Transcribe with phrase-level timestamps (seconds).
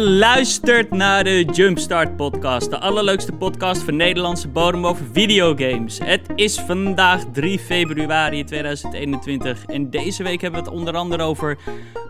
[0.00, 5.98] Luistert naar de Jumpstart Podcast, de allerleukste podcast van Nederlandse bodem over videogames.
[5.98, 11.58] Het is vandaag 3 februari 2021 en deze week hebben we het onder andere over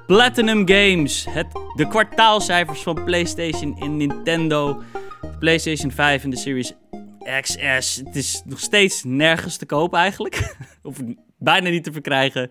[0.06, 4.82] Platinum Games, het, de kwartaalcijfers van PlayStation en Nintendo,
[5.38, 6.72] PlayStation 5 en de Series
[7.40, 7.96] XS.
[8.04, 10.96] Het is nog steeds nergens te koop eigenlijk, of
[11.38, 12.50] bijna niet te verkrijgen.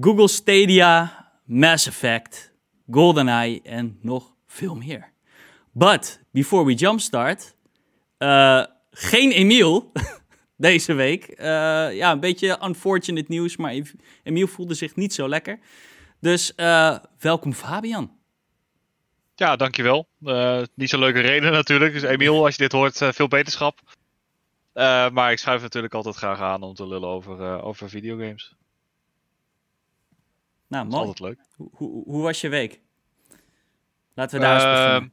[0.00, 2.52] Google Stadia, Mass Effect,
[2.90, 5.12] GoldenEye en nog veel meer.
[5.72, 7.54] But before we jumpstart,
[8.18, 9.92] uh, geen Emiel
[10.66, 11.28] deze week.
[11.28, 11.36] Uh,
[11.96, 13.74] ja, een beetje unfortunate nieuws, maar
[14.22, 15.58] Emiel voelde zich niet zo lekker.
[16.20, 18.16] Dus uh, welkom Fabian.
[19.34, 20.08] Ja, dankjewel.
[20.74, 21.92] niet zo'n leuke reden natuurlijk.
[21.92, 23.80] Dus Emiel, als je dit hoort, veel beterschap.
[25.12, 28.56] maar ik schuif natuurlijk altijd graag aan om te lullen over, over videogames.
[30.68, 30.96] Nou, mooi.
[30.96, 31.38] altijd leuk.
[31.56, 32.80] Hoe, hoe, hoe, was je week?
[34.18, 35.12] Laten we daar eens ehm, beginnen.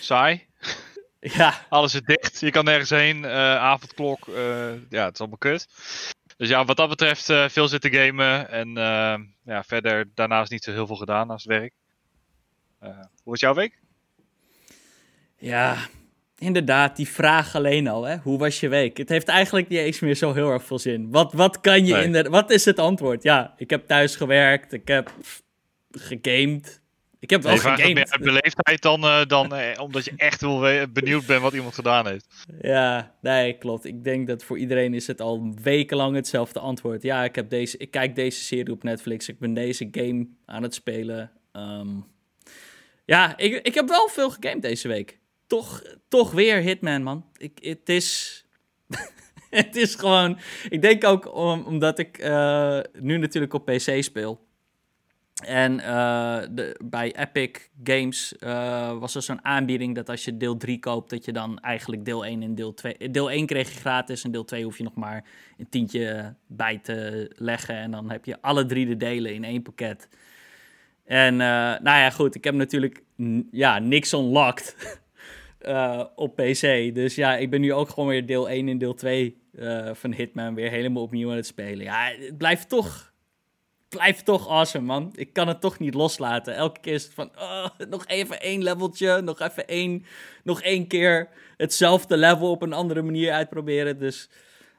[0.00, 0.46] Saai.
[1.38, 1.54] ja.
[1.68, 2.40] Alles is dicht.
[2.40, 3.16] Je kan nergens heen.
[3.16, 4.26] Uh, avondklok.
[4.26, 4.36] Uh,
[4.88, 5.68] ja, het is allemaal kut.
[6.36, 8.50] Dus ja, wat dat betreft uh, veel zitten gamen.
[8.50, 8.74] En
[9.44, 11.72] ja, verder daarnaast niet zo heel veel gedaan naast werk.
[12.78, 12.90] hoe
[13.24, 13.78] was jouw week?
[15.36, 15.76] Ja,
[16.38, 18.16] inderdaad, die vraag alleen al, hè?
[18.16, 18.96] hoe was je week?
[18.96, 21.10] Het heeft eigenlijk niet eens meer zo heel erg veel zin.
[21.10, 22.04] Wat, wat kan je nee.
[22.04, 23.22] inderdaad, wat is het antwoord?
[23.22, 25.12] Ja, ik heb thuis gewerkt, ik heb
[25.90, 26.82] gegamed.
[27.24, 27.94] Ik heb wel nee, gegamed.
[27.94, 31.74] meer uit beleefdheid dan, uh, dan uh, omdat je echt wel benieuwd bent wat iemand
[31.74, 32.26] gedaan heeft.
[32.60, 33.84] Ja, nee, klopt.
[33.84, 37.02] Ik denk dat voor iedereen is het al wekenlang hetzelfde antwoord.
[37.02, 40.62] Ja, ik, heb deze, ik kijk deze serie op Netflix, ik ben deze game aan
[40.62, 41.30] het spelen.
[41.52, 42.06] Um,
[43.04, 47.24] ja, ik, ik heb wel veel gegamed deze week toch, toch weer Hitman, man.
[47.36, 48.38] Ik, het is...
[49.50, 50.38] het is gewoon...
[50.68, 54.40] Ik denk ook omdat ik uh, nu natuurlijk op PC speel.
[55.46, 57.50] En uh, de, bij Epic
[57.82, 61.58] Games uh, was er zo'n aanbieding dat als je deel 3 koopt, dat je dan
[61.58, 63.10] eigenlijk deel 1 en deel 2...
[63.10, 65.24] Deel 1 kreeg je gratis en deel 2 hoef je nog maar
[65.58, 67.76] een tientje bij te leggen.
[67.76, 70.08] En dan heb je alle drie de delen in één pakket.
[71.04, 73.02] En nou ja, goed, ik heb natuurlijk
[73.50, 74.76] ja, niks unlocked.
[76.14, 76.94] op PC.
[76.94, 79.94] Dus ja, ik ben nu ook gewoon weer deel 1 en deel 2 uh, eh,
[79.94, 81.84] van Hitman weer helemaal opnieuw aan het spelen.
[81.84, 83.13] Ja, het blijft toch,
[83.94, 85.10] blijft toch awesome, man.
[85.14, 86.54] Ik kan het toch niet loslaten.
[86.54, 90.04] Elke keer is het van, oh, nog even één leveltje, nog even één,
[90.42, 93.98] nog één keer hetzelfde level op een andere manier uitproberen.
[93.98, 94.28] Dus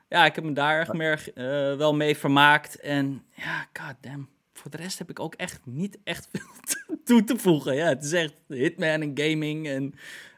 [0.09, 2.79] ja, ik heb me daar echt meer, uh, wel mee vermaakt.
[2.79, 4.29] En ja, goddamn.
[4.53, 7.75] Voor de rest heb ik ook echt niet echt veel toe te voegen.
[7.75, 9.93] Ja, het is echt Hitman en gaming en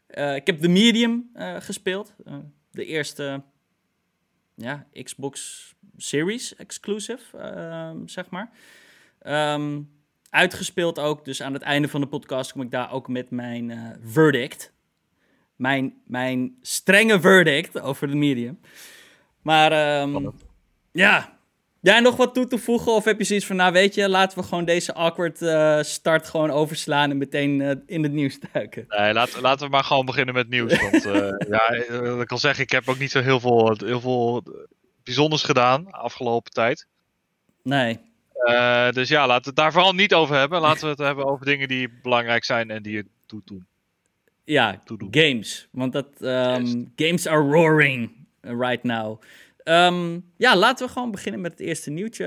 [0.10, 2.14] uh, ik heb The Medium uh, gespeeld.
[2.72, 3.44] De eerste
[4.56, 5.66] ja, Xbox
[5.98, 8.50] Series exclusive, ehm, zeg maar.
[9.54, 9.90] Um,
[10.30, 13.98] uitgespeeld ook, dus aan het einde van de podcast kom ik daar ook met mijn
[14.04, 14.74] verdict.
[15.56, 18.60] Mijn, mijn strenge verdict over The Medium.
[19.42, 20.34] Maar um,
[20.92, 21.38] ja,
[21.88, 22.92] Jij nog wat toe te voegen?
[22.92, 26.28] Of heb je zoiets van, nou weet je, laten we gewoon deze awkward uh, start
[26.28, 28.86] gewoon overslaan en meteen uh, in het nieuws duiken?
[28.88, 30.82] Nee, laat, laten we maar gewoon beginnen met nieuws.
[30.82, 31.14] Want uh,
[31.54, 31.70] ja,
[32.20, 34.44] ik kan zeggen, ik heb ook niet zo heel veel, heel veel
[35.08, 36.88] bijzonders gedaan afgelopen tijd.
[37.64, 38.00] Nee.
[38.92, 40.62] dus ja, laten we het daar vooral niet over hebben.
[40.62, 43.66] Laten we het hebben over dingen die belangrijk zijn en die je doet doen.
[44.44, 44.82] Ja,
[45.12, 45.68] games.
[45.72, 49.22] Want dat, um, games are roaring right now.
[49.64, 52.26] Um, ja, laten we gewoon beginnen met het eerste nieuwtje.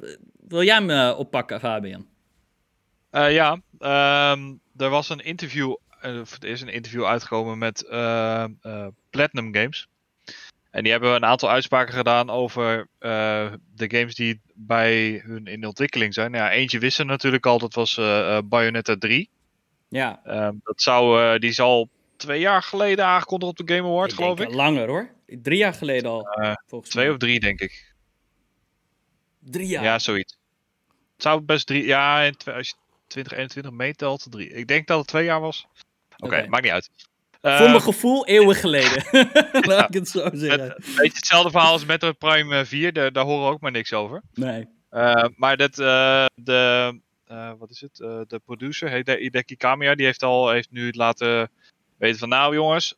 [0.00, 0.08] Uh,
[0.48, 2.06] wil jij me uh, oppakken, Fabian?
[3.12, 3.52] Uh, ja,
[4.32, 7.84] um, er was een interview, er is een interview uitgekomen met
[9.10, 9.88] Platinum Games.
[10.72, 12.88] En die hebben een aantal uitspraken gedaan over
[13.74, 16.32] de games die bij hun in ontwikkeling zijn.
[16.32, 17.94] Ja, eentje wisten natuurlijk al, dat was
[18.44, 19.30] Bayonetta 3.
[19.88, 20.20] Ja.
[20.26, 24.40] Um, dat zou, die is al twee jaar geleden aangekondigd op de Game Awards, geloof
[24.40, 24.52] ik.
[24.54, 25.10] Langer hoor.
[25.26, 26.38] Drie jaar geleden al.
[26.40, 27.94] Uh, twee of drie, denk ik.
[29.38, 29.82] Drie jaar?
[29.82, 30.38] Ja, zoiets.
[31.12, 31.84] Het zou best drie...
[31.84, 32.74] Ja, als je
[33.06, 34.48] 2021 meetelt, drie.
[34.48, 35.66] Ik denk dat het twee jaar was.
[35.66, 36.50] Oké, okay, okay.
[36.50, 36.90] maakt niet uit.
[37.42, 39.04] Uh, Voor mijn gevoel eeuwen geleden.
[39.68, 40.70] Laat ik het zo zeggen.
[40.70, 42.92] Een beetje hetzelfde verhaal als Metroid Prime 4.
[42.92, 44.22] Daar, daar horen we ook maar niks over.
[44.34, 44.68] Nee.
[44.90, 47.00] Uh, maar dat, uh, de,
[47.58, 47.96] wat is het?
[48.28, 51.50] de producer, Hideki Kamiya, die heeft al heeft nu laten
[51.96, 52.28] weten van...
[52.28, 52.94] Nou jongens,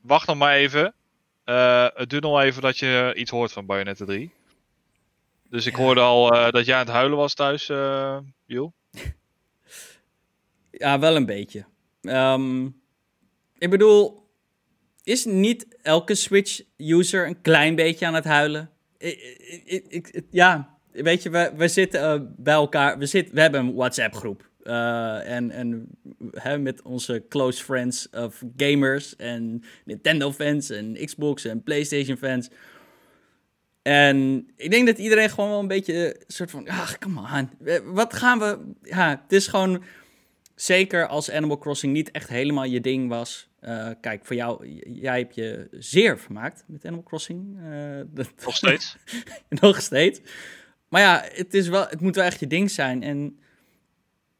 [0.00, 0.94] wacht nog maar even.
[1.94, 4.30] Het duurt nog even dat je iets hoort van Bayonetta 3.
[5.48, 8.18] Dus ik hoorde al dat jij aan het huilen was thuis, uh,
[10.70, 11.64] ja, wel een beetje.
[12.00, 12.82] Um,
[13.58, 14.28] ik bedoel,
[15.02, 18.70] is niet elke Switch-user een klein beetje aan het huilen?
[18.98, 24.52] Ik, ja, weet je, we, we zitten bij elkaar, we, zit, we hebben een WhatsApp-groep.
[24.62, 25.88] Uh, en en
[26.30, 32.50] hè, met onze close friends of gamers en Nintendo fans en Xbox en PlayStation fans.
[33.82, 37.50] En ik denk dat iedereen gewoon wel een beetje een soort van, ach, come on.
[37.94, 38.58] Wat gaan we...
[38.82, 39.82] Ja, het is gewoon...
[40.54, 43.48] Zeker als Animal Crossing niet echt helemaal je ding was.
[43.62, 47.42] Uh, kijk, voor jou, jij hebt je zeer vermaakt met Animal Crossing.
[47.64, 48.00] Uh,
[48.44, 48.96] nog steeds.
[49.62, 50.20] nog steeds.
[50.88, 53.02] Maar ja, het, is wel, het moet wel echt je ding zijn.
[53.02, 53.38] En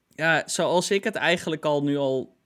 [0.09, 2.37] ja, zoals ik het eigenlijk al nu al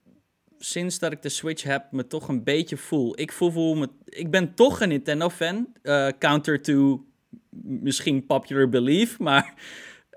[0.57, 3.19] sinds dat ik de Switch heb, me toch een beetje voel.
[3.19, 5.73] Ik voel, voel me, ik ben toch een Nintendo-fan.
[5.83, 7.05] Uh, counter to
[7.61, 9.53] misschien popular belief, maar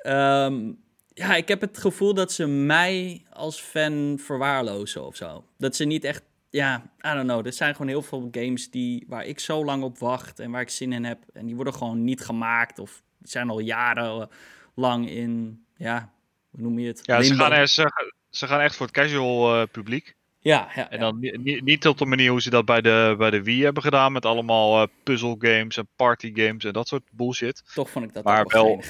[0.07, 0.79] um,
[1.15, 5.45] ja, ik heb het gevoel dat ze mij als fan verwaarlozen of zo.
[5.59, 7.47] Dat ze niet echt, ja, I don't know.
[7.47, 10.61] Er zijn gewoon heel veel games die, waar ik zo lang op wacht en waar
[10.61, 11.19] ik zin in heb.
[11.33, 16.13] En die worden gewoon niet gemaakt of zijn al jarenlang in, ja,
[16.51, 17.01] hoe noem je het?
[17.03, 20.15] Ja, ze gaan, ze, ze, gaan echt voor het casual uh, publiek.
[20.39, 23.31] Ja, ja, En dan niet, niet op de manier hoe ze dat bij de, bij
[23.31, 24.13] de Wii hebben gedaan.
[24.13, 27.63] Met allemaal uh, puzzle games en party games en dat soort bullshit.
[27.75, 28.83] Toch vond ik dat maar wel.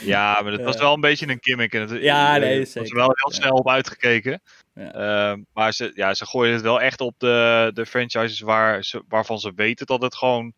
[0.00, 1.74] Ja, maar het was wel een beetje een gimmick.
[1.74, 2.80] En het, ja, nee, zeker.
[2.80, 4.42] was er wel heel snel op uitgekeken.
[4.74, 5.32] Ja.
[5.32, 9.02] Uh, maar ze, ja, ze gooien het wel echt op de, de franchises waar ze,
[9.08, 10.52] waarvan ze weten dat het gewoon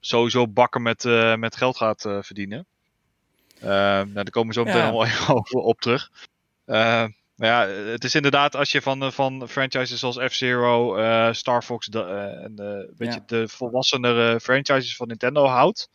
[0.00, 2.66] sowieso bakken met, uh, met geld gaat uh, verdienen.
[3.60, 4.90] nou, daar komen we zo meteen ja.
[4.90, 6.10] al even op terug.
[7.34, 10.96] Maar ja, het is inderdaad als je van, van franchises zoals F-Zero,
[11.32, 13.14] Star Fox de, en uh, weet ja.
[13.14, 15.88] je, de volwassenere franchises van Nintendo houdt.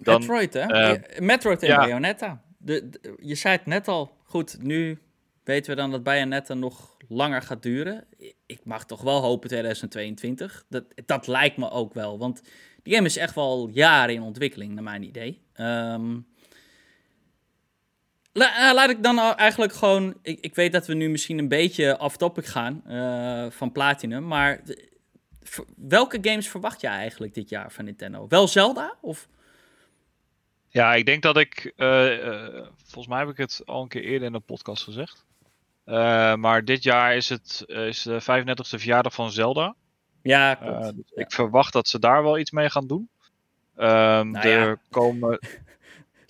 [0.00, 0.94] Dan, Metroid, hè?
[1.18, 1.76] Metroid en ja.
[1.76, 2.42] Bayonetta.
[2.58, 4.16] De, de, je zei het net al.
[4.24, 4.98] Goed, nu
[5.44, 8.04] weten we dan dat Bayonetta nog langer gaat duren.
[8.46, 10.64] Ik mag toch wel hopen 2022.
[10.68, 12.18] Dat, dat lijkt me ook wel.
[12.18, 12.42] Want
[12.82, 15.42] die game is echt wel jaren in ontwikkeling, naar mijn idee.
[15.56, 16.26] Um,
[18.32, 20.14] La, uh, laat ik dan eigenlijk gewoon.
[20.22, 24.26] Ik, ik, weet dat we nu misschien een beetje off-topic gaan uh, van Platinum.
[24.26, 24.60] Maar
[25.76, 28.26] welke games verwacht jij eigenlijk dit jaar van Nintendo?
[28.28, 28.96] Wel Zelda?
[29.00, 29.28] Of?
[30.72, 31.72] Ja, ik denk dat ik.
[31.76, 35.24] Uh, volgens mij heb ik het al een keer eerder in de podcast gezegd.
[36.36, 39.74] maar dit jaar is het is de 35e verjaardag van Zelda.
[40.22, 40.96] Ja, klopt.
[40.96, 43.08] Dus ik verwacht dat ze daar wel iets mee gaan doen.
[43.76, 44.76] Um, nou, er ja.
[44.90, 45.38] komen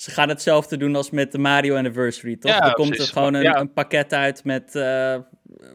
[0.01, 2.53] ze gaan hetzelfde doen als met de Mario Anniversary, toch?
[2.53, 3.57] Ja, er komt er gewoon een, ja.
[3.61, 5.17] een, pakket uit met, uh,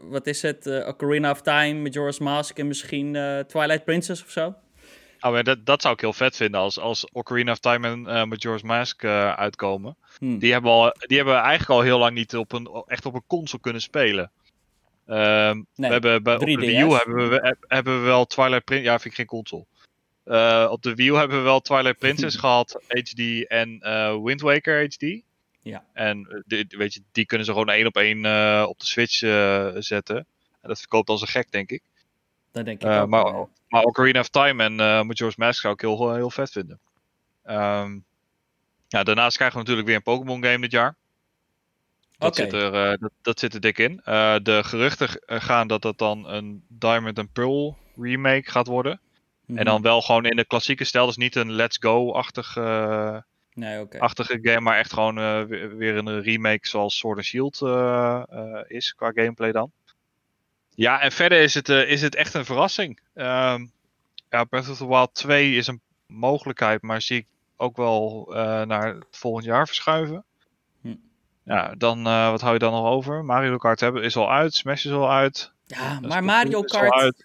[0.02, 4.30] wat is het, uh, Ocarina of Time, Majora's Mask en misschien uh, Twilight Princess of
[4.30, 4.54] zo.
[5.26, 8.28] Oh, maar dat, dat zou ik heel vet vinden als, als Ocarina of Time en
[8.28, 9.96] Majora's Mask uitkomen.
[10.18, 10.38] Hmm.
[10.38, 13.26] Die, hebben al, die hebben eigenlijk al heel lang niet op een, echt op een
[13.26, 14.30] console kunnen spelen.
[15.08, 18.64] Um, nee, we hebben, bij, op de Wii U hebben we, hebben we wel Twilight
[18.64, 19.64] Princess, ja vind ik geen console.
[20.24, 24.40] Uh, op de Wii U hebben we wel Twilight Princess gehad, HD en uh, Wind
[24.40, 25.20] Waker HD.
[25.62, 25.84] Ja.
[25.92, 29.18] En die, weet je, die kunnen ze gewoon één op één uh, op de Switch
[29.84, 30.16] zetten.
[30.60, 31.82] En dat verkoopt als een gek, denk ik.
[32.56, 33.08] Dat denk ik ook.
[33.08, 34.74] Maar, maar Ocarina of Time en
[35.06, 36.80] Majora's Mask zou ik heel, heel vet vinden.
[37.44, 38.04] Um,
[38.88, 40.96] ja, daarnaast krijgen we natuurlijk weer een Pokémon game dit jaar.
[42.18, 42.44] Dat, okay.
[42.44, 44.00] zit er, dat, dat, zit er dik in.
[44.42, 49.00] de geruchten gaan dat dat dan een Diamond and Pearl remake gaat worden.
[49.46, 49.82] En dan mhm.
[49.82, 51.06] wel gewoon in de klassieke stijl.
[51.06, 53.18] Dus niet een let's go-achtige uh,
[53.52, 54.00] nee, okay.
[54.00, 54.60] achtige game.
[54.60, 55.42] Maar echt gewoon uh,
[55.76, 58.22] weer, een remake zoals Sword and Shield uh,
[58.66, 58.92] is.
[58.92, 59.72] Qua gameplay dan.
[60.76, 63.00] Ja, en verder is het, is het echt een verrassing.
[63.14, 63.72] Um,
[64.30, 66.82] ja, Breath of the Wild 2 is een mogelijkheid.
[66.82, 68.26] Maar zie ik ook wel
[68.66, 70.24] naar het volgend jaar verschuiven.
[70.80, 70.94] Hm.
[71.42, 73.24] Ja, dan wat hou je dan nog over?
[73.24, 74.54] Mario Kart hebben, is al uit.
[74.54, 75.52] Smash is al uit.
[75.66, 77.24] Ja, maar Mario Kart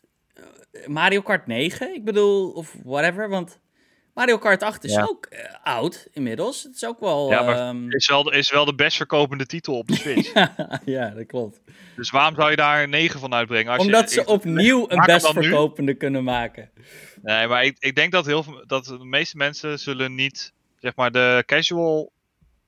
[0.87, 3.59] Mario Kart 9, ik bedoel, of whatever, want
[4.13, 6.63] Mario Kart 8 is ook uh, oud inmiddels.
[6.63, 7.29] Het is ook wel...
[7.29, 7.91] Ja, maar um...
[7.91, 10.33] is, wel, is wel de best verkopende titel op de Switch.
[10.85, 11.61] ja, dat klopt.
[11.95, 13.71] Dus waarom zou je daar een 9 van uitbrengen?
[13.71, 16.69] Als Omdat je, ze opnieuw een best verkopende kunnen maken.
[17.21, 20.53] Nee, maar ik, ik denk dat, heel veel, dat de meeste mensen zullen niet...
[20.79, 22.11] Zeg maar, de casual,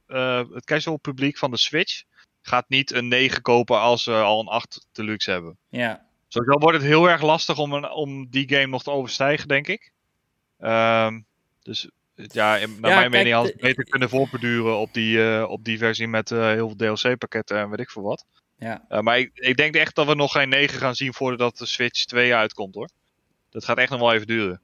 [0.07, 2.03] uh, het casual publiek van de Switch
[2.41, 5.57] gaat niet een 9 kopen als ze al een 8 deluxe hebben.
[5.69, 6.05] Ja.
[6.27, 9.67] Sowieso wordt het heel erg lastig om, een, om die game nog te overstijgen, denk
[9.67, 9.91] ik.
[10.59, 11.25] Um,
[11.63, 15.63] dus ja, naar ja, mijn mening had het beter kunnen voorbeduren op die, uh, op
[15.63, 18.25] die versie met uh, heel veel DLC-pakketten en weet ik veel wat.
[18.58, 18.86] Ja.
[18.89, 21.65] Uh, maar ik, ik denk echt dat we nog geen 9 gaan zien voordat de
[21.65, 22.89] Switch 2 uitkomt hoor.
[23.50, 24.62] Dat gaat echt nog wel even duren.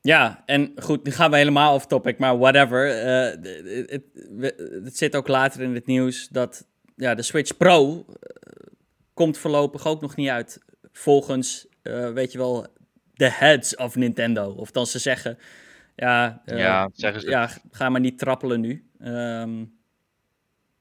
[0.00, 2.86] Ja, en goed, nu gaan we helemaal off topic, maar whatever.
[4.84, 8.04] Het, zit ook later in het nieuws dat ja, de Switch Pro
[9.14, 10.58] komt voorlopig ook nog niet uit
[10.92, 11.66] volgens,
[12.14, 12.66] weet je wel,
[13.14, 14.50] de heads of Nintendo.
[14.50, 15.38] Of dan ze zeggen,
[15.94, 17.30] ja, uh, ja, zeggen ze.
[17.30, 18.90] ja ga maar niet trappelen nu.
[19.00, 19.78] Um,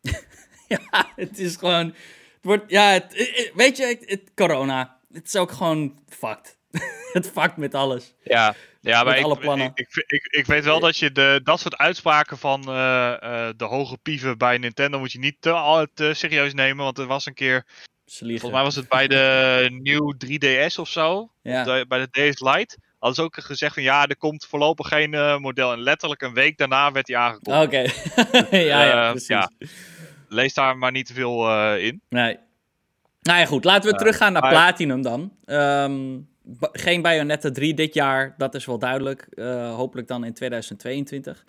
[0.68, 1.86] ja, het is gewoon.
[1.86, 5.00] Het wordt, ja, het, weet je, het, corona.
[5.13, 6.58] Het is ook gewoon fucked.
[7.13, 8.13] het fuckt met alles.
[8.24, 9.25] Ja, ja maar ik,
[9.74, 12.74] ik, ik, ik, weet wel dat je de, dat soort uitspraken van uh,
[13.24, 16.84] uh, de hoge pieven bij Nintendo moet je niet te, te serieus nemen.
[16.84, 17.65] Want er was een keer.
[18.06, 21.32] Volgens mij was het bij de nieuw 3DS of zo.
[21.41, 21.86] Ja.
[21.86, 25.38] bij de DS Lite hadden ze ook gezegd van ja, er komt voorlopig geen uh,
[25.38, 25.72] model.
[25.72, 27.65] En letterlijk een week daarna werd hij aangekondigd.
[27.65, 27.91] Oké,
[28.24, 28.65] okay.
[28.67, 29.27] ja, ja, precies.
[29.27, 29.51] Ja.
[30.27, 32.01] Lees daar maar niet te veel uh, in.
[32.10, 32.38] Nee.
[33.22, 33.63] Nou ja, goed.
[33.63, 35.31] Laten we teruggaan naar Platinum dan.
[35.46, 36.29] Um,
[36.72, 39.27] geen Bayonetta 3 dit jaar, dat is wel duidelijk.
[39.29, 41.46] Uh, hopelijk dan in 2022.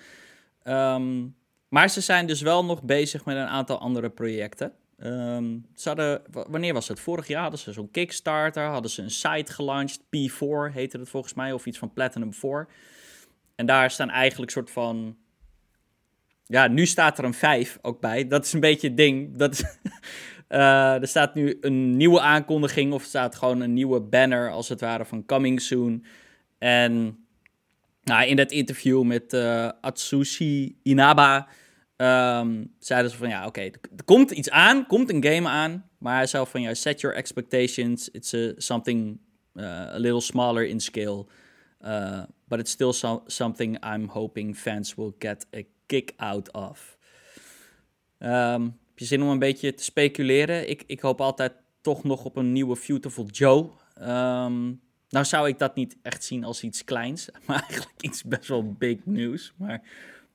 [0.64, 1.26] Um, ehm,
[1.68, 4.72] maar ze zijn dus wel nog bezig met een aantal andere projecten.
[5.04, 7.00] Um, hadden, wanneer was het?
[7.00, 11.34] Vorig jaar hadden ze zo'n Kickstarter, hadden ze een site gelanceerd, P4 heette het volgens
[11.34, 12.68] mij, of iets van Platinum 4.
[13.54, 15.16] En daar staan eigenlijk soort van
[16.46, 18.28] ja, nu staat er een 5 ook bij.
[18.28, 19.36] Dat is een beetje het ding.
[19.36, 19.78] Dat
[20.48, 24.68] uh, er staat nu een nieuwe aankondiging, of er staat gewoon een nieuwe banner, als
[24.68, 26.04] het ware, van Coming Soon.
[26.58, 27.24] En
[28.02, 31.48] nou, in dat interview met uh, Atsushi Inaba
[32.02, 36.16] um, zeiden ze van ja, oké, er komt iets aan, komt een game aan, maar
[36.16, 39.18] hij zei van ja, set your expectations, it's something
[39.54, 41.26] uh, a little smaller in scale,
[41.80, 46.96] uh, but it's still so something I'm hoping fans will get a kick out of.
[48.18, 50.68] Um, heb je zin om een beetje te speculeren?
[50.68, 53.70] Ik, ik hoop altijd toch nog op een nieuwe Beautiful Joe.
[54.00, 58.48] Um, nou zou ik dat niet echt zien als iets kleins, maar eigenlijk iets best
[58.48, 59.52] wel big news.
[59.56, 59.82] Maar...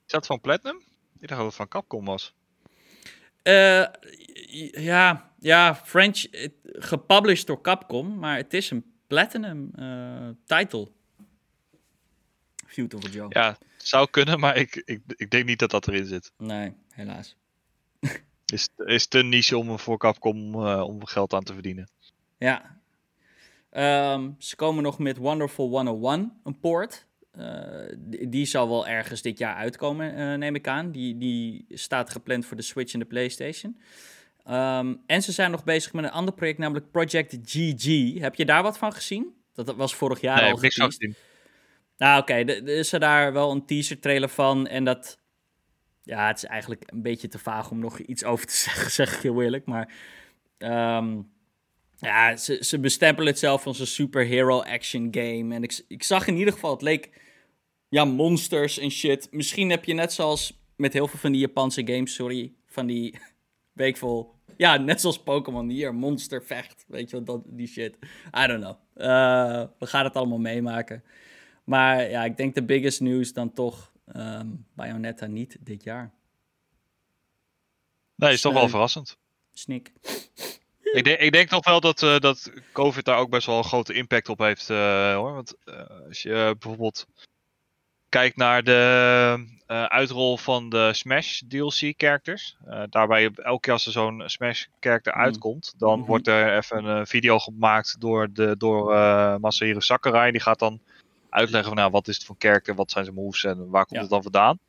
[0.06, 0.82] Is dat van Platinum?
[1.20, 2.34] Ik dacht dat het van Capcom was.
[3.44, 3.86] Uh,
[4.72, 6.26] ja, ja, French,
[6.64, 10.88] gepublished door Capcom, maar het is een Platinum uh, title.
[12.76, 13.26] Beautiful Joe.
[13.30, 16.32] Ja, zou kunnen, maar ik, ik, ik denk niet dat dat erin zit.
[16.38, 17.36] Nee, helaas.
[18.54, 21.90] is, is te niche om voor Capcom uh, om geld aan te verdienen.
[22.38, 22.76] Ja.
[24.14, 27.07] Um, ze komen nog met Wonderful 101, een port.
[27.38, 30.92] Uh, die, die, zal wel ergens dit jaar uitkomen, uh, neem ik aan.
[30.92, 33.80] Die, die staat gepland voor de Switch en de PlayStation.
[34.50, 38.14] Um, en ze zijn nog bezig met een ander project, namelijk Project GG.
[38.20, 39.36] Heb je daar wat van gezien?
[39.54, 41.16] Dat was vorig jaar nee, al gezien.
[41.98, 44.68] Nou, oké, okay, er is er daar wel een teaser trailer van.
[44.68, 45.20] En dat.
[46.04, 49.16] Ja, het is eigenlijk een beetje te vaag om nog iets over te zeggen, zeg
[49.16, 49.66] ik heel eerlijk.
[49.66, 49.94] Maar.
[50.58, 51.36] Um,
[52.00, 55.56] ja, ze, ze bestempelen het zelf als een superhero action game.
[55.56, 57.10] En ik, ik zag in ieder geval, het leek.
[57.90, 59.28] Ja, monsters en shit.
[59.32, 62.54] Misschien heb je net zoals met heel veel van die Japanse games, sorry.
[62.66, 63.20] Van die
[63.74, 64.36] week vol.
[64.58, 66.86] Ja, net zoals Pokémon hier, monster vecht.
[66.88, 67.98] Weet je wat, dat, die shit.
[68.44, 68.76] I don't know.
[68.96, 71.04] Uh, we gaan het allemaal meemaken.
[71.64, 76.12] Maar ja, ik denk de biggest news dan toch um, Bayonetta niet dit jaar.
[78.16, 79.18] Nee, is toch wel verrassend.
[79.54, 79.92] Snik.
[80.84, 83.64] Ik denk, ik denk toch wel dat, uh, dat COVID daar ook best wel een
[83.64, 84.70] grote impact op heeft.
[84.70, 85.34] Uh, hoor.
[85.34, 87.08] Want uh, als je bijvoorbeeld
[88.10, 89.58] kijkt naar de
[89.90, 92.58] uitrol van de Smash DLC-characters.
[92.90, 95.22] daarbij elke keer als er zo'n Smash-character mm.
[95.22, 96.08] uitkomt, dan mhm.
[96.08, 98.86] wordt er even een video gemaakt door, de, door
[99.40, 100.32] Masahiro Sakurai.
[100.32, 100.82] Die gaat dan
[101.30, 104.02] uitleggen van nou, wat is het voor character, wat zijn zijn moves en waar komt
[104.02, 104.60] het dan vandaan.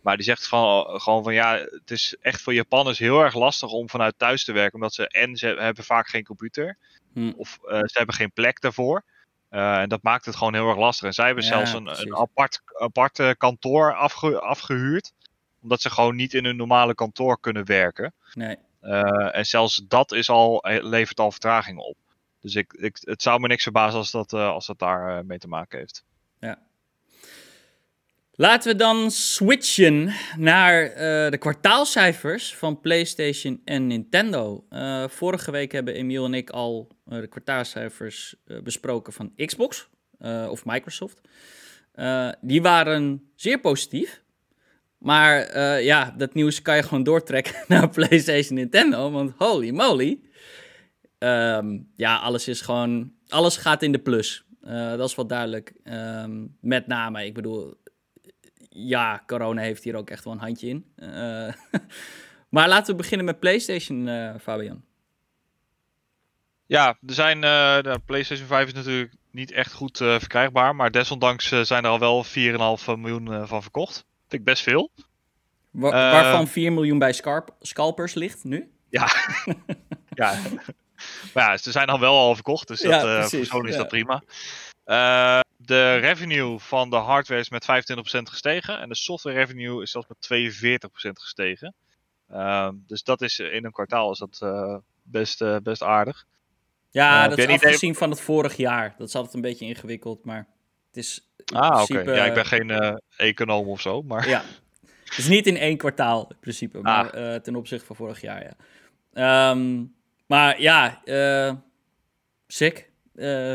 [0.00, 3.70] Maar die zegt van, gewoon van ja, het is echt voor Japanners heel erg lastig
[3.70, 4.74] om vanuit thuis te werken.
[4.74, 6.76] Omdat ze en ze hebben vaak geen computer.
[7.12, 7.32] Hm.
[7.36, 9.04] Of uh, ze hebben geen plek daarvoor.
[9.50, 11.06] Uh, en dat maakt het gewoon heel erg lastig.
[11.06, 15.12] En zij hebben zelfs een, een, apart, apart kantoor afge, afgehuurd.
[15.62, 18.14] Omdat ze gewoon niet in hun normale kantoor kunnen werken.
[18.32, 18.56] Nee.
[18.82, 21.96] Uh, en zelfs dat is al, levert al vertraging op.
[22.40, 25.48] Dus ik, ik, het zou me niks verbazen als dat, als dat daar mee te
[25.48, 26.04] maken heeft.
[26.40, 26.58] Ja.
[28.32, 30.94] Laten we dan switchen naar
[31.30, 34.64] de kwartaalcijfers van PlayStation en Nintendo.
[35.08, 39.88] Vorige week hebben Emiel en ik al de kwartaalcijfers besproken van Xbox
[40.48, 41.20] of Microsoft.
[42.40, 44.22] die waren zeer positief.
[44.98, 49.10] Maar ja, dat nieuws kan je gewoon doortrekken naar PlayStation en Nintendo.
[49.10, 50.20] Want holy moly.
[51.18, 53.12] Um, ja, alles is gewoon.
[53.28, 54.44] Alles gaat in de plus.
[54.96, 55.72] dat is wel duidelijk.
[55.84, 57.74] Um, met name, ik bedoel,
[58.68, 60.84] ja, corona heeft hier ook echt wel een handje in.
[62.48, 64.08] Maar laten we beginnen met PlayStation,
[64.40, 64.84] Fabian.
[66.68, 67.42] Ja, er zijn, uh,
[67.80, 70.76] de PlayStation 5 is natuurlijk niet echt goed verkrijgbaar.
[70.76, 72.30] Maar desondanks zijn er al wel 4,5
[72.98, 73.94] miljoen van verkocht.
[74.18, 74.90] Vind ik best veel.
[75.70, 77.22] Wa waarvan 4 miljoen bij
[77.60, 78.70] scalpers ligt nu?
[78.88, 79.08] Ja,
[80.14, 80.38] ja.
[81.34, 82.68] maar ja, ze zijn al wel al verkocht.
[82.68, 84.22] Dus dat, ja, voor zo'n is dat prima.
[85.56, 88.80] De revenue van de hardware is met 25% gestegen.
[88.80, 91.74] En de software revenue is zelfs met 42% gestegen.
[92.28, 94.44] Ehm, dus dat is in een kwartaal is dat
[95.02, 96.26] best, best aardig.
[96.90, 98.94] Ja, dat is afgezien van het vorig jaar.
[98.98, 100.46] Dat is altijd een beetje ingewikkeld, maar
[100.86, 101.32] het is.
[101.54, 102.00] Ah, oké.
[102.00, 104.28] Ja, ik ben geen econoom of zo, maar.
[104.28, 104.42] Ja.
[105.04, 107.34] Het is niet in één kwartaal in principe, maar ah.
[107.34, 108.56] ten opzichte van vorig jaar, ja.
[109.12, 109.84] Ehm,
[110.26, 111.02] maar ja,
[112.46, 112.88] sick.
[113.14, 113.54] Uh,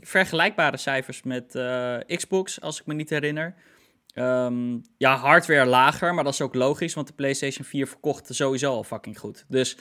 [0.00, 3.54] vergelijkbare cijfers met uh, Xbox, als ik me niet herinner.
[4.14, 8.72] Um, ja, hardware lager, maar dat is ook logisch, want de PlayStation 4 verkocht sowieso
[8.72, 9.44] al fucking goed.
[9.48, 9.76] Dus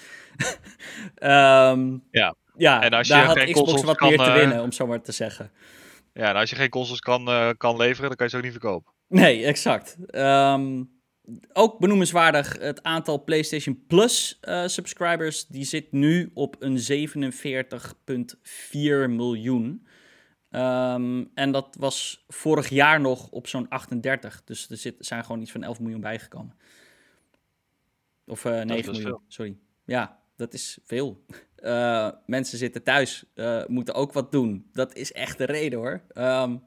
[1.20, 2.36] um, ja.
[2.62, 5.12] Ja, en als je had Xbox wat meer te eh, winnen, om zo maar te
[5.12, 5.52] zeggen.
[6.14, 8.52] Ja, en als je geen consoles kan, kan leveren, dan kan je ze ook niet
[8.52, 8.94] verkopen.
[9.08, 9.98] Nee, exact.
[10.12, 10.90] Um,
[11.54, 15.48] ook benoemenswaardig het aantal PlayStation Plus uh, subscribers.
[15.48, 16.84] Die zit nu op een 47,4
[19.10, 19.88] miljoen.
[20.52, 24.44] Um, en dat was vorig jaar nog op zo'n 38.
[24.44, 26.56] Dus er zit, zijn gewoon iets van 11 miljoen bijgekomen.
[28.26, 29.58] Of uh, 9 miljoen, sorry.
[29.86, 31.26] Ja, dat is veel.
[31.58, 34.70] Uh, mensen zitten thuis, uh, moeten ook wat doen.
[34.72, 36.02] Dat is echt de reden hoor.
[36.14, 36.64] Um,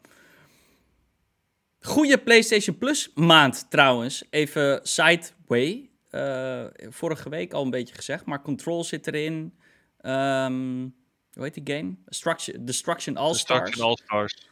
[1.81, 4.25] Goede PlayStation Plus maand trouwens.
[4.31, 5.91] Even sideway.
[6.11, 9.55] Uh, vorige week al een beetje gezegd, maar Control zit erin.
[10.01, 10.95] Um,
[11.33, 11.95] hoe heet die game?
[12.05, 13.61] Destruction, Destruction All Stars.
[13.61, 14.49] Destruction All Stars.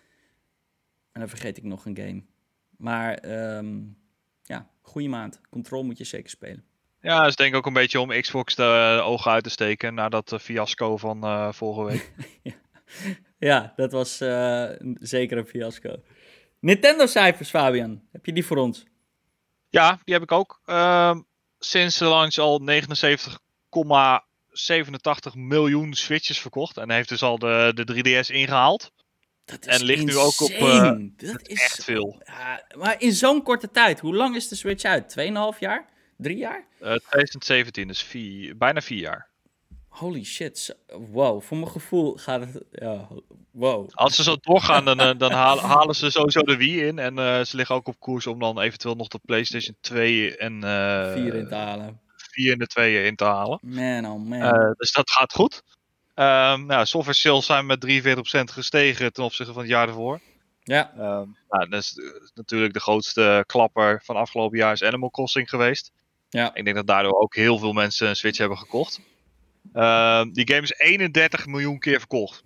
[1.13, 2.23] En dan vergeet ik nog een game.
[2.77, 3.25] Maar
[3.57, 3.97] um,
[4.43, 5.41] ja, goede maand.
[5.51, 6.65] Control moet je zeker spelen.
[7.03, 9.95] Ja, dat is denk ik ook een beetje om Xbox de ogen uit te steken
[9.95, 12.13] na dat fiasco van uh, vorige week.
[13.39, 13.73] ja.
[13.77, 15.97] dat was uh, zeker een fiasco.
[16.61, 18.03] Nintendo-cijfers, Fabian.
[18.13, 18.85] Heb je die voor ons?
[19.69, 20.61] Ja, die heb ik ook.
[20.67, 21.17] Uh,
[21.59, 22.75] sinds de launch al 79,87
[25.35, 26.77] miljoen Switches verkocht.
[26.77, 28.93] En heeft dus al de, de 3DS ingehaald.
[29.45, 30.51] Dat is en ligt nu ook op.
[30.51, 32.23] Uh, dat, is echt veel.
[32.25, 35.17] Ja, maar in zo'n korte tijd, hoe lang is de Switch uit?
[35.55, 35.91] 2,5 jaar?
[36.23, 36.65] Drie jaar?
[36.81, 39.31] Uh, 2017, dus vier, bijna vier jaar.
[39.89, 40.77] Holy shit.
[41.11, 42.65] Wow, voor mijn gevoel gaat het.
[42.71, 43.09] Ja,
[43.51, 43.91] wow.
[43.93, 46.99] Als ze zo doorgaan, dan, eh, dan halen, halen, ze sowieso de Wii in.
[46.99, 50.53] En uh, ze liggen ook op koers om dan eventueel nog de PlayStation 2 en.
[50.53, 52.01] Uh, 4 in te halen.
[52.17, 53.59] 4 en de 2 in te halen.
[53.63, 54.75] Man, oh man.
[54.77, 55.63] Dus dat gaat goed.
[56.15, 60.21] Um, nou, software sales zijn met 43% gestegen ten opzichte van het jaar ervoor.
[60.63, 60.93] Ja.
[60.99, 61.99] Um, nou, dat is
[62.35, 65.93] natuurlijk de grootste klapper van afgelopen jaar is Animal Crossing geweest.
[66.33, 66.55] Ja.
[66.55, 69.01] Ik denk dat daardoor ook heel veel mensen een Switch hebben gekocht.
[69.75, 72.45] Uh, die game is 31 miljoen keer verkocht.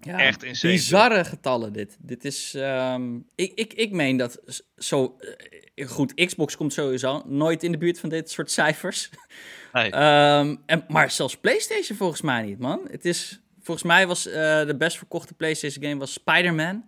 [0.00, 0.72] Ja, Echt insane.
[0.72, 1.96] Bizarre getallen dit.
[2.00, 2.54] Dit is...
[2.56, 5.16] Um, ik, ik, ik meen dat zo...
[5.74, 9.08] Uh, goed, Xbox komt sowieso nooit in de buurt van dit soort cijfers.
[9.72, 9.92] Nee.
[9.94, 12.88] um, en, maar zelfs PlayStation volgens mij niet, man.
[12.90, 13.40] Het is...
[13.62, 16.84] Volgens mij was uh, de best verkochte PlayStation game was Spider-Man.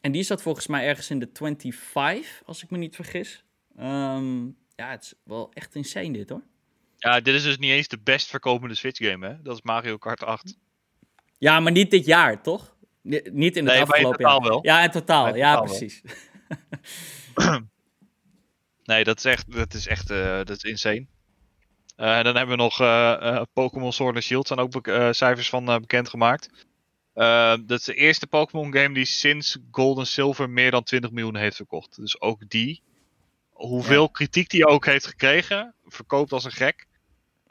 [0.00, 3.44] En die zat volgens mij ergens in de 25, als ik me niet vergis.
[3.80, 6.42] Um, ja, het is wel echt insane dit, hoor.
[6.96, 9.42] Ja, dit is dus niet eens de best verkopende Switch game, hè?
[9.42, 10.58] Dat is Mario Kart 8.
[11.38, 12.76] Ja, maar niet dit jaar, toch?
[13.02, 14.40] niet in het nee, afgelopen jaar.
[14.40, 14.58] Wel.
[14.62, 15.36] Ja, in totaal.
[15.36, 16.02] ja, precies.
[18.84, 21.06] nee, dat is echt, dat is echt uh, dat is insane.
[21.96, 24.46] Uh, en dan hebben we nog uh, Pokémon Sword and Shield.
[24.46, 26.50] zijn ook cijfers van bekendgemaakt.
[27.66, 31.36] dat is de eerste Pokémon game die sinds Gold en Silver meer dan 20 miljoen
[31.36, 31.96] heeft verkocht.
[31.96, 32.82] Dus ook die,
[33.66, 36.86] hoeveel kritiek die ook heeft gekregen, verkoopt als een gek.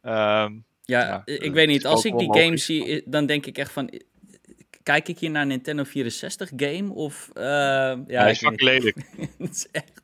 [0.04, 1.86] Um, ja, ik weet niet.
[1.86, 4.02] Als ik die game zie, dan denk ik echt van...
[4.84, 6.94] Kijk ik hier naar Nintendo 64 game?
[6.94, 8.96] Of, uh, ja, ja is fucking lelijk.
[9.38, 10.02] dat is echt...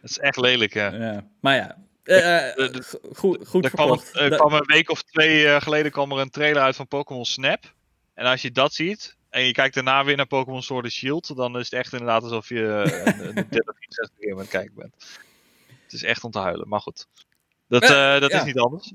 [0.00, 0.92] Dat is echt lelijk, ja.
[0.94, 1.26] ja.
[1.40, 2.74] Maar ja, uh,
[3.12, 3.70] goed, goed.
[3.70, 6.88] Kwam, er kwam een week of twee uh, geleden kwam er een trailer uit van
[6.88, 7.74] Pokémon Snap.
[8.14, 11.36] En als je dat ziet, en je kijkt daarna weer naar Pokémon Sword and Shield,
[11.36, 14.74] dan is het echt inderdaad alsof je een, een 30, 64 game aan het kijken
[14.74, 14.94] bent.
[15.82, 17.06] Het is echt om te huilen, maar goed.
[17.68, 18.92] Dat, uh, dat is niet anders.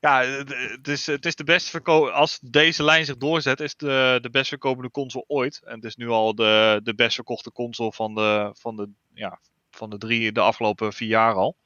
[0.00, 2.14] Ja, het is, het is de best verkopen.
[2.14, 5.60] Als deze lijn zich doorzet, is het de, de best verkopende console ooit.
[5.64, 9.40] En het is nu al de, de best verkochte console van de, van de, ja,
[9.70, 11.56] van de drie de afgelopen vier jaar al.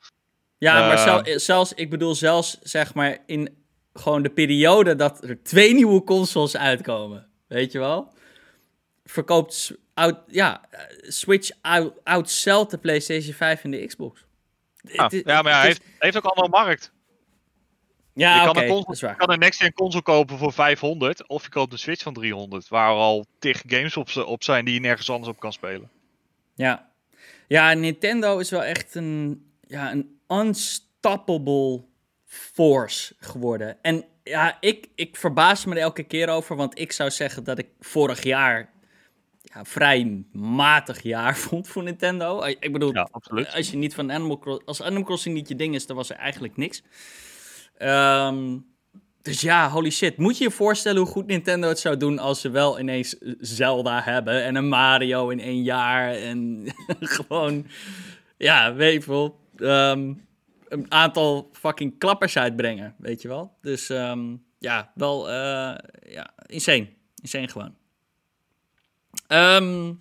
[0.59, 5.75] Ja, maar zelfs, ik bedoel, zelfs zeg maar in gewoon de periode dat er twee
[5.75, 8.13] nieuwe consoles uitkomen, weet je wel?
[9.05, 10.61] Verkoopt out, ja,
[11.01, 14.25] Switch out, outselt de PlayStation 5 en de Xbox.
[14.83, 16.93] Ja, ja maar hij heeft, heeft ook allemaal markt.
[18.15, 21.49] Ja, je kan, een console, je kan een next-gen console kopen voor 500, of je
[21.49, 25.11] koopt een Switch van 300, waar al tig games op, op zijn die je nergens
[25.11, 25.91] anders op kan spelen.
[26.55, 26.91] Ja,
[27.49, 31.85] ja Nintendo is wel echt een, ja, een unstoppable
[32.27, 33.83] force geworden.
[33.83, 37.59] En ja, ik, ik verbaas me er elke keer over, want ik zou zeggen dat
[37.59, 38.73] ik vorig jaar
[39.43, 42.45] ja, vrij matig jaar vond voor Nintendo.
[42.45, 43.09] Ik bedoel, Ja,
[43.55, 46.11] als je niet van Animal Crossing, als Animal Crossing niet je ding is, dan was
[46.11, 46.83] er eigenlijk niks.
[47.77, 48.59] Ehm,
[49.23, 50.17] dus ja, holy shit.
[50.17, 54.03] Moet je je voorstellen hoe goed Nintendo het zou doen als ze wel ineens Zelda
[54.03, 56.65] hebben en een Mario in één jaar en
[57.17, 57.67] gewoon,
[58.37, 60.13] ja, weet je wel, ehm,
[60.75, 63.59] een aantal fucking klappers uitbrengen, weet je wel.
[63.61, 65.75] Dus ehm, ja, wel, eh,
[66.09, 66.89] ja, insane.
[67.23, 67.75] Insane gewoon.
[69.27, 69.93] Ehm,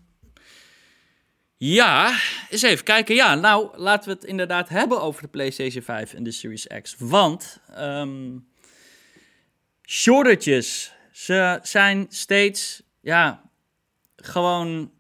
[1.58, 2.18] ja,
[2.50, 3.16] eens even kijken.
[3.16, 6.96] Ja, nou, laten we het inderdaad hebben over de PlayStation 5 en de Series X.
[7.00, 8.38] Want ehm
[9.88, 13.50] shortages, ze zijn steeds, ja,
[14.16, 14.92] gewoon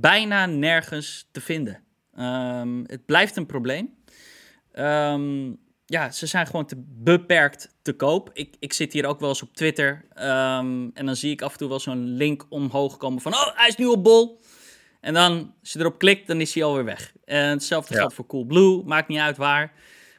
[0.00, 1.84] bijna nergens te vinden.
[2.86, 3.94] Het blijft een probleem.
[4.72, 5.52] Ehm,
[5.86, 8.30] ja, ze zijn gewoon te beperkt te koop.
[8.32, 10.04] Ik, ik zit hier ook wel eens op Twitter.
[10.12, 13.32] ehm, en dan zie ik af en toe wel zo'n link omhoog komen van...
[13.34, 14.40] Oh, hij is nu op bol.
[15.00, 17.12] En dan, als je erop klikt, dan is hij alweer weg.
[17.24, 18.00] En hetzelfde Ja.
[18.00, 18.82] geldt voor Coolblue.
[18.84, 19.72] Maakt niet uit waar.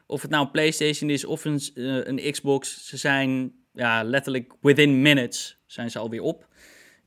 [0.08, 2.88] Of het nou een PlayStation is of een, eh, een Xbox.
[2.88, 6.48] Ze zijn ja, letterlijk within minutes zijn ze alweer op.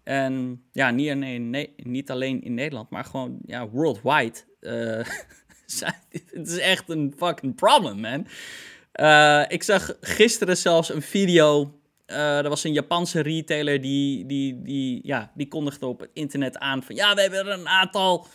[0.02, 4.34] En ja, niet alleen, niet alleen in Nederland, maar gewoon ja, worldwide.
[4.60, 5.06] zijn-
[6.32, 8.26] Het is echt een fucking problem, man.
[8.92, 11.78] Eh, ik zag gisteren zelfs een video.
[12.06, 16.58] eh er was een Japanse retailer die, die, die, ja, die kondigde op het internet
[16.58, 16.94] aan van...
[16.94, 18.26] Ja, we hebben er een aantal...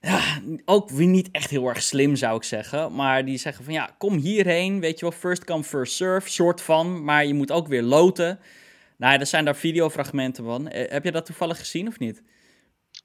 [0.00, 2.94] Ja, ook weer niet echt heel erg slim, zou ik zeggen.
[2.94, 4.80] Maar die zeggen van ja, kom hierheen.
[4.80, 7.04] Weet je wel, first come, first serve, soort van.
[7.04, 8.38] Maar je moet ook weer loten.
[8.96, 10.68] Nou, er zijn daar videofragmenten van.
[10.68, 12.22] Eh, heb je dat toevallig gezien of niet?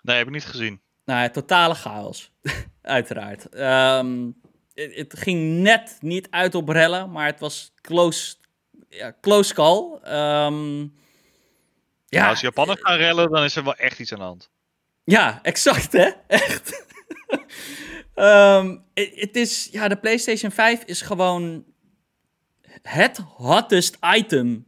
[0.02, 0.82] Nee, heb ik niet gezien.
[1.06, 2.32] Nou, ja, totale chaos.
[2.82, 3.50] Uiteraard.
[3.50, 4.30] Ehm,
[4.74, 8.36] het, het ging net niet uit op rellen, maar het was close,
[8.90, 10.00] ja, close call.
[10.04, 10.88] Ehm,
[12.06, 14.50] ja, als Japanners gaan rellen, dan is er wel echt iets aan de hand.
[15.04, 16.10] ja, exact hè?
[16.28, 16.88] Echt.
[18.14, 21.66] Ehm, het het is, ja, de PlayStation 5 is gewoon
[22.82, 24.66] het hottest item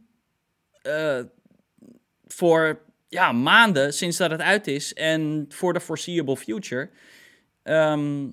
[0.82, 1.20] eh,
[2.26, 6.90] voor ja, maanden sinds dat het uit is en voor de foreseeable future.
[7.62, 8.26] Ehm,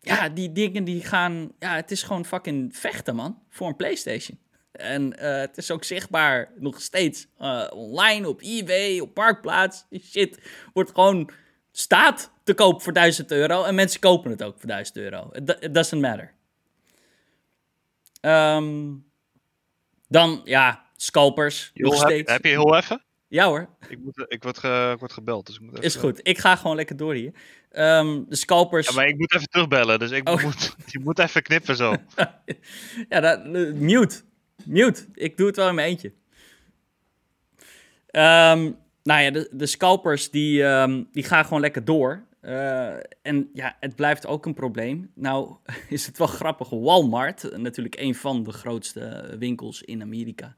[0.00, 4.38] ja, die dingen die gaan, ja, het is gewoon fucking vechten man, voor een PlayStation.
[4.72, 9.86] En eh, het is ook zichtbaar nog steeds eh, online, op eBay, op Marktplaats.
[9.90, 10.40] Die shit
[10.72, 11.30] wordt gewoon
[11.72, 13.64] staat te koop voor 1000 euro.
[13.64, 15.28] En mensen kopen het ook voor 1000 euro.
[15.32, 16.34] It, do- it doesn't matter.
[18.20, 18.92] Ehm,
[20.08, 21.70] dan, ja, scalpers.
[21.74, 22.32] nog heb, steeds.
[22.32, 23.04] heb je heel even?
[23.28, 25.84] Ja hoor, Ik, moet, ik, word ge- ik word gebeld, dus ik moet even...
[25.84, 26.20] is goed.
[26.22, 27.32] Ik ga gewoon lekker door hier.
[27.70, 28.88] Ehm, de scalpers.
[28.88, 30.42] Ja, maar ik moet even terugbellen, dus ik Oh.
[30.42, 31.94] moet, je moet even knippen zo.
[33.08, 34.20] ja, dat, eh, mute.
[34.64, 35.06] Mute.
[35.14, 36.12] Ik doe het wel in mijn eentje.
[38.06, 38.70] Ehm,
[39.02, 42.24] nou ja, de, de scalpers die, ehm, die gaan gewoon lekker door.
[42.40, 45.10] Eh, en ja, het blijft ook een probleem.
[45.14, 45.56] Nou
[45.88, 46.68] is het wel grappig.
[46.70, 50.54] Walmart, eh, natuurlijk een van de grootste winkels in Amerika.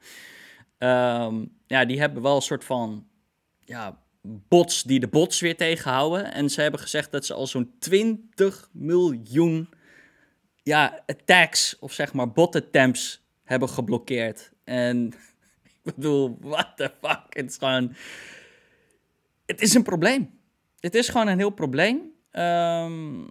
[0.78, 3.06] Ehm, ja, die hebben wel een soort van
[3.64, 6.32] ja, bots die de bots weer tegenhouden.
[6.32, 9.68] En ze hebben gezegd dat ze al zo'n 20 miljoen
[10.62, 14.52] ja, attacks of zeg maar bot attempts hebben geblokkeerd.
[14.64, 15.06] En
[15.84, 17.24] ik bedoel, what the fuck?
[17.28, 17.94] Het is gewoon...
[19.46, 20.30] Het is een probleem.
[20.80, 22.12] Het is gewoon een heel probleem.
[22.30, 23.26] Ehm,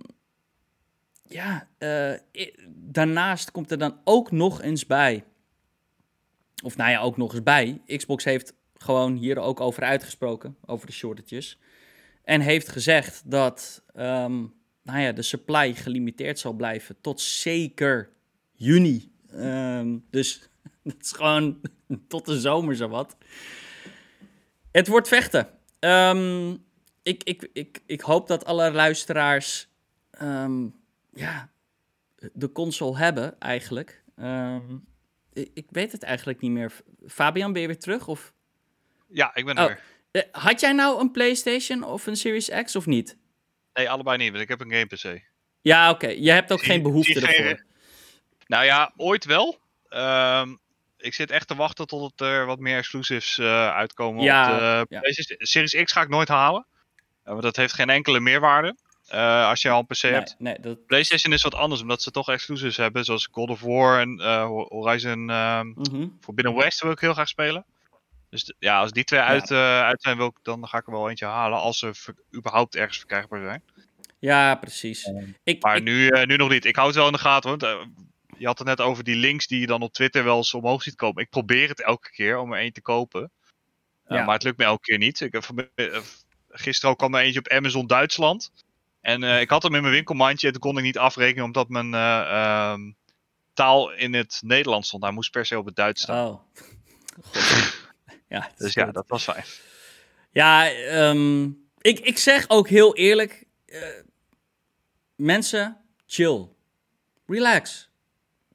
[1.23, 2.13] ja, eh,
[2.67, 5.23] daarnaast komt er dan ook nog eens bij...
[6.63, 7.81] Of nou ja, ook nog eens bij.
[7.85, 11.59] Xbox heeft gewoon hier ook over uitgesproken, over de shortages.
[12.23, 14.45] En heeft gezegd dat ehm,
[14.83, 18.09] nou ja, de supply gelimiteerd zal blijven tot zeker
[18.51, 19.11] juni.
[19.31, 20.49] Ehm, dus
[20.83, 21.61] dat is gewoon
[22.07, 23.17] tot de zomer zowat.
[24.71, 25.49] Het wordt vechten.
[25.79, 26.55] Ehm,
[27.03, 29.67] ik, ik, ik, ik hoop dat alle luisteraars
[31.13, 31.49] ja,
[32.33, 34.03] de console hebben eigenlijk.
[34.15, 34.77] Ehm,
[35.37, 36.71] ik, ik weet het eigenlijk niet meer.
[37.07, 38.07] Fabian, ben je weer terug?
[38.07, 38.33] Of,
[39.09, 39.63] Ja, ik ben Oh.
[39.63, 39.81] er.
[40.11, 43.17] Eh, had jij nou een PlayStation of een Series X of niet?
[43.73, 45.21] Nee, allebei niet, want ik heb een game PC.
[45.61, 46.07] Ja, oké.
[46.07, 47.65] Je hebt ook geen behoefte geen- ervoor.
[48.47, 49.59] Nou ja, ooit wel.
[49.89, 50.55] Ehm,
[50.97, 54.95] ik zit echt te wachten tot er wat meer exclusives eh, uitkomen Ja, op de
[54.95, 55.01] ja.
[55.37, 56.65] Series X ga ik nooit halen.
[57.23, 58.75] Eh, want dat heeft geen enkele meerwaarde.
[59.07, 60.35] Eh, als je al een PC Nee, hebt.
[60.39, 60.85] nee, dat...
[60.85, 63.05] PlayStation is wat anders, omdat ze toch exclusives hebben.
[63.05, 66.07] Zoals God of War en eh, Horizon ehm mhm.
[66.21, 67.65] Forbidden West wil ik heel graag spelen.
[68.29, 70.85] Dus d- ja, als die twee uit, eh, uit zijn, wil ik, dan ga ik
[70.85, 71.59] er wel eentje halen.
[71.59, 73.63] Als ze ver- überhaupt ergens verkrijgbaar zijn.
[74.19, 75.11] Ja, precies.
[75.43, 76.65] Ik, Maar ik- nu, eh, nu nog niet.
[76.65, 77.49] Ik hou het wel in de gaten.
[77.49, 77.61] Want
[78.37, 80.83] je had het net over die links die je dan op Twitter wel eens omhoog
[80.83, 81.23] ziet komen.
[81.23, 83.31] Ik probeer het elke keer om er één te kopen.
[84.07, 84.23] Ja.
[84.23, 85.19] Maar het lukt me elke keer niet.
[85.21, 85.69] Ik heb
[86.49, 88.51] gisteren ook kwam er eentje op Amazon Duitsland.
[89.01, 91.93] En ik had hem in mijn winkelmandje en toen kon ik niet afrekenen omdat mijn
[91.93, 92.91] ehm,
[93.53, 95.03] taal in het Nederlands stond.
[95.03, 96.27] Hij moest per se op het Duits staan.
[96.27, 96.41] Oh.
[98.29, 99.45] ja, dus ja, dat was fijn.
[100.31, 100.71] Ja,
[101.09, 103.45] um, ik, ik zeg ook heel eerlijk,
[105.15, 106.47] mensen, chill.
[107.27, 107.89] Relax.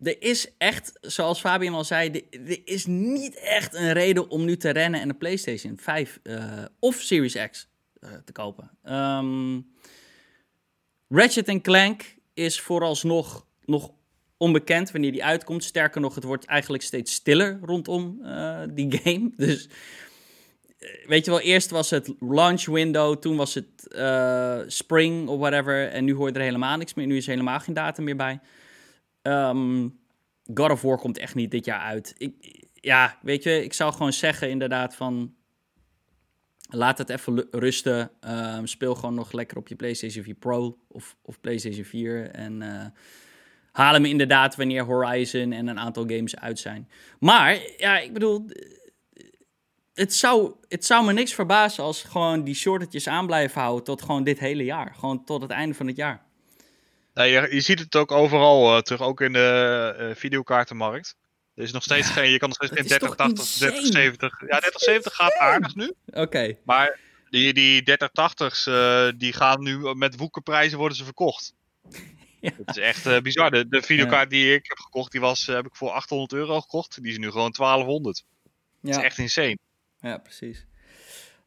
[0.03, 4.57] Er is echt, zoals Fabian al zei, er, is niet echt een reden om nu
[4.57, 7.69] te rennen en een PlayStation 5 uh, eh, of Series X
[8.25, 8.71] te kopen.
[8.85, 9.75] Um,
[11.15, 13.91] Ratchet Clank is vooralsnog nog
[14.37, 15.65] onbekend wanneer die uitkomt.
[15.65, 19.31] Sterker nog, het wordt eigenlijk steeds stiller rondom uh, die game.
[19.37, 19.69] Dus
[20.79, 25.39] eh, weet je wel, eerst was het launch window, toen was het uh, spring of
[25.39, 25.89] whatever.
[25.89, 27.07] En nu hoor je er helemaal niks meer.
[27.07, 28.41] Nu is helemaal geen datum meer bij.
[29.23, 29.99] Um,
[30.55, 32.15] God of War komt echt niet dit jaar uit.
[32.19, 35.35] Ik, ja, weet je, ik zou gewoon zeggen inderdaad van...
[36.75, 38.11] Laat het even rusten.
[38.29, 42.31] Um, speel gewoon nog lekker op je PlayStation 4 Pro of, of PlayStation 4.
[42.31, 42.85] En uh,
[43.73, 46.89] haal hem inderdaad wanneer Horizon en een aantal games uit zijn.
[47.19, 48.47] Maar, ja, ik bedoel
[49.95, 54.03] het zou, het zou me niks verbazen als gewoon die shortetjes aan blijven houden tot
[54.03, 54.95] gewoon dit hele jaar.
[54.99, 56.23] Gewoon tot het einde van het jaar.
[57.15, 61.17] Nou, je, ziet het ook overal uh, terug, ook in de uh, videokaartenmarkt.
[61.55, 64.41] Er is nog steeds geen, je kan nog steeds geen 3080 of 3070.
[64.41, 65.93] Ja, 3070 gaat aardig nu.
[66.07, 66.57] Oké.
[66.65, 66.99] Maar
[67.31, 71.55] die, die 3080's, uh, eh, die gaan nu met woekerprijzen worden ze verkocht.
[72.43, 72.51] Ja.
[72.65, 73.51] Het is echt bizar.
[73.51, 77.03] De, de videokaart die ik heb gekocht, die was, heb ik voor 800 euro gekocht.
[77.03, 78.25] Die is nu gewoon 1200.
[78.81, 78.91] Ja.
[78.91, 79.59] Dat is echt insane.
[80.01, 80.67] Ja, precies.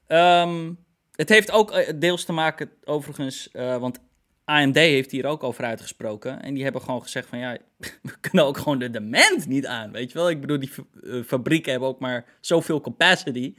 [0.08, 0.74] Ehm,
[1.15, 4.00] het heeft ook eh, deels te maken, overigens, uh, want
[4.46, 6.42] AMD heeft hier ook over uitgesproken.
[6.42, 7.58] En die hebben gewoon gezegd van ja,
[8.02, 9.92] we kunnen ook gewoon de demand niet aan.
[9.92, 13.56] Weet je wel, ik bedoel, die uh, fabrieken hebben ook maar zoveel capacity.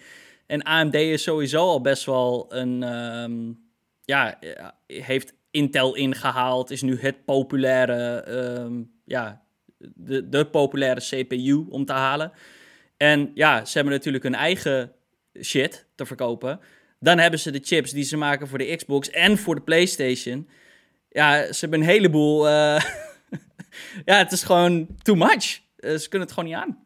[0.47, 3.59] En AMD is sowieso al best wel een, um,
[4.05, 4.39] ja,
[4.87, 6.71] heeft Intel ingehaald.
[6.71, 8.25] Is nu het populaire,
[8.61, 9.43] um, ja,
[9.79, 12.33] de, de populaire CPU om te halen.
[12.97, 14.93] En ja, ze hebben natuurlijk hun eigen
[15.43, 16.61] shit te verkopen.
[17.01, 20.49] Dan hebben ze de chips die ze maken voor de Xbox en voor de PlayStation.
[21.17, 22.47] Ja, ze hebben een heleboel.
[22.47, 22.53] Uh,
[24.05, 25.61] ja, het is gewoon too much.
[25.79, 26.85] Uh, ze kunnen het gewoon niet aan.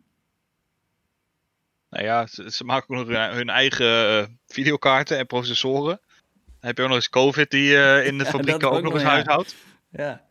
[1.91, 6.01] Nou ja, ze, ze maken ook nog hun, eigen uh, videokaarten en processoren.
[6.45, 7.75] Dan heb je ook nog eens COVID die
[8.11, 9.55] in de fabrieken ook, nog eens huishoudt.
[9.91, 10.25] Ja.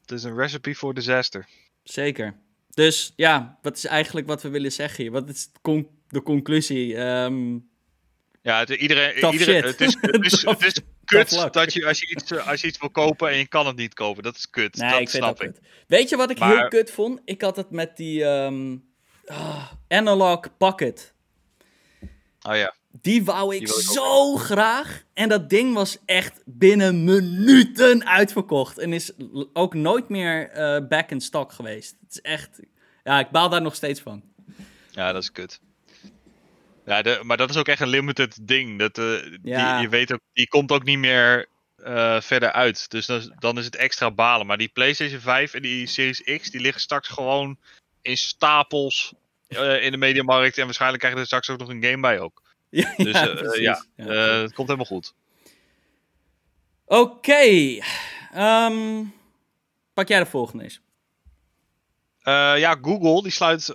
[0.00, 1.46] Het is een recipe voor disaster.
[1.82, 2.34] Zeker.
[2.70, 5.12] Dus ja, wat is eigenlijk wat we willen zeggen hier?
[5.12, 5.50] Wat is
[6.08, 6.96] de conclusie?
[6.96, 7.68] Um,
[8.42, 12.06] ja, het, iedereen, iedereen het is, het is, het is kut dat je als, je
[12.06, 14.22] iets, als je iets wil kopen en je kan het niet kopen.
[14.22, 14.76] Dat is kut.
[14.76, 15.52] Nee, dat ik snap ik.
[15.52, 15.60] Kut.
[15.86, 17.20] Weet je wat ik heel kut vond?
[17.24, 18.84] Ik had het met die um,
[19.26, 21.14] oh, Analog Pocket.
[22.42, 22.74] Oh ja.
[23.00, 25.02] Die wou ik, zo graag.
[25.14, 28.78] En dat ding was echt binnen minuten uitverkocht.
[28.78, 29.12] En is
[29.52, 31.96] ook nooit meer uh, back in stock geweest.
[32.00, 32.60] Het is echt.
[33.04, 34.22] Ja, ik baal daar nog steeds van.
[34.90, 35.60] Ja, dat is kut.
[36.88, 38.78] Ja, de, maar dat is ook echt een limited ding.
[38.78, 39.72] Dat, uh, ja.
[39.72, 41.46] die, je weet ook, die komt ook niet meer
[41.84, 42.90] uh, verder uit.
[42.90, 44.46] Dus dan, dan is het extra balen.
[44.46, 47.58] Maar die PlayStation 5 en die Series X, die liggen straks gewoon
[48.02, 49.14] in stapels
[49.80, 50.58] in de mediamarkt.
[50.58, 52.42] En waarschijnlijk krijg je er straks ook nog een game bij ook.
[52.70, 55.14] Ja, dus ja, ja het komt helemaal goed.
[56.84, 57.00] Oké.
[57.00, 57.74] Okay.
[57.74, 57.82] Um,
[58.32, 59.04] ehm,
[59.94, 60.80] pak jij de volgende eens.
[62.60, 63.74] Ja, Google die sluit,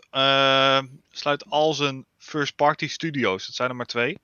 [1.12, 2.06] sluit al zijn
[2.38, 3.46] first-party studio's.
[3.46, 4.18] Het zijn er maar twee.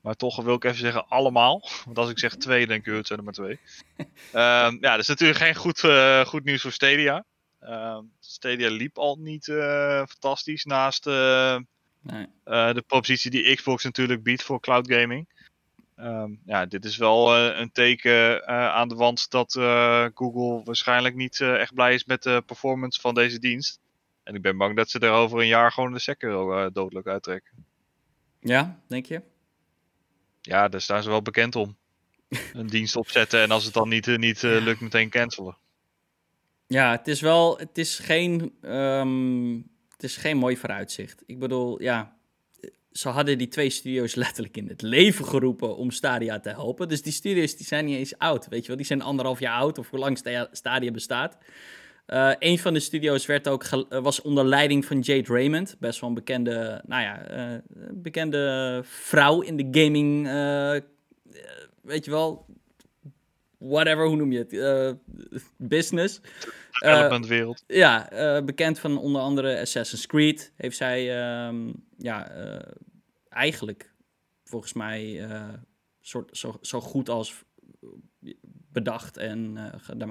[0.00, 1.68] Maar toch wil ik even zeggen allemaal.
[1.84, 3.60] Want als ik zeg twee, denk ik, het zijn er maar twee.
[4.32, 5.80] um, ja, dat is natuurlijk geen goed,
[6.28, 7.24] goed nieuws voor Stadia.
[7.60, 9.44] Uh, Stadia liep al niet
[10.08, 11.06] fantastisch naast
[12.02, 12.26] Nee.
[12.44, 15.28] Uh, de propositie die Xbox natuurlijk biedt voor cloud gaming.
[15.96, 19.52] Um, ja, dit is wel een teken aan de wand dat
[20.14, 23.80] Google waarschijnlijk niet echt blij is met de performance van deze dienst.
[24.28, 26.30] En ik ben bang dat ze er over een jaar gewoon de stekker
[26.72, 27.64] dodelijk uittrekken.
[28.40, 29.22] Ja, denk je?
[30.40, 31.76] Ja, daar staan ze wel bekend om.
[32.52, 35.56] een dienst opzetten en als het dan niet, niet lukt, meteen cancelen.
[36.66, 41.22] Ja, het is wel, het is geen um het is geen mooi vooruitzicht.
[41.26, 42.16] Ik bedoel, ja,
[42.92, 46.88] ze hadden die twee studio's letterlijk in het leven geroepen om Stadia te helpen.
[46.88, 48.76] Dus die studio's die zijn niet eens oud, weet je wel.
[48.76, 50.18] Die zijn anderhalf jaar oud of hoe lang
[50.52, 51.38] Stadia bestaat.
[52.12, 55.76] Uh, een van de studio's werd ook eh, was onder leiding van Jade Raymond.
[55.78, 57.58] Best wel een bekende, nou ja, uh,
[57.92, 60.26] bekende vrouw in de gaming,
[61.82, 62.46] weet je wel,
[63.58, 64.96] whatever, hoe noem je het?
[65.56, 66.20] Business.
[66.70, 67.64] Development-wereld.
[67.66, 68.08] Uh, ja,
[68.44, 70.52] bekend van onder andere Assassin's Creed.
[70.56, 72.30] Heeft zij, um, ja,
[73.28, 73.92] eigenlijk
[74.44, 75.28] volgens mij
[76.00, 77.44] soort, zo, zo goed als
[78.72, 79.58] bedacht en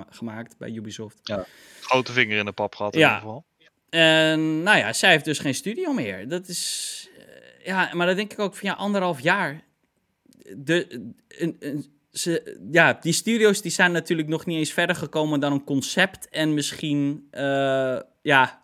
[0.10, 1.20] gemaakt bij Ubisoft.
[1.24, 1.46] Ja,
[1.82, 3.08] grote vinger in de pap gehad in ja.
[3.08, 3.46] ieder geval.
[3.89, 6.28] En nou ja, zij heeft dus geen studio meer.
[6.28, 7.10] Dat is.
[7.63, 9.63] ja, maar dan denk ik ook van ja, anderhalf jaar.
[10.56, 15.52] De, een, ze, ja, die studio's die zijn natuurlijk nog niet eens verder gekomen dan
[15.52, 18.63] een concept en misschien uh, ja,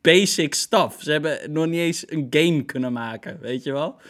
[0.00, 1.02] basic stuff.
[1.02, 4.00] Ze hebben nog niet eens een game kunnen maken, weet je wel.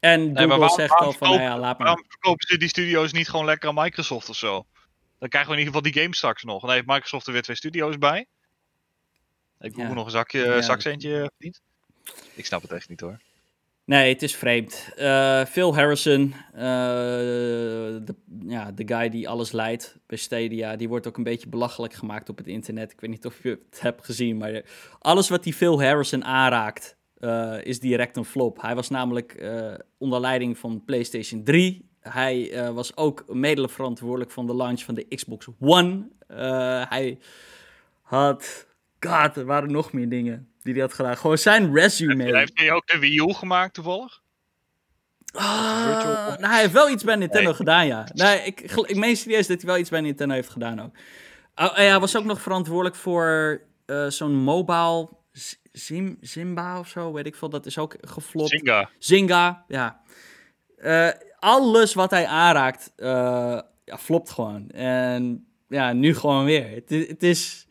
[0.00, 1.86] En Google nee, waarom, zegt al van, nou ja, laat maar.
[1.86, 4.66] Waarom verkopen ze die studio's niet gewoon lekker aan Microsoft of zo?
[5.18, 6.60] Dan krijgen we in ieder geval die games straks nog.
[6.60, 8.26] Dan heeft Microsoft er weer twee studio's bij.
[9.58, 11.60] Heeft Google nog een zakje, ja, zakcentje verdiend?
[12.34, 13.18] Ik snap het echt niet hoor.
[13.88, 14.88] Nee, het is vreemd.
[14.96, 18.14] Uh, Phil Harrison, uh, de,
[18.46, 22.28] ja, de guy die alles leidt bij Stadia, die wordt ook een beetje belachelijk gemaakt
[22.28, 22.92] op het internet.
[22.92, 24.62] Ik weet niet of je het hebt gezien, maar
[24.98, 28.62] alles wat die Phil Harrison aanraakt, uh, is direct een flop.
[28.62, 29.50] Hij was namelijk
[29.98, 31.88] onder leiding van PlayStation 3.
[32.00, 36.08] Hij was ook mede verantwoordelijk van de launch van de Xbox One.
[36.88, 37.18] hij
[38.02, 38.66] had...
[39.00, 41.16] God, er waren nog meer dingen die hij had gedaan.
[41.16, 42.36] Gewoon zijn resume.
[42.36, 44.20] Heeft hij ook de Wii U gemaakt toevallig?
[45.32, 48.08] Ah, nou, hij heeft wel iets bij Nintendo gedaan, ja.
[48.12, 50.96] Nee, ik, ik meen serieus dat hij wel iets bij Nintendo heeft gedaan ook.
[51.54, 53.60] Oh, hij was ook nog verantwoordelijk voor
[54.08, 55.08] zo'n mobile
[55.72, 57.48] Zim, Zimba of zo, weet ik veel.
[57.48, 58.50] Dat is ook geflopt.
[58.50, 58.90] Zinga.
[58.98, 60.00] Zinga, ja.
[60.78, 64.70] Uh, alles wat hij aanraakt, uh, ja, flopt gewoon.
[64.70, 66.70] En ja, nu gewoon weer.
[66.70, 67.66] Het, het is...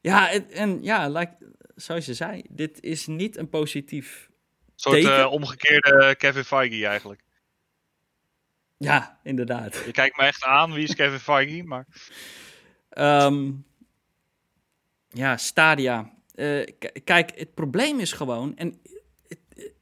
[0.00, 1.36] Ja, en ja, like,
[1.74, 4.28] zoals je zei, dit is niet een positief
[4.66, 7.24] Een soort uh, omgekeerde Kevin Feige eigenlijk.
[8.78, 9.82] Ja, inderdaad.
[9.86, 11.86] Je kijkt me echt aan, wie is Kevin Feige, maar...
[12.98, 13.66] Um,
[15.08, 16.14] ja, Stadia.
[16.36, 16.66] Uh,
[17.04, 18.80] kijk, het probleem is gewoon, en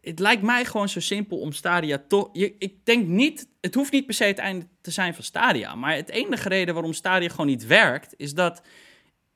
[0.01, 2.29] het, lijkt mij gewoon zo simpel om Stadia toch...
[2.59, 5.95] Ik denk niet, het hoeft niet per se het einde te zijn van Stadia, maar
[5.95, 8.63] het enige reden waarom Stadia gewoon niet werkt, is dat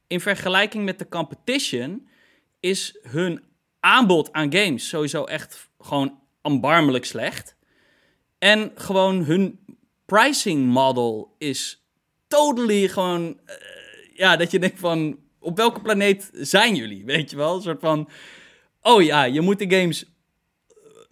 [0.06, 2.08] in vergelijking met de competition
[2.60, 3.42] is hun
[3.80, 7.56] aanbod aan games sowieso echt gewoon ambarmelijk slecht.
[8.38, 9.60] En gewoon hun
[10.06, 11.86] pricing model is
[12.28, 13.40] totally gewoon...
[13.46, 13.54] Uh,
[14.14, 17.04] ja, dat je denkt van, op welke planeet zijn jullie?
[17.04, 17.56] Weet je wel?
[17.56, 18.08] Een soort van,
[18.82, 20.06] oh ja, je moet de games uh,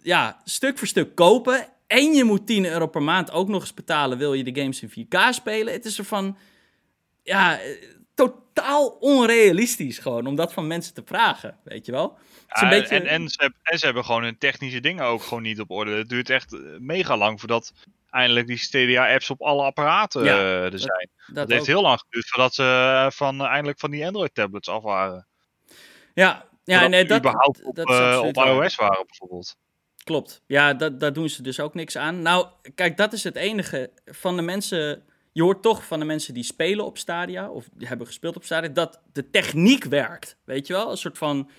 [0.01, 1.67] ja, stuk voor stuk kopen.
[1.87, 4.81] En je moet 10 euro per maand ook nog eens betalen, wil je de games
[4.81, 5.73] in 4K spelen.
[5.73, 6.37] Het is er van,
[7.23, 7.59] ja,
[8.57, 12.17] totaal onrealistisch gewoon om dat van mensen te vragen, weet je wel.
[12.47, 12.95] Het een beetje...
[12.95, 15.91] en, en, ze, en ze hebben gewoon hun technische dingen ook gewoon niet op orde.
[15.91, 17.73] Het duurt echt eh, mega lang voordat
[18.09, 21.09] eindelijk die Stadia-apps op alle apparaten ja, uh, er zijn.
[21.25, 24.83] Dat, dat heeft heel lang geduurd voordat ze uh, van, eindelijk van die Android-tablets af
[24.83, 25.27] waren.
[26.13, 29.57] Ja, ja nee, dat, überhaupt op, dat op iOS waren bijvoorbeeld.
[30.03, 30.41] Klopt.
[30.45, 32.21] Ja, dat, daar doen ze dus ook niks aan.
[32.21, 35.03] Nou, kijk, dat is het enige van de mensen
[35.37, 38.43] je hoort toch van de mensen die spelen op Stadia, of die hebben gespeeld op
[38.43, 40.37] Stadia, dat de techniek werkt.
[40.43, 40.91] Weet je wel?
[40.91, 41.49] Een soort van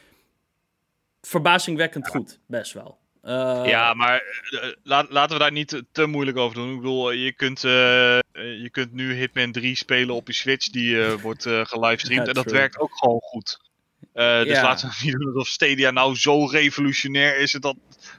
[1.20, 2.98] verbazingwekkend goed, best wel.
[3.24, 6.70] Uh, ja, maar uh, laten we daar niet te, moeilijk over doen.
[6.70, 7.72] Ik bedoel, je kunt, uh,
[8.32, 12.26] je kunt nu Hitman 3 spelen op je Switch, die wordt gelivestreamd.
[12.26, 13.60] Ja, en dat werkt ook gewoon goed.
[14.12, 17.76] dus laten we niet doen alsof Stadia nou zo revolutionair is dat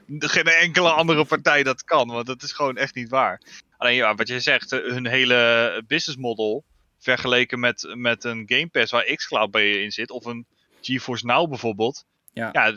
[0.07, 2.07] geen enkele andere partij dat kan.
[2.07, 3.41] Want dat is gewoon echt niet waar.
[3.79, 6.63] Alleen ja, wat je zegt, eh, hun hele business model
[6.97, 10.45] vergeleken met, met een Game Pass waar xCloud bij je in zit, of een
[10.81, 12.05] GeForce Now bijvoorbeeld.
[12.33, 12.73] Ja, ja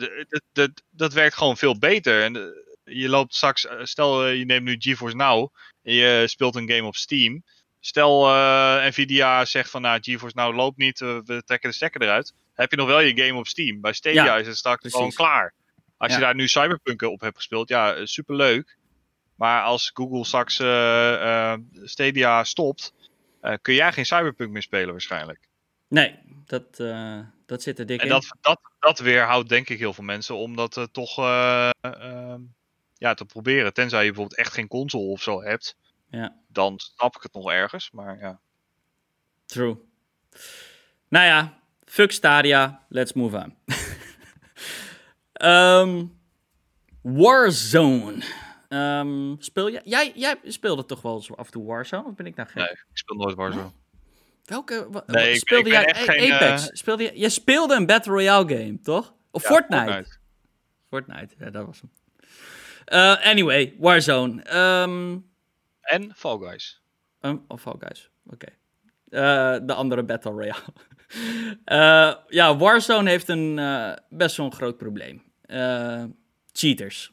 [0.51, 2.23] dat, dat werkt gewoon veel beter.
[2.23, 2.43] En eh,
[2.83, 6.87] je loopt straks, eh, stel je neemt nu GeForce Now en je speelt een game
[6.87, 7.43] op Steam.
[7.79, 8.27] Stel
[8.87, 12.33] Nvidia zegt van nou GeForce Now loopt niet, we trekken de stekker eruit.
[12.53, 13.81] Heb je nog wel je game op Steam.
[13.81, 14.97] Bij Stadia is het straks precies.
[14.97, 15.53] gewoon klaar.
[15.97, 18.77] Als je daar nu Cyberpunk op hebt gespeeld, ja, superleuk.
[19.35, 22.93] Maar als Google straks uh, Stadia stopt,
[23.41, 25.39] uh, kun jij geen Cyberpunk meer spelen waarschijnlijk.
[25.87, 26.77] Nee, dat,
[27.45, 28.11] dat zit er dik en in.
[28.13, 32.39] En dat, dat, dat weerhoudt denk ik heel veel mensen om dat toch ehm,
[32.97, 33.73] ja, te proberen.
[33.73, 35.75] Tenzij je bijvoorbeeld echt geen console of zo hebt.
[36.09, 36.35] Ja.
[36.47, 38.39] Dan snap ik het nog ergens, maar ja.
[39.45, 39.77] True.
[41.07, 43.57] Nou ja, fuck Stadia, let's move on.
[45.49, 46.19] um,
[47.21, 48.23] Warzone.
[48.73, 52.07] Um, speel je, jij, jij speelde toch wel af en toe Warzone?
[52.07, 52.57] Of ben ik nou gek?
[52.57, 53.71] Nee, ik speel nooit Warzone.
[54.45, 55.03] Welke?
[55.07, 56.63] Nee, speelde ik, jij geen, Apex?
[56.63, 56.69] Uh...
[56.73, 59.13] Speelde je, jij speelde een Battle Royale game, toch?
[59.31, 59.83] Of ja, Fortnite?
[59.83, 60.17] Fortnite?
[60.89, 61.91] Fortnite, ja, dat was hem.
[62.93, 64.57] Uh, anyway, Warzone.
[64.81, 65.29] Um,
[65.81, 66.81] en Fall Guys.
[67.21, 68.33] Um, oh, Fall Guys, oké.
[68.33, 68.57] Okay.
[69.09, 70.63] Uh, de andere Battle Royale.
[71.65, 73.55] uh, ja, Warzone heeft een
[74.09, 75.23] best wel een groot probleem.
[76.51, 77.11] cheaters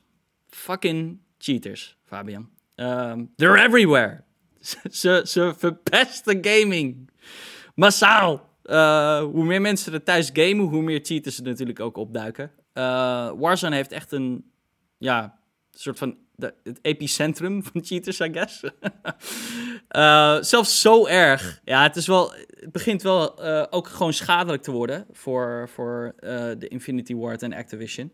[0.49, 2.49] Fucking cheaters, Fabian.
[2.77, 4.25] Um, they're everywhere.
[4.91, 7.11] ze, ze verpesten gaming.
[7.75, 8.49] Massaal.
[8.65, 12.51] Uh, hoe meer mensen er thuis gamen, hoe meer cheaters er natuurlijk ook opduiken.
[12.75, 14.45] Uh, Warzone heeft echt een,
[14.99, 15.39] ja,
[15.71, 18.63] soort van de, het epicentrum van cheaters, I guess.
[19.91, 21.61] uh, zelfs zo erg.
[21.65, 26.15] Ja, het, is wel, het begint wel ook gewoon schadelijk te worden voor, voor
[26.59, 28.13] de Infinity Ward en Activision.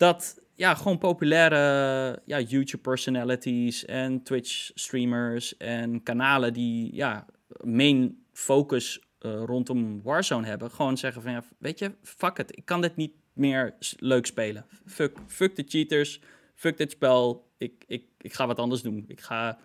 [0.00, 7.26] Dat ja, gewoon populaire ja, YouTube-personalities en Twitch-streamers en kanalen die ja,
[7.62, 12.80] main focus rondom Warzone hebben, gewoon zeggen van ja, weet je, fuck it, ik kan
[12.80, 14.66] dit niet meer leuk spelen.
[14.86, 16.20] Fuck, fuck de cheaters,
[16.54, 19.04] fuck dit spel, ik, ik, ik ga wat anders doen.
[19.08, 19.58] Ik ga,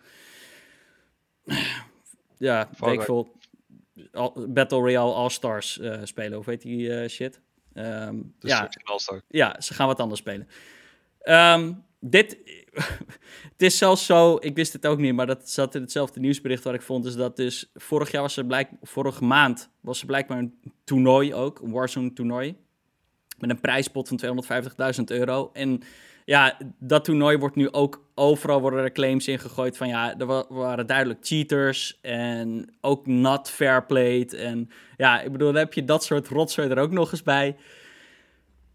[2.37, 3.37] ja, ik veel,
[4.47, 7.41] Battle Royale All-Stars uh, spelen, of weet die uh, shit?
[7.77, 8.69] Um, ja,
[9.27, 10.47] ja, ze gaan wat anders spelen.
[11.23, 12.37] Um, dit,
[13.51, 16.63] het is zelfs zo, ik wist het ook niet, maar dat zat in hetzelfde nieuwsbericht
[16.63, 20.05] wat ik vond, is dat dus vorig jaar was er blijk, vorige maand was er
[20.05, 22.55] blijkbaar een toernooi ook, een Warzone toernooi,
[23.37, 24.43] met een prijspot van
[24.97, 25.49] 250.000 euro.
[25.53, 25.81] En
[26.25, 30.87] ja, dat toernooi wordt nu ook overal worden er claims ingegooid van ja, er waren
[30.87, 34.33] duidelijk cheaters en ook not fair played.
[34.33, 37.55] En ja, ik bedoel, dan heb je dat soort rotzooi er ook nog eens bij.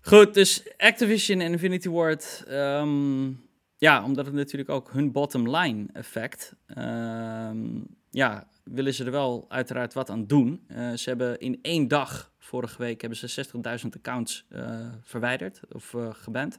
[0.00, 5.86] Goed, dus Activision en Infinity Ward, um, ja, omdat het natuurlijk ook hun bottom line
[5.92, 10.64] effect, um, ja, willen ze er wel uiteraard wat aan doen.
[10.68, 13.44] Uh, ze hebben in één dag, vorige week, hebben ze
[13.84, 16.58] 60.000 accounts uh, verwijderd of uh, geband.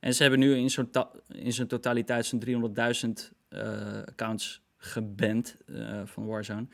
[0.00, 0.90] En ze hebben nu in zo'n,
[1.28, 6.66] in zo'n totaliteit zo'n 300.000 uh, accounts geband uh, van Warzone.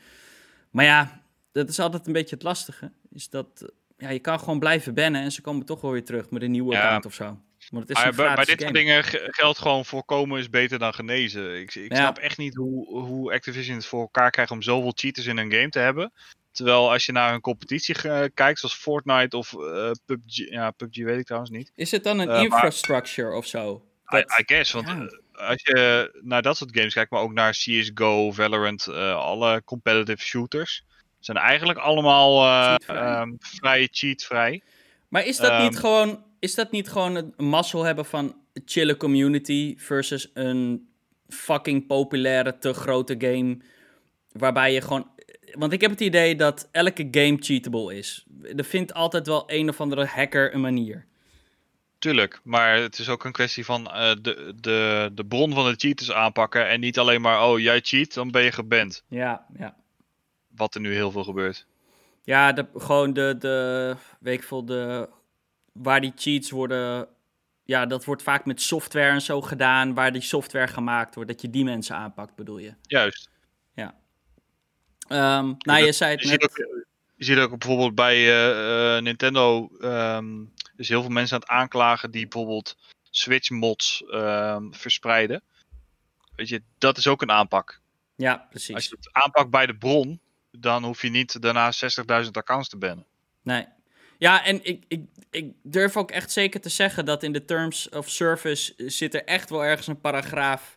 [0.69, 1.21] Maar ja,
[1.51, 2.91] dat is altijd een beetje het lastige.
[3.09, 6.29] Is dat ja, je kan gewoon blijven bannen en ze komen toch wel weer terug
[6.29, 6.83] met een nieuwe ja.
[6.83, 7.39] account of zo.
[7.69, 11.59] Maar het is bij, bij dit soort dingen geldt gewoon voorkomen is beter dan genezen.
[11.59, 11.97] Ik, ik ja.
[11.97, 15.51] snap echt niet hoe, hoe Activision het voor elkaar krijgt om zoveel cheaters in een
[15.51, 16.11] game te hebben.
[16.55, 17.95] Terwijl als je naar een competitie
[18.33, 21.71] kijkt, zoals Fortnite of uh, PUBG, ja, PUBG weet ik trouwens niet.
[21.75, 23.85] Is het dan een uh, infrastructure maar, of zo?
[24.13, 25.09] I, I, guess, want ja.
[25.47, 30.83] als je naar dat soort games kijkt, maar ook naar CSGO, Valorant, alle competitive shooters,
[31.19, 32.79] zijn eigenlijk allemaal.
[32.89, 34.61] Um, vrij cheatvrij.
[35.07, 38.35] Maar is dat um, niet gewoon, is dat niet gewoon een mazzel hebben van
[38.65, 40.89] chille community versus een
[41.29, 43.57] fucking populaire, te grote game,
[44.31, 45.09] waarbij je gewoon
[45.57, 48.25] want ik heb het idee dat elke game cheatable is.
[48.55, 51.05] Er vindt altijd wel een of andere hacker een manier.
[51.99, 55.75] Tuurlijk, maar het is ook een kwestie van uh, de, de, de bron van de
[55.77, 56.67] cheaters aanpakken.
[56.67, 59.03] En niet alleen maar, oh jij cheat, dan ben je geband.
[59.07, 59.75] Ja, ja.
[60.55, 61.65] Wat er nu heel veel gebeurt.
[62.23, 65.09] Ja, de, gewoon de, de, weet ik veel, de,
[65.73, 67.07] waar die cheats worden,
[67.63, 71.41] ja, dat wordt vaak met software en zo gedaan, waar die software gemaakt wordt, dat
[71.41, 72.73] je die mensen aanpakt, bedoel je?
[72.81, 73.29] Juist.
[75.07, 76.41] Um, nou, je zei het je net.
[76.41, 76.85] Ziet ook,
[77.15, 79.69] je ziet ook bijvoorbeeld bij uh, uh, Nintendo.
[79.81, 82.77] Um, dus heel veel mensen aan het aanklagen die bijvoorbeeld
[83.09, 85.41] Switch mods um, verspreiden.
[86.35, 87.81] Weet je, dat is ook een aanpak.
[88.15, 88.75] Ja, precies.
[88.75, 90.19] Als je het aanpakt bij de bron,
[90.51, 91.71] dan hoef je niet daarna
[92.23, 93.05] 60.000 accounts te bannen.
[93.41, 93.65] Nee.
[94.17, 97.89] Ja, en ik, ik, ik durf ook echt zeker te zeggen dat in de Terms
[97.89, 100.75] of Service zit er echt wel ergens een paragraaf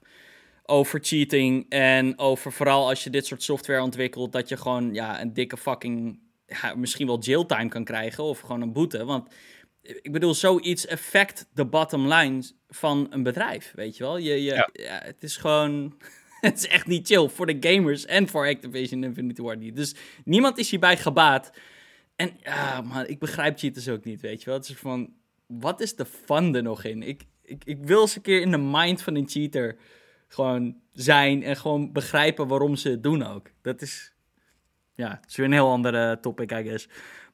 [0.71, 5.21] over cheating en over vooral als je dit soort software ontwikkelt, dat je gewoon ja,
[5.21, 9.05] een dikke fucking, ja, misschien wel jailtime kan krijgen of gewoon een boete.
[9.05, 9.29] Want
[9.83, 14.17] ik bedoel, zoiets effect de bottom line van een bedrijf, weet je wel.
[14.17, 14.69] Je, je, ja.
[14.73, 15.97] ja het is gewoon,
[16.41, 19.77] het is echt niet chill voor de gamers en voor Activision Infinity Ward niet.
[19.77, 19.95] Dus
[20.25, 21.53] niemand is hierbij gebaat.
[22.17, 24.59] En ja, man, ik begrijp cheaters ook niet, weet je wel.
[24.59, 25.13] Het is van,
[25.47, 27.03] wat is de fun er nog in?
[27.03, 29.77] Ik, ik, ik wil eens een keer in de mind van een cheater
[30.29, 33.51] gewoon zijn en gewoon begrijpen waarom ze het doen ook.
[33.63, 34.13] Dat is,
[34.95, 36.89] ja, het is weer een heel andere topic, I guess.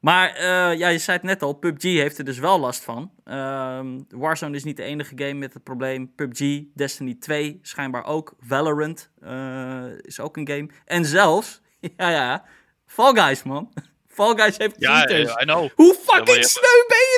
[0.05, 3.11] Maar uh, ja, je zei het net al, PUBG heeft er dus wel last van.
[3.25, 3.79] Uh,
[4.09, 6.15] Warzone is niet de enige game met het probleem.
[6.15, 8.33] PUBG, Destiny 2 schijnbaar ook.
[8.39, 10.69] Valorant uh, is ook een game.
[10.85, 11.61] En zelfs,
[11.97, 12.45] ja ja,
[12.85, 13.73] Fall Guys man.
[14.15, 15.33] Fall Guys heeft cheaters.
[15.33, 15.69] Ja, I know.
[15.75, 17.14] Hoe fucking sneu ben je?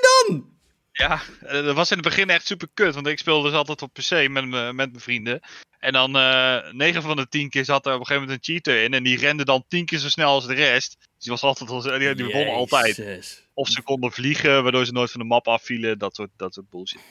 [0.97, 2.93] Ja, dat was in het begin echt super kut.
[2.93, 5.39] Want ik speelde dus altijd op PC met, me, met mijn vrienden.
[5.79, 8.47] En dan uh, eh, 9 van de 10 keer zat er op een gegeven moment
[8.47, 8.93] een cheater in.
[8.93, 10.97] En die rende dan 10 keer zo snel als de rest.
[10.99, 13.43] Dus die was altijd al, die, die won altijd.
[13.53, 15.99] Of ze konden vliegen, waardoor ze nooit van de map afvielen.
[15.99, 17.01] Dat soort, dat soort bullshit.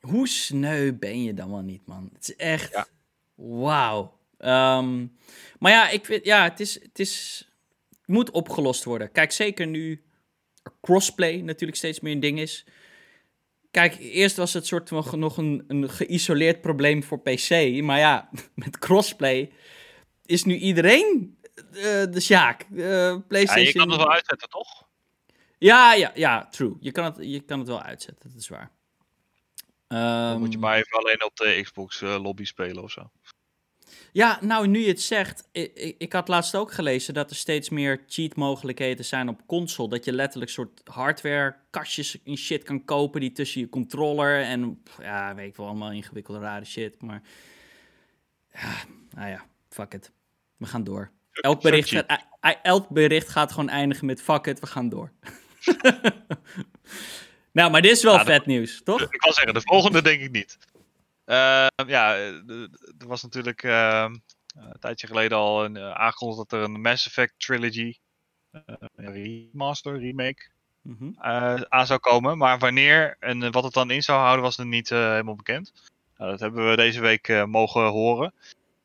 [0.00, 2.10] Hoe sneu ben je dan wel niet, man?
[2.12, 2.72] Het is echt.
[2.72, 2.86] Ja.
[3.34, 4.18] Wauw.
[4.38, 5.16] Um,
[5.58, 7.46] maar ja, ik vind, ja, het is, het is.
[7.88, 9.12] Het moet opgelost worden.
[9.12, 10.02] Kijk, zeker nu
[10.80, 12.64] crossplay natuurlijk steeds meer een ding is
[13.72, 17.80] kijk, eerst was het soort van nog een, een geïsoleerd probleem voor PC.
[17.82, 19.52] Maar ja, met crossplay
[20.26, 21.38] is nu iedereen
[21.72, 22.66] uh, de Sjaak.
[22.72, 23.64] Uh, PlayStation.
[23.64, 24.86] Ja, je kan het wel uitzetten, toch?
[25.58, 26.76] Ja, ja, ja, true.
[26.80, 28.70] Je kan het, je kan het wel uitzetten, dat is waar.
[29.88, 33.10] Dan moet je ehm, maar even alleen op de Xbox uh, lobby spelen of zo.
[34.14, 37.68] Ja, nou, nu je het zegt, ik, ik, had laatst ook gelezen dat er steeds
[37.68, 39.88] meer cheat mogelijkheden zijn op console.
[39.88, 44.82] Dat je letterlijk soort hardware kastjes in shit kan kopen die tussen je controller en,
[45.00, 47.02] ja, weet ik wel, allemaal ingewikkelde rare shit.
[47.02, 47.22] Maar,
[48.52, 48.74] ja,
[49.10, 50.10] nou ja, fuck it.
[50.56, 51.10] We gaan door.
[51.32, 52.26] Elk bericht, gaat,
[52.62, 55.12] elk bericht gaat gewoon eindigen met fuck it, we gaan door.
[57.52, 59.00] nou, maar dit is wel vet nieuws, toch?
[59.00, 60.58] Ik kan zeggen, de volgende denk ik niet.
[61.26, 62.14] Uh, ja,
[62.98, 64.10] er was natuurlijk uh,
[64.54, 67.98] een tijdje geleden al een, uh, aangekondigd dat er een Mass Effect Trilogy
[68.94, 70.50] remaster, remake
[70.82, 71.14] mm
[71.68, 72.38] aan zou komen.
[72.38, 75.72] Maar wanneer en wat het dan in zou houden was er niet helemaal bekend.
[76.16, 78.34] Nou, dat hebben we deze week mogen horen.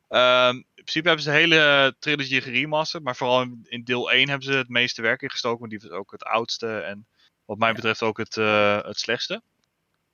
[0.08, 4.28] Ehm, in principe hebben ze de hele trilogy geremasterd, maar vooral in, in, deel 1
[4.28, 7.06] hebben ze het meeste werk ingestoken, want die was ook het oudste en
[7.44, 8.34] wat mij betreft ook het,
[8.84, 9.42] het slechtste.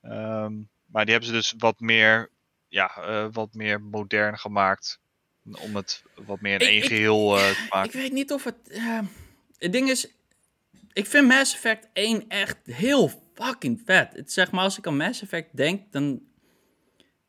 [0.03, 2.31] Um, maar die hebben ze dus wat meer,
[2.69, 5.01] ja, uh, wat meer modern gemaakt.
[5.61, 7.91] Om het wat meer in één geheel uh, te maken.
[7.91, 8.57] Ik weet niet of het.
[8.69, 9.01] Uh,
[9.59, 10.09] het ding is.
[10.93, 14.13] Ik vind Mass Effect 1 echt heel fucking vet.
[14.13, 16.23] Het, zeg maar, als ik aan Mass Effect denk, dan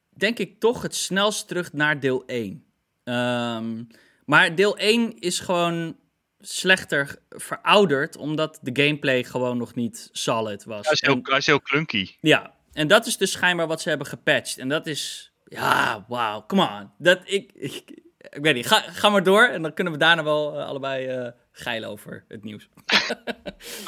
[0.10, 2.52] denk ik toch het snelst terug naar deel 1.
[2.52, 2.64] Um,
[3.04, 3.84] ehm,
[4.26, 5.98] maar deel 1 is gewoon
[6.40, 10.84] slechter verouderd, omdat de gameplay gewoon nog niet solid was.
[10.84, 12.16] Hij is heel, hij is heel clunky.
[12.20, 14.58] Ja, en dat is dus schijnbaar wat ze hebben gepatcht.
[14.58, 16.92] En dat is, ja, wauw, come on.
[16.98, 17.84] Dat, ik, ik,
[18.18, 21.18] ik weet niet, ga, ga maar door en dan kunnen we daarna wel uh, allebei
[21.18, 22.70] uh, geilen over het nieuws.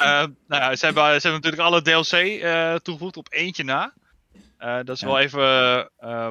[0.48, 3.94] nou ja, ze, hebben, ze hebben natuurlijk alle DLC toegevoegd op eentje na.
[4.58, 5.42] dat is wel even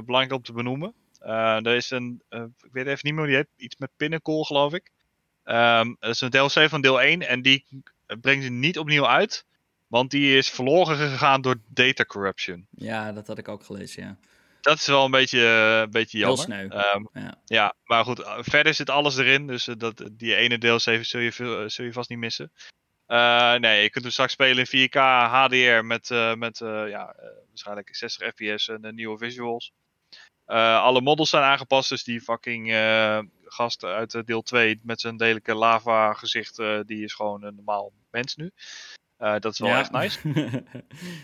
[0.06, 0.94] belangrijk om te benoemen.
[1.20, 2.24] er is een,
[2.62, 4.92] ik weet even niet meer hoe die heet, iets met Pinnacle geloof ik.
[5.44, 7.66] Um, dat is een DLC van deel 1 en die
[8.22, 9.46] brengen ze niet opnieuw uit.
[9.88, 12.68] Want die is verloren gegaan door data corruption.
[12.72, 14.18] Ja, dat had ik ook gelezen, ja.
[14.62, 15.40] Dat is wel een beetje,
[15.84, 16.38] een beetje jammer.
[16.38, 16.80] Heel sneu.
[16.96, 17.42] Um, ja.
[17.46, 17.74] ja.
[17.84, 19.48] maar goed, verder zit alles erin.
[19.48, 21.32] Dus uh, dat, die ene deel zul je,
[21.68, 22.52] zul je vast niet missen.
[23.60, 26.58] nee, je kunt hem straks spelen in 4K HDR met, met
[26.88, 27.16] ja,
[27.48, 29.72] waarschijnlijk 60 fps en nieuwe visuals.
[30.46, 32.74] alle models zijn aangepast, dus die fucking
[33.46, 38.36] gast uit deel 2 met zijn delijke lava gezicht, die is gewoon een normaal mens
[38.36, 38.52] nu.
[39.20, 40.20] Uh, dat is wel echt nice.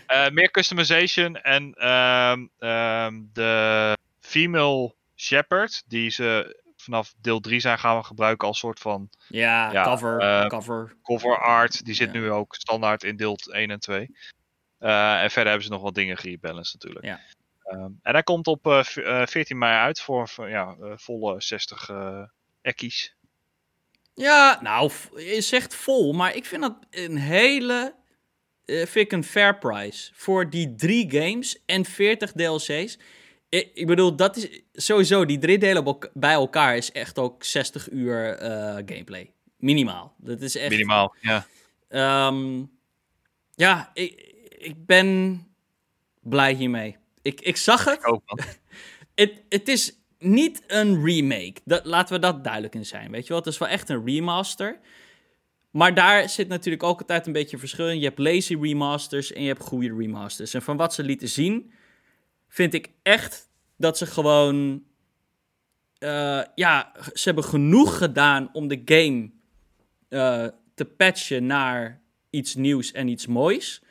[0.08, 7.78] uh, meer customization en um, um, de female shepherd, die ze vanaf deel 3 zijn
[7.78, 10.96] gaan gebruiken als soort van ja, ja cover, uh, cover.
[11.02, 11.84] cover art.
[11.84, 12.20] Die zit ja.
[12.20, 14.10] nu ook standaard in deel 1 en 2.
[14.78, 17.04] en verder hebben ze nog wat dingen gerebalanced natuurlijk.
[17.04, 17.20] Ja.
[17.72, 18.84] Um, en hij komt op
[19.24, 21.90] 14 mei uit voor, voor ja, volle 60
[22.62, 23.14] ekkies.
[24.14, 27.94] Ja, nou, je zegt vol, maar ik vind dat een hele.
[28.66, 30.10] Uh, vind ik een fair price.
[30.14, 32.98] Voor die drie games en 40 DLC's.
[33.48, 37.90] Ik, ik bedoel, dat is sowieso, die drie delen bij elkaar is echt ook 60
[37.90, 39.32] uur uh, gameplay.
[39.56, 40.14] Minimaal.
[40.18, 40.70] Dat is echt.
[40.70, 41.46] Minimaal, ja.
[42.26, 42.70] Um,
[43.54, 45.40] ja, ik, ik ben
[46.20, 46.96] blij hiermee.
[47.22, 47.98] Ik, ik zag het.
[47.98, 48.22] Ik ook,
[49.14, 51.54] het, het is niet een remake.
[51.64, 53.10] Dat, laten we dat duidelijk in zijn.
[53.10, 54.78] Weet je wel, het is wel echt een remaster.
[55.70, 57.98] Maar daar zit natuurlijk ook altijd een beetje verschil in.
[57.98, 60.54] Je hebt lazy remasters en je hebt goede remasters.
[60.54, 61.72] En van wat ze lieten zien,
[62.48, 64.82] vind ik echt dat ze gewoon.
[65.98, 69.30] Uh, ja, ze hebben genoeg gedaan om de game
[70.08, 72.00] uh, te patchen naar
[72.30, 73.82] iets nieuws en iets moois.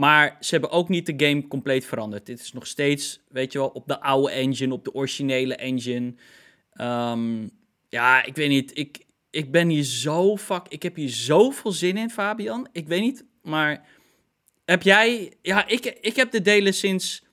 [0.00, 2.26] Maar ze hebben ook niet de game compleet veranderd.
[2.26, 6.14] Dit is nog steeds, weet je wel, op de oude engine, op de originele engine.
[6.80, 7.50] Um,
[7.88, 8.78] ja, ik weet niet.
[8.78, 10.62] Ik, ik ben hier zo fuck.
[10.68, 12.68] Ik heb hier zoveel zin in, Fabian.
[12.72, 13.86] Ik weet niet, maar
[14.64, 15.32] heb jij.
[15.42, 17.24] Ja, ik, ik heb de delen sinds.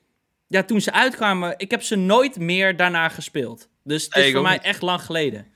[0.46, 1.54] Ja, toen ze uitkwamen.
[1.56, 3.68] Ik heb ze nooit meer daarna gespeeld.
[3.84, 5.46] Dus het is voor mij echt lang geleden.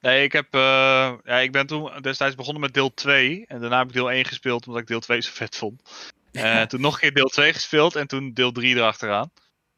[0.00, 0.60] Nee, ik, heb, uh,
[1.24, 3.44] ja, ik ben toen destijds begonnen met deel 2.
[3.46, 5.82] En daarna heb ik deel 1 gespeeld omdat ik deel 2 zo vet vond.
[6.36, 9.30] Uh, toen nog een keer deel 2 gespeeld en toen deel 3 erachteraan.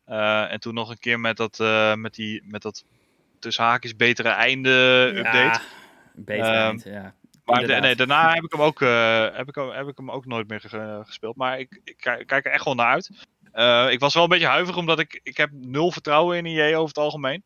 [0.08, 2.84] Uh, en toen nog een keer met dat, uh, met die, met dat
[3.38, 4.70] tussen haakjes betere einde
[5.16, 5.36] update.
[5.36, 5.62] Ja,
[6.14, 7.14] beter um, einde, ja.
[7.44, 10.48] Maar de, nee, daarna heb ik hem ook, heb ik, heb ik hem ook nooit
[10.48, 10.60] meer
[11.04, 11.36] gespeeld.
[11.36, 11.96] Maar ik, ik,
[12.26, 13.10] kijk er echt wel naar uit.
[13.92, 16.88] ik was wel een beetje huiverig omdat ik, ik heb nul vertrouwen in EA over
[16.88, 17.44] het algemeen.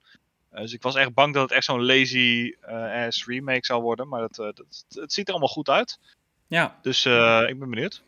[0.51, 2.55] dus ik was echt bang dat het echt zo'n lazy
[3.07, 4.09] ass remake zou worden.
[4.09, 5.99] Maar dat, dat, het ziet er allemaal goed uit.
[6.47, 6.79] Ja.
[6.83, 8.03] Dus ik ben benieuwd.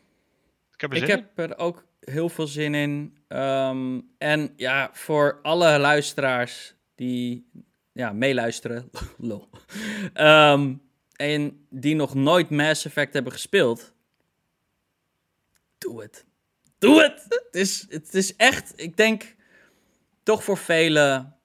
[0.75, 3.17] Ik heb er, ik heb er ook heel veel zin in.
[3.27, 7.49] Ehm, en ja, voor alle luisteraars die
[7.91, 9.49] ja, meeluisteren, lol.
[10.13, 10.73] Ehm,
[11.15, 13.93] en die nog nooit Mass Effect hebben gespeeld,
[15.77, 16.25] doe het.
[16.77, 17.23] Doe het!
[17.29, 19.35] Het is, het is echt, ik denk,
[20.23, 21.35] toch voor velen.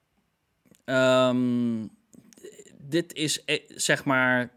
[0.85, 1.87] ehm,
[2.77, 4.51] dit is eh, zeg maar.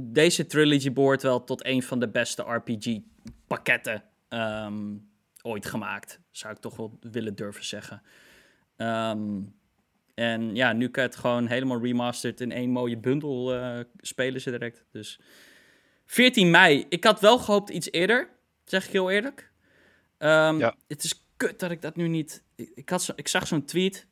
[0.00, 4.96] Deze trilogy behoort wel tot een van de beste RPG-pakketten ehm,
[5.42, 6.20] ooit gemaakt.
[6.30, 8.02] Zou ik toch wel willen durven zeggen.
[8.76, 9.40] Ehm,
[10.14, 14.40] en ja, nu kan je het gewoon helemaal remastered in één mooie bundel eh, spelen
[14.40, 14.84] ze direct.
[14.90, 15.20] Dus
[16.06, 16.86] 14 mei.
[16.88, 18.28] Ik had wel gehoopt iets eerder,
[18.64, 19.50] zeg ik heel eerlijk.
[20.18, 20.74] Ehm, Ja.
[20.88, 22.44] Het is kut dat ik dat nu niet...
[22.54, 24.06] Ik, ik, had zo, ik zag zo'n tweet.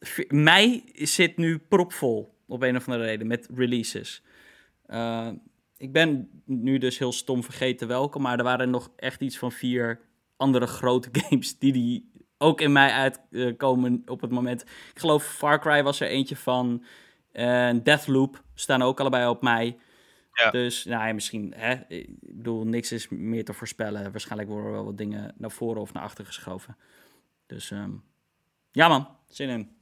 [0.00, 4.22] V- mei zit nu propvol, op een of andere reden, met releases.
[5.80, 9.52] Ik ben nu dus heel stom vergeten welke, maar er waren nog echt iets van
[9.52, 10.00] vier
[10.36, 14.62] andere grote games die, die ook in mei uitkomen op het moment.
[14.62, 16.84] Ik geloof Far Cry was er eentje van.
[17.32, 19.78] En Deathloop staan ook allebei op mei.
[20.32, 20.50] Ja.
[20.50, 24.10] Dus nou ja, misschien, hè, ik bedoel, niks is meer te voorspellen.
[24.10, 26.76] Waarschijnlijk worden er wel wat dingen naar voren of naar achter geschoven.
[27.46, 27.92] Dus ehm,
[28.70, 29.76] ja man, zin in.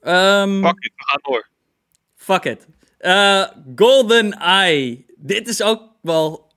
[0.00, 1.48] Ehm, Pak het, we gaan door.
[2.14, 2.68] Fuck it.
[3.00, 3.46] Eh,
[3.76, 5.04] Golden Eye.
[5.16, 6.52] Dit is ook wel.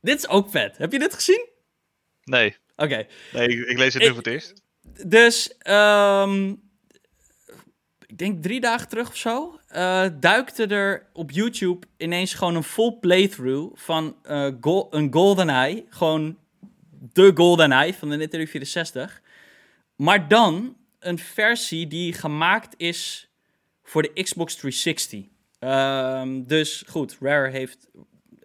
[0.00, 0.78] Dit is ook vet.
[0.78, 1.46] Heb je dit gezien?
[2.24, 3.06] Nee, Oké.
[3.32, 4.62] nee ik, ik lees het nu voor het eerst.
[5.06, 6.48] Dus, ehm,
[8.06, 12.62] ik denk drie dagen terug of zo, eh, duikte er op YouTube ineens gewoon een
[12.62, 15.84] full playthrough van eh, Go- een GoldenEye.
[15.88, 16.38] Gewoon
[17.12, 19.20] de GoldenEye van de Nintendo 64.
[19.96, 23.28] Maar dan een versie die gemaakt is
[23.82, 25.24] voor de Xbox 360.
[25.62, 27.88] Ehm, dus goed, Rare heeft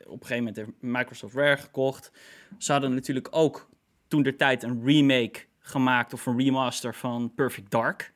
[0.05, 2.11] op een gegeven moment Microsoft Rare gekocht.
[2.57, 3.69] Ze hadden natuurlijk ook
[4.07, 8.13] toen der tijd een remake gemaakt of een remaster van Perfect Dark.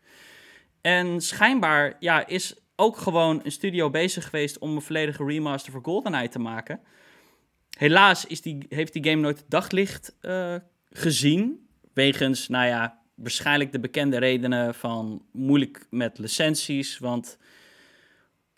[0.82, 5.84] En schijnbaar ja, is ook gewoon een studio bezig geweest om een volledige remaster voor
[5.84, 6.80] GoldenEye te maken.
[7.78, 10.56] Helaas is die, heeft die game nooit het daglicht eh,
[10.89, 11.68] gezien.
[11.93, 16.97] Wegens, nou ja, waarschijnlijk de bekende redenen van moeilijk met licenties.
[16.97, 17.38] Want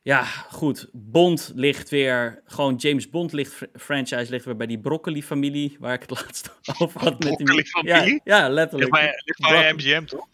[0.04, 4.80] ja, goed, Bond ligt weer, gewoon James Bond ligt, fr- franchise ligt weer bij die
[4.80, 7.18] Broccoli-familie, waar ik het laatst over had.
[7.20, 8.22] Broccoli-familie?
[8.24, 8.92] Ja, ja, Ligt letterlijk.
[8.92, 9.74] bij, ligt bij.
[9.74, 10.28] MGM, toch?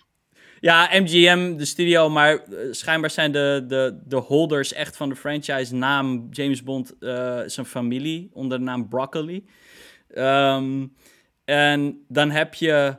[0.60, 5.16] Ja, MGM, de studio, maar eh, schijnbaar zijn de, de, de holders echt van de
[5.16, 9.46] franchise naam James Bond eh, zijn familie onder de naam Broccoli.
[10.10, 10.88] Ehm,
[11.46, 12.96] en dan heb je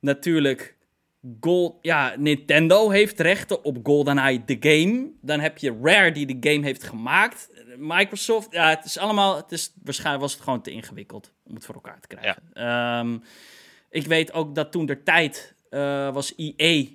[0.00, 0.71] natuurlijk
[1.40, 5.10] Gold, ja, Nintendo heeft rechten op GoldenEye the game.
[5.20, 7.50] Dan heb je Rare die de game heeft gemaakt.
[7.78, 11.64] Microsoft, ja, het is allemaal, het is, waarschijnlijk was het gewoon te ingewikkeld om het
[11.64, 12.42] voor elkaar te krijgen.
[12.52, 13.18] Ehm,
[13.90, 16.86] ik weet ook dat toen der tijd eh, was EA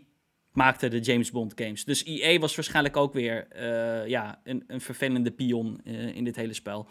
[0.58, 1.84] maakte de James Bond games.
[1.86, 6.36] Dus EA was waarschijnlijk ook weer eh, ja, een, een vervelende pion eh, in dit
[6.36, 6.88] hele spel.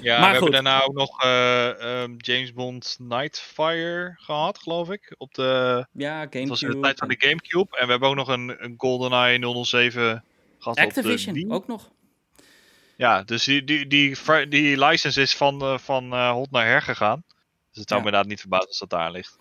[0.00, 0.52] Ja, Maar we goed.
[0.52, 5.14] hebben daarna ook nog eh, ehm, James Bond Nightfire gehad, geloof ik.
[5.18, 6.72] Op de, Ja, dat was in Gamecube.
[6.74, 7.78] de tijd van de Gamecube.
[7.78, 10.24] En we hebben ook nog een, een GoldenEye 007
[10.58, 11.90] gehad Activision, op de ook nog.
[12.96, 14.16] Ja, dus die, die, die,
[14.48, 17.24] die license is van, van hot naar her gegaan.
[17.70, 17.96] Dus het zou Ja.
[17.96, 19.38] me inderdaad niet verbazen als dat daar ligt.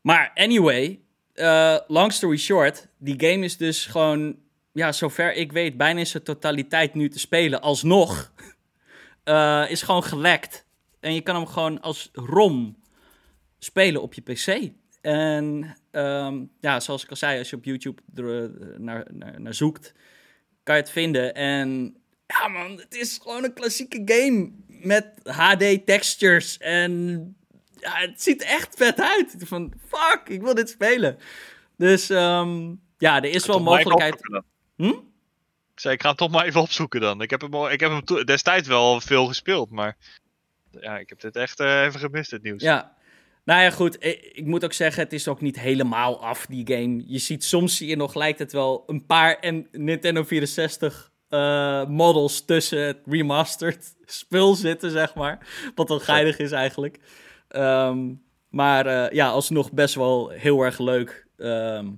[0.00, 1.00] Maar anyway,
[1.34, 4.36] eh, long story short, die game is dus gewoon,
[4.72, 7.60] ja, zover ik weet, bijna in zijn totaliteit nu te spelen.
[7.60, 8.32] Alsnog
[9.24, 10.66] eh, is gewoon gelekt.
[11.00, 12.76] En je kan hem gewoon als ROM
[13.58, 14.72] spelen op je PC.
[15.00, 19.54] En ehm, ja, zoals ik al zei, als je op YouTube er, naar, naar, naar
[19.54, 19.94] zoekt,
[20.62, 21.34] kan je het vinden.
[21.34, 27.36] En ja man, het is gewoon een klassieke game met HD textures en
[27.84, 29.34] ja, het ziet echt vet uit.
[29.38, 31.18] Van, fuck, ik wil dit spelen.
[31.76, 34.42] Dus ehm, ja, er is wel mogelijkheid.
[34.76, 34.84] Hm?
[35.74, 37.20] Ik zei, ik ga hem toch maar even opzoeken dan.
[37.20, 39.96] Ik heb hem, al- ik heb hem destijds wel veel gespeeld, maar
[40.70, 42.62] ja, ik heb dit echt eh, even gemist, het nieuws.
[42.62, 42.94] Ja.
[43.44, 43.96] Nou ja, goed.
[44.04, 47.02] Ik, ik moet ook zeggen, het is ook niet helemaal af, die game.
[47.06, 51.86] Je ziet, soms zie je nog, lijkt het wel, een paar en Nintendo 64 eh,
[51.86, 55.46] models tussen het remastered spul zitten, zeg maar.
[55.74, 56.98] Wat wel geinig is eigenlijk.
[57.54, 58.14] Ehm,
[58.48, 61.26] maar eh, ja, alsnog best wel heel erg leuk.
[61.36, 61.90] ehm,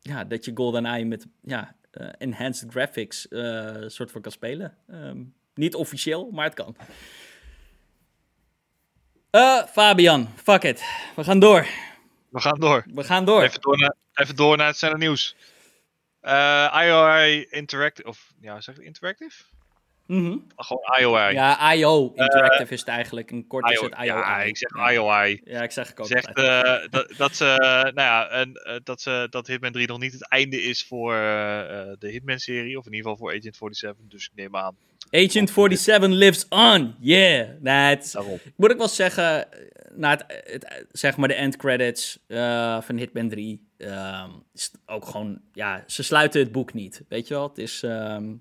[0.00, 4.76] ja, dat je GoldenEye met ja, eh, enhanced graphics eh soort van kan spelen.
[4.88, 5.22] Ehm,
[5.54, 6.76] niet officieel, maar het kan.
[9.68, 10.84] Fabian, fuck it.
[11.16, 11.66] We gaan door.
[12.28, 12.84] We gaan door.
[12.94, 13.42] We gaan door.
[13.42, 15.36] Even door naar, even door naar het snelle nieuws.
[16.82, 19.44] IOI Interactive, of ja, zeg ik Interactive?
[20.06, 20.36] Mhm.
[20.56, 21.32] Gewoon IOI.
[21.32, 23.30] Ja, IO Interactive is het eigenlijk.
[23.30, 24.06] Een kort is IO, het IOI.
[24.06, 24.90] ja, ik zeg.
[24.92, 25.40] IOI.
[25.44, 27.44] Ja, ik zeg ik ook Zegt eh, dat, dat ze,
[27.94, 31.14] nou ja, en, eh, dat, ze, dat Hitman 3 nog niet het einde is voor
[31.14, 33.94] eh, eh, de Hitman-serie, of in ieder geval voor Agent 47.
[34.08, 34.76] Dus ik neem aan.
[35.10, 36.94] Agent 47 lives on.
[37.00, 37.48] Yeah.
[37.60, 38.38] Nee, het Daarom.
[38.56, 39.60] moet ik wel zeggen, eh,
[39.96, 45.04] na het, het, zeg maar de end credits eh, van Hitman 3, ehm, is ook
[45.06, 47.04] gewoon, ja, ze sluiten het boek niet.
[47.08, 48.32] Weet je wel, het is, ehm,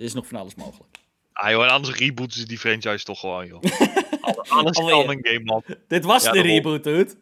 [0.00, 0.96] is nog van alles mogelijk.
[1.32, 3.60] Ah joh, en anders rebooten ze die franchise toch gewoon, joh.
[4.20, 5.64] Alle- Alles kan een game, man.
[5.88, 7.14] Dit was Ja, de reboot, dude.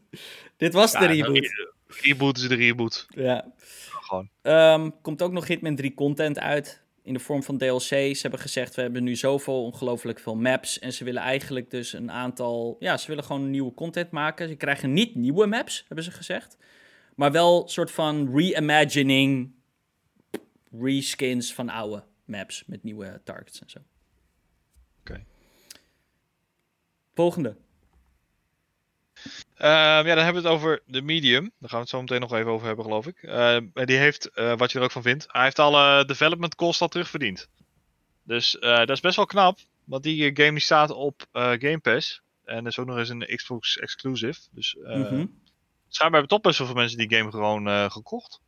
[0.56, 1.36] Dit was Ja, de reboot.
[1.36, 3.06] re- Rebooten ze de reboot.
[3.08, 3.52] Ja.
[3.90, 4.28] Gewoon.
[4.42, 7.80] Ehm, komt ook nog Hitman 3 content uit in de vorm van DLC.
[7.80, 10.78] Ze hebben gezegd, we hebben nu zoveel, ongelooflijk veel maps.
[10.78, 12.76] En ze willen eigenlijk dus een aantal...
[12.78, 14.48] Ja, ze willen gewoon nieuwe content maken.
[14.48, 16.56] Ze krijgen niet nieuwe maps, hebben ze gezegd.
[17.14, 19.50] Maar wel een soort van reimagining,
[20.80, 23.78] reskins van oude maps met nieuwe targets en zo.
[25.00, 25.24] Oké.
[27.14, 27.56] Volgende.
[29.54, 31.42] Ehm, ja, dan hebben we het over de Medium.
[31.58, 33.22] Daar gaan we het zo meteen nog even over hebben, geloof ik.
[33.22, 36.82] En die heeft, eh, wat je er ook van vindt, hij heeft alle development costs
[36.82, 37.48] al terugverdiend.
[38.22, 41.78] Dus eh, dat is best wel knap, want die game die staat op eh, Game
[41.78, 42.22] Pass.
[42.44, 44.40] En er is ook nog eens een Xbox exclusive.
[44.50, 45.26] Dus eh Mhm.
[45.88, 48.40] schijnbaar hebben toch best wel veel mensen die game gewoon eh, gekocht.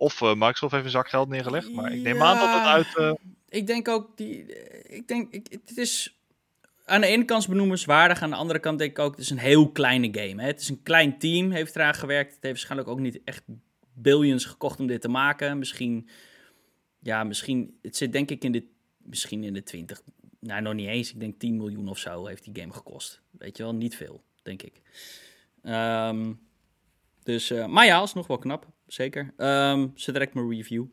[0.00, 1.72] Of eh, Microsoft heeft een zak geld neergelegd.
[1.72, 2.96] Maar ik neem aan dat het uit...
[2.96, 3.12] eh,
[3.48, 4.46] Ik denk ook, die,
[4.88, 6.18] ik denk, ik, het is
[6.84, 9.38] aan de ene kant benoemenswaardig, aan de andere kant denk ik ook, het is een
[9.38, 10.42] heel kleine game.
[10.42, 10.46] Hè?
[10.48, 12.34] Het is een klein team, heeft eraan gewerkt.
[12.34, 13.42] Het heeft waarschijnlijk ook niet echt
[13.94, 15.58] billions gekocht om dit te maken.
[15.58, 16.08] Misschien,
[17.00, 18.64] ja, misschien, het zit denk ik in de,
[18.98, 20.02] misschien in de 20,
[20.40, 23.22] nou nog niet eens, ik denk 10 miljoen of zo heeft die game gekost.
[23.30, 24.82] Weet je wel, niet veel, denk ik.
[25.62, 26.32] Ehm,
[27.22, 29.32] dus, eh, maar ja, alsnog wel knap, zeker.
[29.36, 30.84] Ehm zo direct mijn review.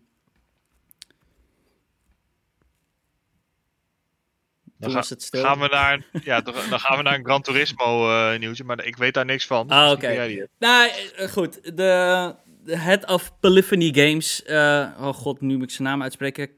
[4.77, 5.43] Dan ga- het stil.
[5.43, 8.95] gaan we naar, ja, dan gaan we naar een Gran Turismo eh, nieuwtje, maar ik
[8.95, 9.67] weet daar niks van.
[9.69, 10.47] Ah, Misschien oké.
[10.59, 11.63] Nou, eh, goed.
[11.77, 14.43] De, de head of Polyphony Games.
[14.43, 16.49] eh, oh god, nu moet ik zijn naam uitspreken.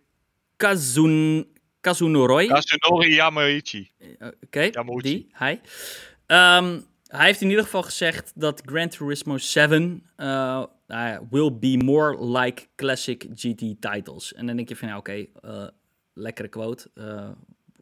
[0.56, 1.48] Kazun,
[1.82, 2.44] Kazunoroy.
[2.46, 3.92] Yasunori Yamauchi.
[4.44, 4.70] Oké,
[5.02, 5.28] die.
[5.32, 5.62] Hij.
[6.26, 11.78] Ehm, hij heeft in ieder geval gezegd dat Gran Turismo 7 eh, ja, will be
[11.78, 14.34] more like classic GT titles.
[14.34, 15.68] En dan denk je van, ja, oké, eh,
[16.14, 16.90] lekkere quote.
[16.94, 17.30] eh,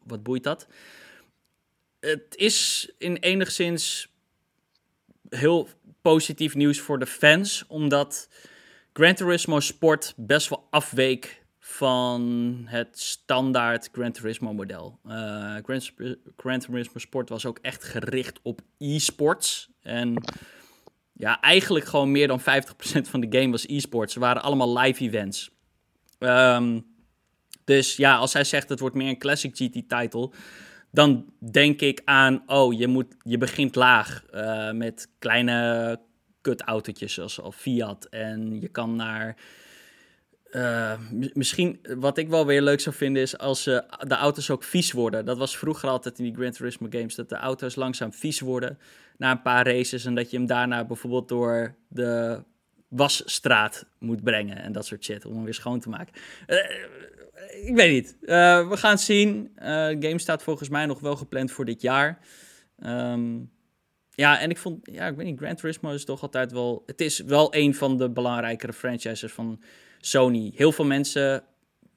[0.04, 0.66] wat boeit dat?
[2.00, 4.12] Het is in enigszins
[5.28, 5.68] heel
[6.02, 8.28] positief nieuws voor de fans, omdat
[8.92, 14.98] Gran Turismo Sport best wel afweek van het standaard Gran Turismo model.
[15.04, 15.80] Eh Gran,
[16.36, 19.70] Gran Turismo Sport was ook echt gericht op e-sports.
[19.80, 20.22] En
[21.16, 22.42] ja, eigenlijk gewoon meer dan 50%
[23.02, 24.12] van de game was e-sports.
[24.12, 25.50] Ze waren allemaal live events.
[26.18, 26.80] Ehm,
[27.64, 30.30] dus ja, als hij zegt het wordt meer een classic GT-title,
[30.90, 36.00] dan denk ik aan, oh, je, moet, je begint laag eh, met kleine
[36.40, 38.04] kutautootjes zoals al Fiat.
[38.04, 39.36] En je kan naar...
[40.50, 40.98] eh,
[41.32, 44.92] misschien, wat ik wel weer leuk zou vinden, is als eh, de auto's ook vies
[44.92, 45.24] worden.
[45.24, 48.78] Dat was vroeger altijd in die Gran Turismo games, dat de auto's langzaam vies worden
[49.16, 50.04] na een paar races.
[50.04, 52.42] En dat je hem daarna bijvoorbeeld door de
[52.88, 56.14] wasstraat moet brengen en dat soort shit, om hem weer schoon te maken.
[56.46, 56.56] Eh,
[57.66, 58.16] ik weet niet.
[58.20, 59.52] Eh, we gaan zien.
[59.54, 62.18] Eh, de game staat volgens mij nog wel gepland voor dit jaar.
[62.78, 63.38] Ehm,
[64.10, 66.82] ja, en ik vond, ja, ik weet niet, Gran Turismo is toch altijd wel...
[66.86, 69.62] Het is wel een van de belangrijkere franchises van
[70.00, 70.52] Sony.
[70.54, 71.44] Heel veel mensen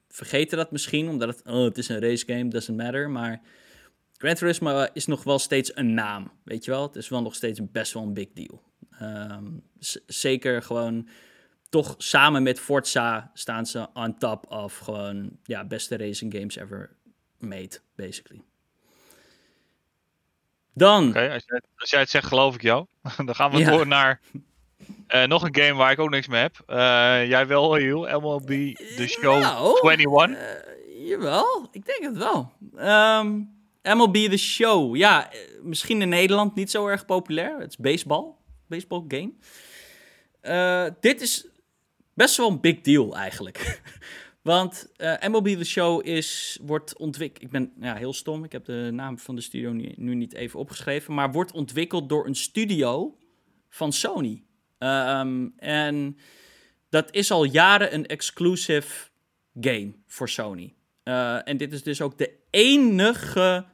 [0.09, 3.09] vergeten dat misschien, omdat het, oh, het is een race game, doesn't matter.
[3.09, 3.41] Maar
[4.17, 6.81] Gran Turismo is nog wel steeds een naam, weet je wel?
[6.81, 8.61] Het is wel nog steeds best wel een big deal.
[8.99, 9.45] Ehm,
[10.05, 11.07] zeker gewoon,
[11.69, 16.95] toch samen met Forza staan ze on top of gewoon, ja, beste racing games ever
[17.37, 18.41] made, basically.
[20.73, 22.85] Dan, Oké, als, jij, als jij het zegt, geloof ik jou.
[23.25, 23.71] Dan gaan we Ja.
[23.71, 24.19] door naar
[25.09, 26.63] eh, nog een game waar ik ook niks mee heb.
[26.67, 26.75] Eh,
[27.27, 28.19] jij wel, Hiel.
[28.19, 28.47] MLB
[28.95, 30.37] The Show Nou, 21.
[30.37, 32.51] eh, jawel, ik denk het wel.
[32.77, 33.41] Ehm,
[33.83, 34.95] MLB The Show.
[34.95, 37.59] Ja, eh, misschien in Nederland niet zo erg populair.
[37.59, 38.33] Het is baseball.
[38.67, 39.31] Baseball game.
[40.41, 41.47] Eh, dit is
[42.13, 43.81] best wel een big deal eigenlijk.
[44.41, 47.43] Want eh, MLB The Show is, wordt ontwikkeld...
[47.43, 50.33] Ik ben ja, heel stom, ik heb de naam van de studio nu, nu niet
[50.33, 51.13] even opgeschreven.
[51.13, 53.17] Maar wordt ontwikkeld door een studio
[53.69, 54.43] van Sony.
[54.79, 56.17] Ehm, en
[56.89, 59.09] dat is al jaren een exclusive
[59.59, 60.75] game voor Sony.
[61.03, 63.65] Eh, en dit is dus ook de enige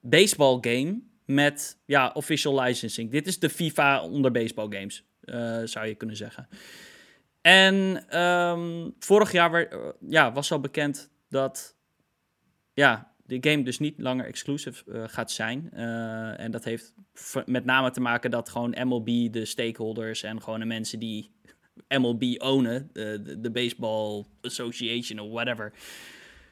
[0.00, 3.10] baseball game met ja, official licensing.
[3.10, 6.48] Dit is de FIFA onder baseball games, eh, zou je kunnen zeggen.
[7.40, 11.76] En ehm, vorig jaar eh, ja, was al bekend dat
[12.72, 15.70] ja, de game dus niet langer exclusive uh, gaat zijn.
[15.74, 16.94] Uh, en dat heeft
[17.46, 21.30] met name te maken dat gewoon MLB, de stakeholders en gewoon de mensen die
[21.98, 25.72] MLB ownen, de, de Baseball Association of whatever.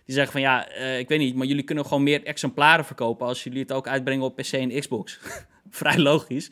[0.05, 3.27] Die zeggen van ja, uh, ik weet niet, maar jullie kunnen gewoon meer exemplaren verkopen
[3.27, 5.21] als jullie het ook uitbrengen op PC en Xbox.
[5.71, 6.51] Vrij logisch.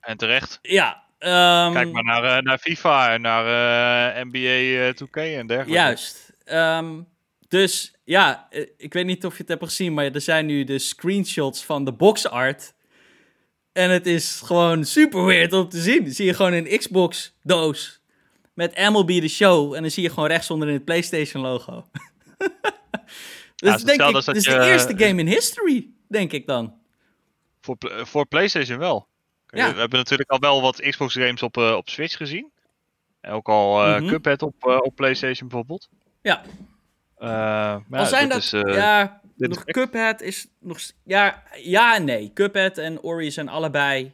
[0.00, 0.58] En terecht.
[0.62, 1.02] Ja.
[1.18, 5.72] Um, Kijk maar naar, naar FIFA en naar NBA 2K en dergelijke.
[5.72, 6.32] Juist.
[6.44, 7.06] Um,
[7.54, 10.64] dus ja, eh, ik weet niet of je het hebt gezien, maar er zijn nu
[10.64, 12.74] de screenshots van de box art.
[13.72, 16.04] En het is gewoon super weird om te zien.
[16.04, 18.00] Dan zie je gewoon een Xbox-doos
[18.54, 19.74] met MLB The Show.
[19.74, 21.84] En dan zie je gewoon rechtsonder in het PlayStation-logo.
[22.36, 22.48] dus
[23.70, 26.74] ja, denk ik, dat is de eerste game in history, denk ik dan.
[27.60, 29.08] Voor, voor PlayStation wel.
[29.46, 29.72] Ja.
[29.72, 32.52] We hebben natuurlijk al wel wat Xbox-games op, uh, op Switch gezien.
[33.20, 34.08] En ook al uh, mm -hmm.
[34.08, 35.88] Cuphead op, uh, op PlayStation bijvoorbeeld.
[36.22, 36.42] Ja.
[37.24, 42.04] Uh, maar Al zijn dat, is, uh, ja, nog Cuphead is nog, ja, ja en
[42.04, 42.32] nee.
[42.32, 44.12] Cuphead en Ori zijn allebei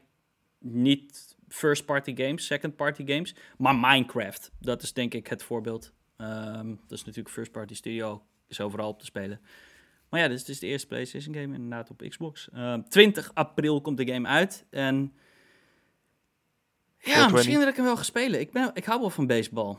[0.58, 3.34] niet first party games, second party games.
[3.58, 5.92] Maar Minecraft, dat is denk ik het voorbeeld.
[6.18, 9.40] Um, dat is natuurlijk first party studio, is overal op te spelen.
[10.08, 12.48] Maar ja, dit is, dit is de eerste PlayStation game inderdaad op Xbox.
[12.54, 15.12] Uh, ehm, 20 april komt de game uit en...
[16.98, 18.40] Ja, misschien dat ik hem wel ga spelen.
[18.40, 19.76] Ik, ben, ik hou wel van baseball.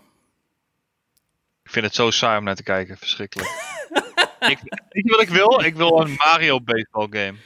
[1.72, 2.98] Ik vind het zo saai om naar te kijken.
[2.98, 3.50] Verschrikkelijk.
[4.54, 4.60] ik,
[4.90, 5.62] weet je wat ik wil?
[5.64, 7.38] Ik wil een Mario baseball game.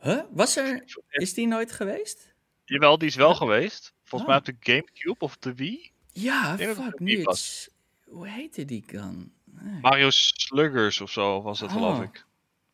[0.00, 0.20] Huh?
[0.30, 0.84] Was er...
[1.08, 2.34] Is die nooit geweest?
[2.64, 3.94] Jawel, die is wel geweest.
[4.04, 5.92] Volgens mij op de Gamecube of de Wii.
[6.12, 7.70] Ja, fuck, nu het...
[8.04, 9.32] Hoe heette die dan?
[9.80, 12.02] Mario Sluggers of zo was dat, geloof oh.
[12.02, 12.24] ik.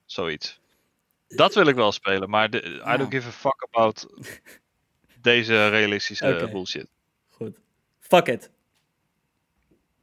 [0.05, 0.61] Zoiets.
[1.29, 4.07] Dat wil ik wel spelen, maar de, I don't give a fuck about
[5.21, 6.51] deze realistische okay.
[6.51, 6.87] bullshit.
[7.29, 7.59] Goed.
[8.01, 8.53] Fuck it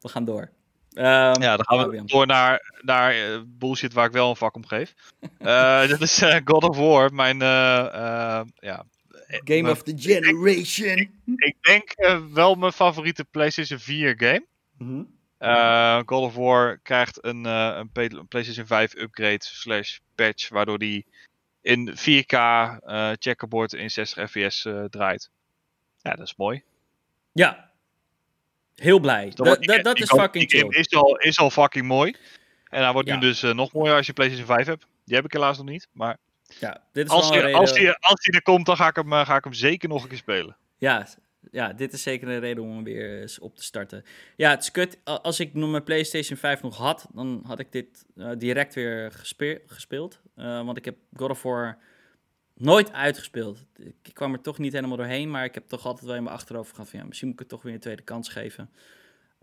[0.01, 0.49] we gaan door.
[0.93, 1.03] Um,
[1.41, 4.65] ja, dan gaan we door naar, naar uh, bullshit waar ik wel een vak om
[4.65, 4.93] geef.
[5.39, 8.85] uh, dat is uh, God of War, mijn ja,
[9.27, 10.97] Game of the Generation.
[10.97, 11.93] Ik, ik denk
[12.33, 14.45] wel mijn favoriete PlayStation 4 game.
[14.77, 14.87] Mm
[15.39, 16.03] -hmm.
[16.05, 17.91] God of War krijgt een, een,
[18.27, 21.05] PlayStation 5 upgrade slash patch, waardoor die
[21.61, 22.37] in 4K
[23.19, 25.29] checkerboard in 60 fps draait.
[26.01, 26.63] Ja, dat is mooi.
[27.31, 27.70] Ja,
[28.75, 29.31] Heel blij.
[29.35, 30.67] Dat, dat, dat is fucking chill.
[30.69, 32.15] Is al, is al fucking mooi.
[32.69, 34.87] En hij wordt nu dus uh, nog mooier als je PlayStation 5 hebt.
[35.05, 35.87] Die heb ik helaas nog niet.
[35.91, 36.17] Maar
[36.59, 37.59] ja, dit is als, hij, reden...
[37.59, 40.03] als, hij, als er komt, dan ga ik, hem, uh, ga ik hem zeker nog
[40.03, 40.57] een keer spelen.
[40.77, 41.07] Ja,
[41.51, 44.05] ja, dit is zeker een reden om hem weer eens op te starten.
[44.35, 44.97] Ja, het is kut.
[45.03, 49.11] Als ik nog mijn PlayStation 5 nog had, dan had ik dit uh, direct weer
[49.65, 50.19] gespeeld.
[50.35, 51.77] want ik heb God of War
[52.61, 53.65] nooit uitgespeeld.
[54.03, 56.35] Ik kwam er toch niet helemaal doorheen, maar ik heb toch altijd wel in mijn
[56.35, 58.69] achterhoofd gehad van ja, misschien moet ik het toch weer een tweede kans geven.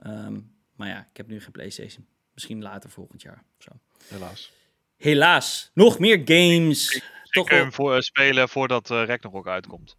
[0.07, 2.07] Um, maar ja, ik heb nu geen PlayStation.
[2.35, 3.71] Misschien later volgend jaar of zo.
[4.15, 4.53] Helaas.
[4.97, 5.71] Helaas.
[5.75, 6.95] Nog meer games.
[6.95, 9.97] Ik, toch hem voor, uh, spelen voordat uh, Ragnarok uitkomt.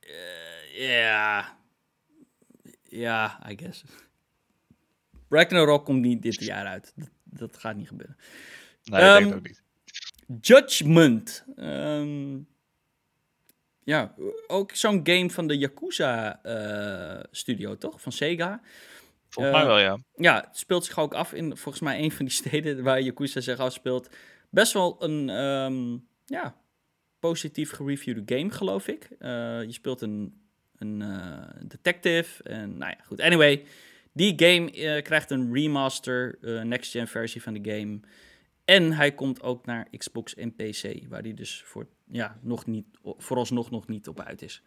[0.00, 1.58] Uh, ja.
[2.82, 3.84] Ja, I guess.
[5.28, 6.92] Ragnarok komt niet dit jaar uit.
[6.96, 8.16] Dat, dat gaat niet gebeuren.
[8.84, 9.62] Nee, dat um, denk ik ehm, ook niet.
[10.40, 11.44] Judgment.
[11.56, 12.46] Um,
[13.88, 14.14] ja,
[14.46, 18.00] ook zo'n game van de Yakuza uh, studio, toch?
[18.00, 18.60] Van Sega.
[19.28, 19.98] Volgens mij wel, ja.
[20.14, 23.40] Ja, het speelt zich ook af in volgens mij een van die steden waar Yakuza
[23.40, 24.08] zich afspeelt.
[24.50, 26.56] Best wel een, um, ja,
[27.18, 29.08] positief gereviewde game, geloof ik.
[29.10, 29.28] Uh,
[29.62, 30.40] je speelt een,
[30.78, 31.02] een
[31.64, 33.20] detective en, nou ja, goed.
[33.20, 33.64] Anyway,
[34.12, 38.00] die game krijgt een remaster, next-gen versie van de game.
[38.68, 42.86] En hij komt ook naar Xbox en PC, waar die dus voor, ja, nog niet,
[43.02, 44.62] vooralsnog nog niet op uit is.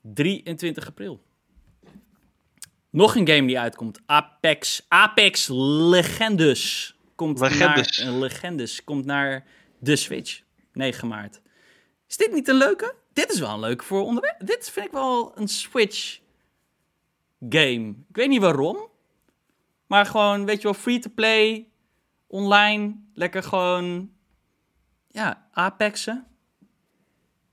[0.00, 1.22] 23 april.
[2.90, 4.00] Nog een game die uitkomt.
[4.06, 6.94] Apex, Apex Legendes.
[7.14, 7.98] Komt Legendes.
[7.98, 9.46] Naar, uh, Legendes komt naar
[9.78, 10.42] de Switch.
[10.72, 11.40] 9 maart.
[12.08, 12.94] Is dit niet een leuke?
[13.12, 14.36] Dit is wel een leuke voor onderweg.
[14.36, 16.20] Dit vind ik wel een Switch
[17.48, 17.88] game.
[18.08, 18.88] Ik weet niet waarom.
[19.86, 21.72] Maar gewoon, weet je wel, free to play
[22.26, 24.10] online lekker gewoon,
[25.08, 26.26] ja, Apexen.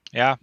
[0.04, 0.38] Ja,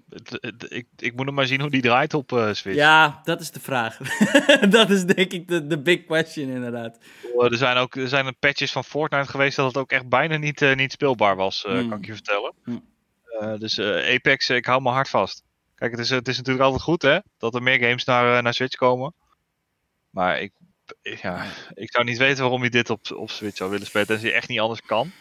[0.68, 2.76] ik, ik moet nog maar zien hoe die draait op uh, Switch.
[2.76, 3.96] Ja, dat is de vraag.
[4.70, 6.98] dat is denk ik de, de big question inderdaad.
[7.38, 10.60] er zijn ook er zijn patches van Fortnite geweest dat het ook echt bijna niet,
[10.60, 11.88] uh, niet speelbaar was, uh, mm.
[11.88, 12.52] kan ik je vertellen.
[12.64, 12.82] Mm.
[13.58, 15.42] dus Apex, ik hou me hard vast.
[15.74, 18.54] Kijk, het is, het is natuurlijk altijd goed hè, dat er meer games naar, naar
[18.54, 19.14] Switch komen.
[20.10, 20.52] Maar ik
[21.02, 24.08] ja, ik zou niet weten waarom je dit op, op Switch zou willen spelen.
[24.08, 25.12] Als je echt niet anders kan.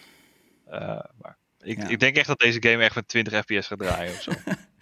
[0.68, 4.14] Uh, maar ik, ik denk echt dat deze game echt met 20 fps gaat draaien
[4.14, 4.32] of zo.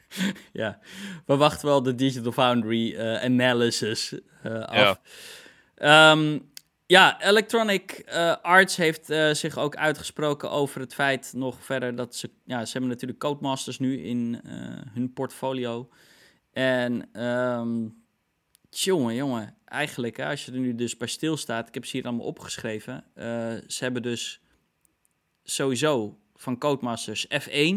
[0.61, 0.79] ja,
[1.25, 4.13] we wachten wel de Digital Foundry uh, analysis
[4.43, 4.99] uh, af.
[5.75, 6.11] Ja.
[6.11, 6.53] Um,
[6.87, 12.15] Ja, Electronic eh, Arts heeft eh, zich ook uitgesproken over het feit nog verder dat
[12.15, 12.29] ze...
[12.43, 14.53] Ja, ze hebben natuurlijk Codemasters nu in eh,
[14.93, 15.89] hun portfolio.
[16.51, 18.04] En um,
[18.83, 21.67] jongen, jongen, eigenlijk als je er nu dus bij stilstaat...
[21.67, 23.03] Ik heb ze hier allemaal opgeschreven.
[23.67, 24.41] ze hebben dus
[25.43, 27.75] sowieso van Codemasters F1,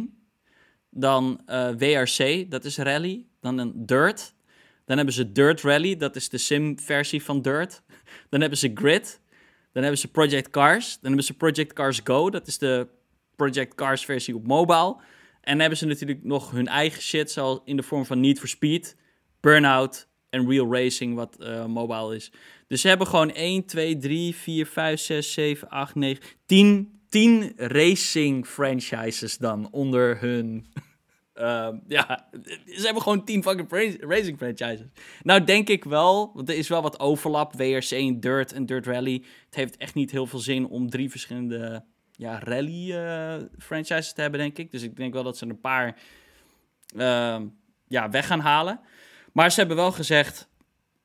[0.90, 1.40] dan
[1.78, 4.36] WRC, dat is rally, dan een Dirt...
[4.88, 7.82] Dan hebben ze Dirt Rally, dat is de sim-versie van Dirt.
[8.30, 9.20] Dan hebben ze Grid.
[9.72, 10.92] Dan hebben ze Project Cars.
[10.92, 12.88] Dan hebben ze Project Cars Go, dat is de
[13.36, 14.96] Project Cars versie op mobile.
[15.40, 18.38] En dan hebben ze natuurlijk nog hun eigen shit, zoals in de vorm van Need
[18.38, 18.96] for Speed,
[19.40, 22.32] Burnout en Real Racing, wat uh, mobile is.
[22.66, 27.52] Dus ze hebben gewoon 1, 2, 3, 4, 5, 6, 7, 8, 9, 10, 10
[27.56, 30.66] racing franchises dan onder hun
[31.40, 31.68] Uh,
[31.98, 32.28] ja,
[32.66, 34.86] ze hebben gewoon tien fucking racing franchises.
[35.22, 37.54] Nou denk ik wel, want er is wel wat overlap.
[37.54, 39.24] WRC en Dirt en Dirt Rally.
[39.44, 44.20] Het heeft echt niet heel veel zin om drie verschillende ja, rally uh, franchises te
[44.20, 44.70] hebben, denk ik.
[44.70, 45.96] Dus ik denk wel dat ze een paar
[46.96, 47.40] uh,
[47.88, 48.80] ja, weg gaan halen.
[49.32, 50.48] Maar ze hebben wel gezegd,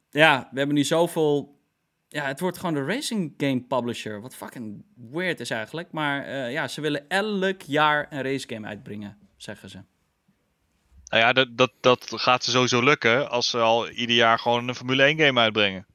[0.10, 1.62] ja, we hebben nu zoveel...
[2.08, 4.22] Ja, het wordt gewoon de racing game publisher.
[4.22, 5.92] Wat fucking weird is eigenlijk.
[5.92, 9.80] Maar uh, ja, ze willen elk jaar een race game uitbrengen, zeggen ze.
[11.14, 14.68] Nou ja, dat, dat, dat gaat ze sowieso lukken als ze al ieder jaar gewoon
[14.68, 15.86] een Formule 1 game uitbrengen.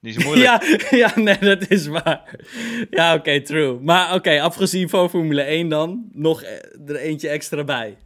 [0.00, 0.62] Niet zo moeilijk.
[0.90, 2.34] ja, ja, nee, dat is waar.
[2.90, 3.80] Ja, oké, true.
[3.80, 7.98] Maar oké, afgezien van Formule 1 dan, nog e- er eentje extra bij.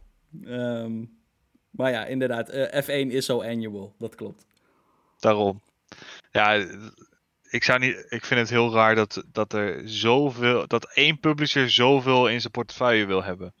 [0.45, 1.22] Um,
[1.73, 4.45] maar ja, inderdaad, uh, F1 is zo annual, dat klopt.
[5.19, 5.61] Daarom.
[6.31, 6.65] Ja,
[7.49, 11.69] ik, zou niet, ik vind het heel raar dat, dat er zoveel, dat één publisher
[11.69, 13.53] zoveel in zijn portefeuille wil hebben.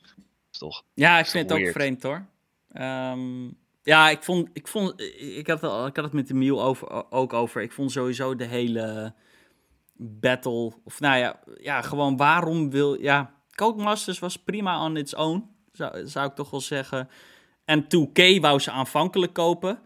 [0.51, 0.83] Is toch?
[0.93, 2.25] Ja, ik vind het ook vreemd hoor.
[2.77, 6.63] Um, ja, ik vond, ik vond, ik had, het, ik had het met de Miel
[6.63, 7.61] over, ook over.
[7.61, 9.13] Ik vond sowieso de hele
[9.95, 15.49] battle, of nou ja, ja gewoon waarom wil, ja, Codemasters was prima on its own,
[15.71, 17.09] zou, zou ik toch wel zeggen.
[17.65, 19.79] En 2K wou ze aanvankelijk kopen.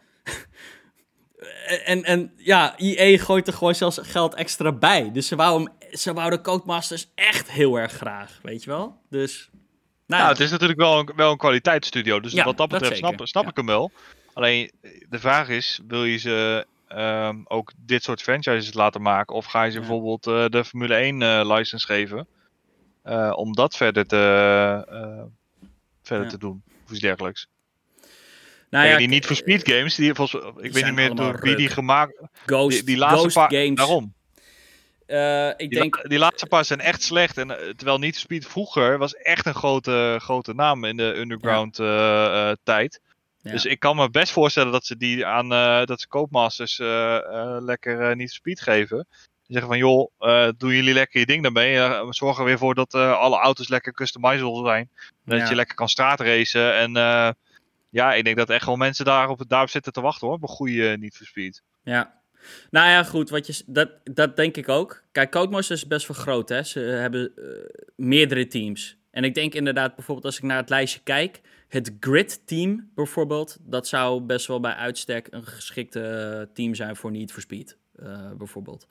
[1.85, 5.11] en, en ja, EA gooit er gewoon zelfs geld extra bij.
[5.11, 9.01] Dus ze wouden, ze wouden Codemasters echt heel erg graag, weet je wel?
[9.09, 9.49] Dus
[10.07, 12.19] nou, het is natuurlijk wel een, wel een kwaliteitsstudio.
[12.19, 13.91] Dus wat dat betreft snap, snap ik hem wel.
[14.33, 14.71] Alleen
[15.09, 19.35] de vraag is: wil je ze um, ook dit soort franchises laten maken?
[19.35, 22.27] Of ga je ze bijvoorbeeld uh, de Formule 1 uh, eh, license geven?
[23.05, 24.17] Uh, om dat verder te,
[26.01, 26.63] verder te doen.
[26.85, 27.47] Of iets dergelijks.
[28.69, 31.55] Nou ja, die niet voor speed games, die volgens, ik weet niet meer door wie
[31.55, 32.21] die gemaakt.
[32.45, 33.75] Ghost, die, die laatste paar, games.
[33.75, 34.15] Daarom.
[35.07, 36.09] Uh, ik die, denk...
[36.09, 37.37] die laatste paar zijn echt slecht.
[37.37, 41.77] En, uh, terwijl Need Speed vroeger was echt een grote, grote naam in de underground
[41.77, 42.49] ja.
[42.49, 43.01] uh, tijd.
[43.41, 43.51] Ja.
[43.51, 45.49] Dus ik kan me best voorstellen dat ze die aan
[45.85, 46.77] dat ze koopmasters
[47.59, 49.07] lekker Need Speed geven.
[49.07, 50.11] Die zeggen van joh,
[50.57, 51.79] doen jullie lekker je ding daarmee.
[51.79, 54.89] we zorgen weer voor dat alle auto's lekker customizable zijn.
[55.25, 55.49] Dat ja.
[55.49, 56.75] je lekker kan straatracen.
[56.75, 56.93] En
[57.89, 60.35] ja, ik denk dat echt wel mensen daarop, daarop zitten te wachten hoor.
[60.35, 61.63] Op een goede Need for Speed.
[61.83, 62.21] Ja,
[62.69, 65.03] nou ja, goed, wat je, dat, dat denk ik ook.
[65.11, 66.63] Kijk, Codemasters is best wel groot, hè.
[66.63, 67.45] Ze hebben uh,
[67.95, 68.97] meerdere teams.
[69.11, 71.41] En ik denk inderdaad, bijvoorbeeld als ik naar het lijstje kijk...
[71.67, 73.57] het Grid-team bijvoorbeeld...
[73.61, 77.77] dat zou best wel bij uitstek een geschikte team zijn voor Need for Speed,
[78.37, 78.87] bijvoorbeeld.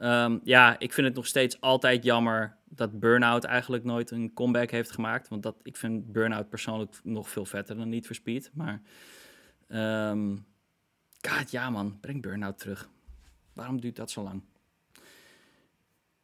[0.00, 4.70] Um, ja, ik vind het nog steeds altijd jammer dat Burnout eigenlijk nooit een comeback
[4.70, 5.28] heeft gemaakt.
[5.28, 8.50] Want dat, ik vind Burnout persoonlijk nog veel vetter dan Need for Speed.
[8.54, 8.82] Maar...
[9.68, 10.46] Um,
[11.20, 12.88] God, ja man, breng Burnout terug.
[13.52, 14.42] Waarom duurt dat zo lang?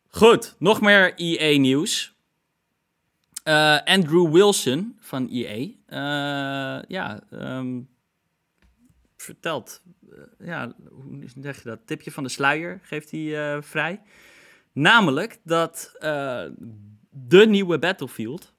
[0.08, 2.14] Goed, nog meer EA-nieuws.
[3.42, 7.88] Eh, Andrew Wilson van EA, eh, ja, um,
[9.16, 9.82] vertelt,
[10.38, 11.86] ja, hoe zeg je dat?
[11.86, 14.02] Tipje van de sluier geeft hij vrij.
[14.72, 15.96] Namelijk dat
[17.10, 18.54] de nieuwe Battlefield,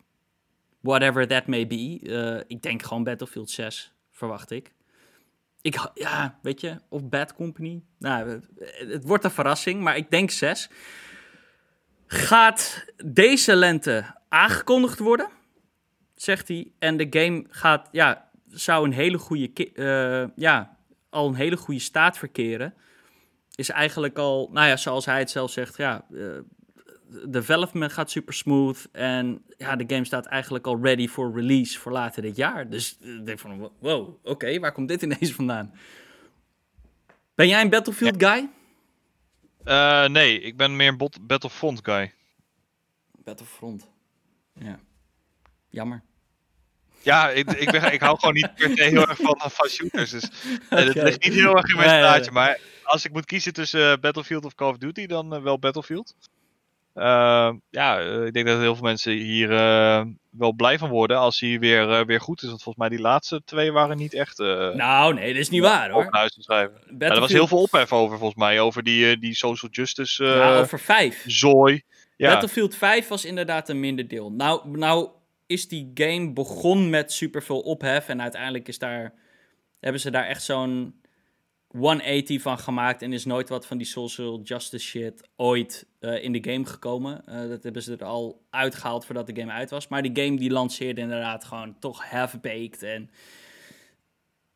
[0.80, 4.74] whatever that may be, ik denk gewoon Battlefield 6, verwacht ik.
[5.62, 7.84] Ik, ja, weet je, of Bad Company.
[8.00, 8.42] Nou,
[8.78, 10.70] het wordt een verrassing, maar ik denk zes.
[12.08, 15.30] Gaat deze lente aangekondigd worden,
[16.16, 16.72] zegt hij.
[16.80, 20.75] En de game gaat, ja, zou een hele goede, ja,
[21.16, 22.74] al een hele goede staat verkeren.
[23.56, 26.40] Is eigenlijk al, nou ja, zoals hij het zelf zegt, ja, uh,
[27.28, 28.88] development gaat super smooth.
[28.92, 32.70] En ja, de game staat eigenlijk al ready for release voor later dit jaar.
[32.70, 35.74] Dus ik denk van, wow, oké, waar komt dit ineens vandaan?
[37.36, 38.50] Ben jij een Battlefield guy?
[39.66, 42.14] Uh, nee, ik ben meer een Battlefront guy.
[43.24, 43.90] Battlefront.
[44.54, 44.80] Ja.
[45.70, 46.04] Jammer.
[47.06, 50.12] Ja, ik, ik, ben, ik hou gewoon niet per se heel erg van, van shooters.
[50.12, 50.30] Dus
[50.70, 52.32] het ligt niet heel erg in mijn straatje.
[52.32, 55.60] Maar als ik moet kiezen tussen eh, Battlefield of Call of Duty, dan eh, wel
[55.60, 56.16] Battlefield.
[56.94, 59.48] Eh, ja, eh, ik denk dat heel veel mensen hier
[60.30, 62.50] wel blij van worden als hij weer, weer goed is.
[62.50, 64.38] Want volgens mij die laatste twee waren niet echt
[64.74, 66.10] Nou, nee, dat is niet waar hoor.
[66.10, 66.82] te schrijven.
[67.00, 70.60] Ja, er was heel veel ophef over volgens mij, over die, die social justice Ja,
[70.60, 71.24] over vijf.
[71.26, 71.84] zooi.
[72.18, 74.32] Ja, Battlefield 5 was inderdaad een minder deel.
[74.32, 75.10] Nou, nou
[75.46, 79.14] is die game begon met superveel ophef en uiteindelijk is daar,
[79.80, 80.94] hebben ze daar echt zo'n
[81.68, 86.32] 180 van gemaakt en is nooit wat van die social justice shit ooit eh, in
[86.32, 87.26] de game gekomen.
[87.26, 89.88] Eh, dat hebben ze er al uitgehaald voordat de game uit was.
[89.88, 93.10] Maar die game die lanceerde inderdaad gewoon toch half-baked en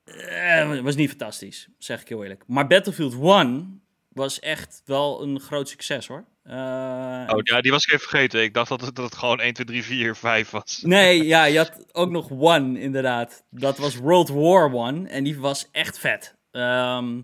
[0.04, 2.44] eh, was niet fantastisch, zeg ik heel eerlijk.
[2.48, 6.26] Maar Battlefield 1 was echt wel een groot succes hoor.
[6.50, 8.42] Eh, Oh ja, die was ik even vergeten.
[8.44, 10.82] Ik dacht dat het, dat het gewoon 1, 2, 3, 4, 5 was.
[10.84, 13.44] Nee, ja, je had ook nog One, inderdaad.
[13.50, 16.36] Dat was World War One en die was echt vet.
[16.52, 17.22] Ehm,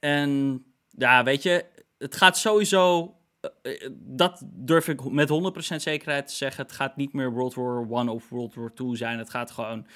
[0.00, 1.64] en ja, weet je,
[1.98, 3.14] het gaat sowieso...
[3.40, 6.62] eh, eh, dat durf ik met 100% zekerheid te zeggen.
[6.62, 9.18] Het gaat niet meer World War One of World War Two zijn.
[9.18, 9.86] Het gaat gewoon,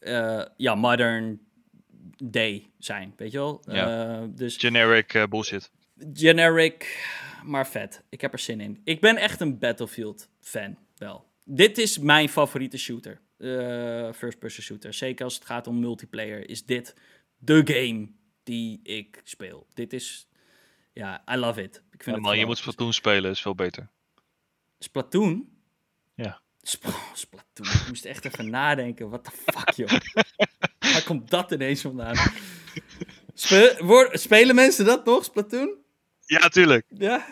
[0.00, 1.40] eh, ja, modern
[2.24, 3.62] day zijn, weet je wel?
[3.66, 4.26] Ja.
[4.30, 5.70] Dus Generic bullshit.
[6.12, 7.06] generic,
[7.44, 8.02] maar vet.
[8.08, 8.80] Ik heb er zin in.
[8.84, 11.26] Ik ben echt een Battlefield fan, wel.
[11.44, 13.20] Dit is mijn favoriete shooter.
[13.38, 14.94] eh, First-person shooter.
[14.94, 16.48] Zeker als het gaat om multiplayer.
[16.50, 16.94] Is dit
[17.38, 18.08] de game
[18.42, 19.66] die ik speel.
[19.74, 20.28] Dit is...
[20.92, 21.76] Ja, I love it.
[21.76, 22.58] Ik vind Ja, het man, je moet.
[22.58, 23.88] Splatoon spelen, is veel beter.
[24.78, 25.48] Splatoon?
[26.14, 26.40] Ja.
[26.62, 27.66] Sp- Splatoon.
[27.66, 29.08] Ik moest echt even nadenken.
[29.08, 29.88] What the fuck, joh.
[30.78, 32.16] Waar komt dat ineens vandaan?
[33.34, 35.74] Spe- spelen mensen dat nog, Splatoon?
[36.28, 36.84] Ja, tuurlijk.
[36.88, 37.24] Ja.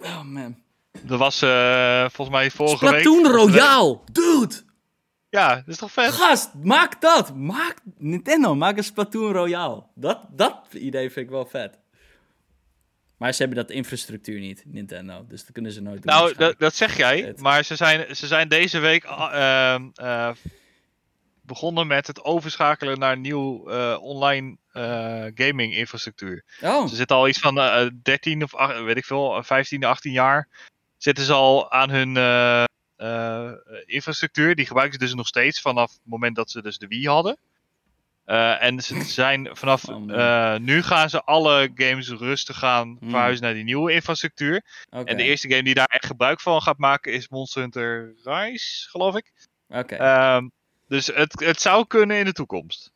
[0.00, 0.56] Oh, man.
[1.02, 3.00] Dat was eh, volgens mij vorige week.
[3.00, 3.98] Splatoon was de- Royale!
[4.12, 4.54] Dude!
[5.30, 6.12] Ja, dat is toch vet?
[6.12, 7.34] Gast, maak dat!
[7.36, 9.82] Maak, Nintendo, maak een Splatoon Royale.
[9.94, 11.78] Dat, dat idee vind ik wel vet.
[13.16, 15.24] Maar ze hebben dat infrastructuur niet, Nintendo.
[15.28, 16.12] Dus dat kunnen ze nooit doen.
[16.14, 20.30] Nou, dat, dat zeg jij, maar ze zijn, ze zijn deze week ehm, eh,
[21.42, 26.44] begonnen met het overschakelen naar nieuw eh, online eh, gaming infrastructuur.
[26.60, 28.52] Oh, Ze zitten al iets van eh 13 of
[28.84, 30.48] weet ik veel, 15, 18 jaar.
[30.98, 33.52] Zitten ze al aan hun eh,
[33.86, 34.54] infrastructuur.
[34.54, 37.38] Die gebruiken ze dus nog steeds vanaf het moment dat ze dus de Wii hadden.
[38.24, 43.10] En ze zijn vanaf Oh, nu gaan ze alle games rustig gaan Hmm.
[43.10, 44.64] verhuizen naar die nieuwe infrastructuur.
[44.90, 48.88] En de eerste game die daar echt gebruik van gaat maken is Monster Hunter Rise,
[48.90, 49.32] geloof ik.
[49.68, 50.48] Oké, Ehm,
[50.88, 52.91] dus het, het zou kunnen in de toekomst.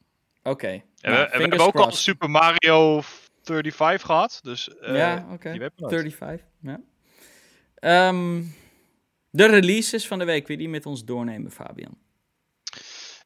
[0.50, 0.68] Oké.
[0.68, 1.92] Nou, we, fingers hebben ook al.
[1.92, 3.00] Super Mario
[3.42, 4.40] 35 gehad.
[4.42, 5.54] Dus eh, ja, oké.
[5.54, 5.72] nooit.
[5.76, 6.80] 35, ja.
[7.74, 8.42] Ehm,
[9.30, 11.98] de releases van de week, wil je die met ons doornemen, Fabian?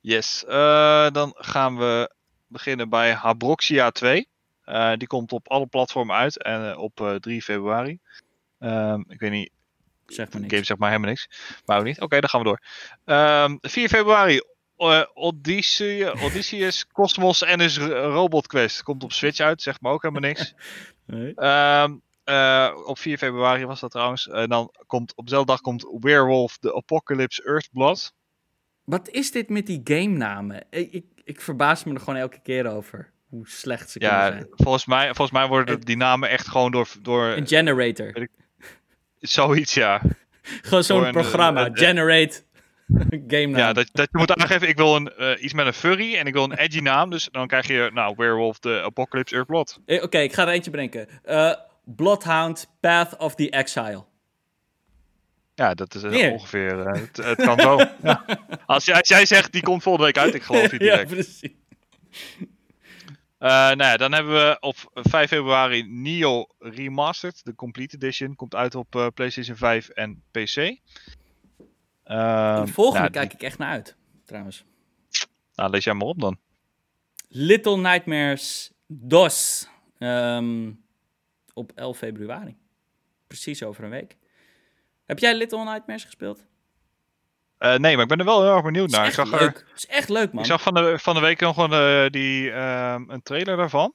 [0.00, 2.14] Yes, eh, dan gaan we
[2.46, 4.28] beginnen bij Habroxia 2.
[4.64, 7.98] Eh, die komt op alle platformen uit en op eh, 3 februari.
[8.58, 9.50] Ehm, ik weet niet,
[10.06, 10.52] Zeg maar niks.
[10.52, 11.28] game zegt maar helemaal niks.
[11.64, 12.00] Maar ook niet.
[12.00, 12.60] Oké, dan gaan we door.
[13.04, 14.40] Ehm, 4 februari,
[15.14, 18.82] Odyssey, Odysseus Cosmos en is Robot Quest.
[18.82, 20.54] Komt op Switch uit, zegt maar ook helemaal niks.
[21.06, 21.34] Nee.
[21.34, 24.28] Ehm, eh, op 4 februari was dat trouwens.
[24.28, 28.12] En dan komt op dezelfde dag komt Werewolf The Apocalypse Earthblood.
[28.84, 30.66] Wat is dit met die game namen?
[30.70, 33.12] Ik, ik, ik verbaas me er gewoon elke keer over.
[33.28, 34.46] Hoe slecht ze kunnen zijn.
[34.50, 38.28] volgens mij, volgens mij worden die namen echt gewoon door, door Een generator.
[39.18, 40.00] zoiets, ja.
[40.42, 41.60] Gewoon zo'n een, programma.
[41.60, 42.42] eh, eh, Generate
[43.28, 43.56] game naam.
[43.56, 46.26] Ja, dat, dat je moet aangeven, ik wil een, eh, iets met een furry en
[46.26, 47.10] ik wil een edgy naam.
[47.10, 49.80] Dus dan krijg je, nou, Werewolf The Apocalypse Earthblood.
[49.86, 51.08] Eh, Oké, ik ga er eentje bedenken.
[51.22, 51.52] Eh,
[51.84, 54.04] Bloodhound Path of the Exile.
[55.54, 56.32] Ja, dat is Hier.
[56.32, 57.76] ongeveer, het, het kan zo.
[58.02, 58.24] ja.
[58.66, 61.10] als, jij, als jij zegt, die komt volgende week uit, ik geloof je ja, direct.
[61.10, 61.50] precies.
[63.38, 68.36] Eh, nou ja, dan hebben we op 5 februari Neo Remastered, de Complete Edition.
[68.36, 70.78] Komt uit op PlayStation 5 en PC.
[72.10, 74.64] Ehm, De volgende nou, kijk ik echt naar uit, trouwens.
[75.54, 76.38] Nou, lees jij maar op dan.
[77.28, 79.68] Little Nightmares DOS.
[79.98, 80.70] Ehm,
[81.54, 82.56] op 11 februari.
[83.26, 84.16] Precies over een week.
[85.06, 86.46] Heb jij Little Nightmares gespeeld?
[87.58, 89.06] Eh, nee, maar ik ben er wel heel erg benieuwd Is naar.
[89.06, 89.64] Ik echt er, leuk.
[89.74, 90.42] Is echt leuk, man.
[90.42, 93.94] ik zag van, de, van de week nog een, eh, die, ehm, een trailer daarvan.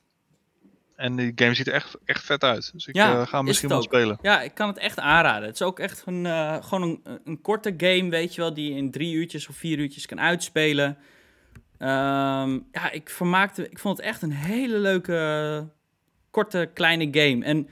[0.95, 2.69] En die game ziet er echt, echt vet uit.
[2.73, 4.17] Dus ik Ja, eh, ga hem is misschien wel spelen.
[4.21, 5.47] Ja, ik kan het echt aanraden.
[5.47, 8.69] Het is ook echt een, eh, gewoon een, een korte game, weet je wel, die
[8.71, 10.97] je in drie uurtjes of vier uurtjes kan uitspelen.
[11.77, 15.69] Ehm, ja, ik vermaakte, ik vond het echt een hele leuke,
[16.31, 17.45] korte, kleine game.
[17.45, 17.69] En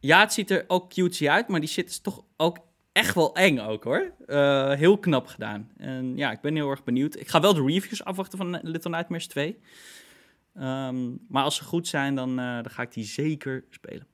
[0.00, 2.58] ja, het ziet er ook cutesy uit, maar die shit is toch ook
[2.92, 4.12] echt wel eng ook hoor.
[4.26, 5.70] Uh, heel knap gedaan.
[5.76, 7.16] En ja, ik ben heel erg benieuwd.
[7.16, 9.58] Ik ga wel de reviews afwachten van Little Nightmares 2.
[10.54, 14.06] Um, maar als ze goed zijn, dan, uh, dan ga ik die zeker spelen.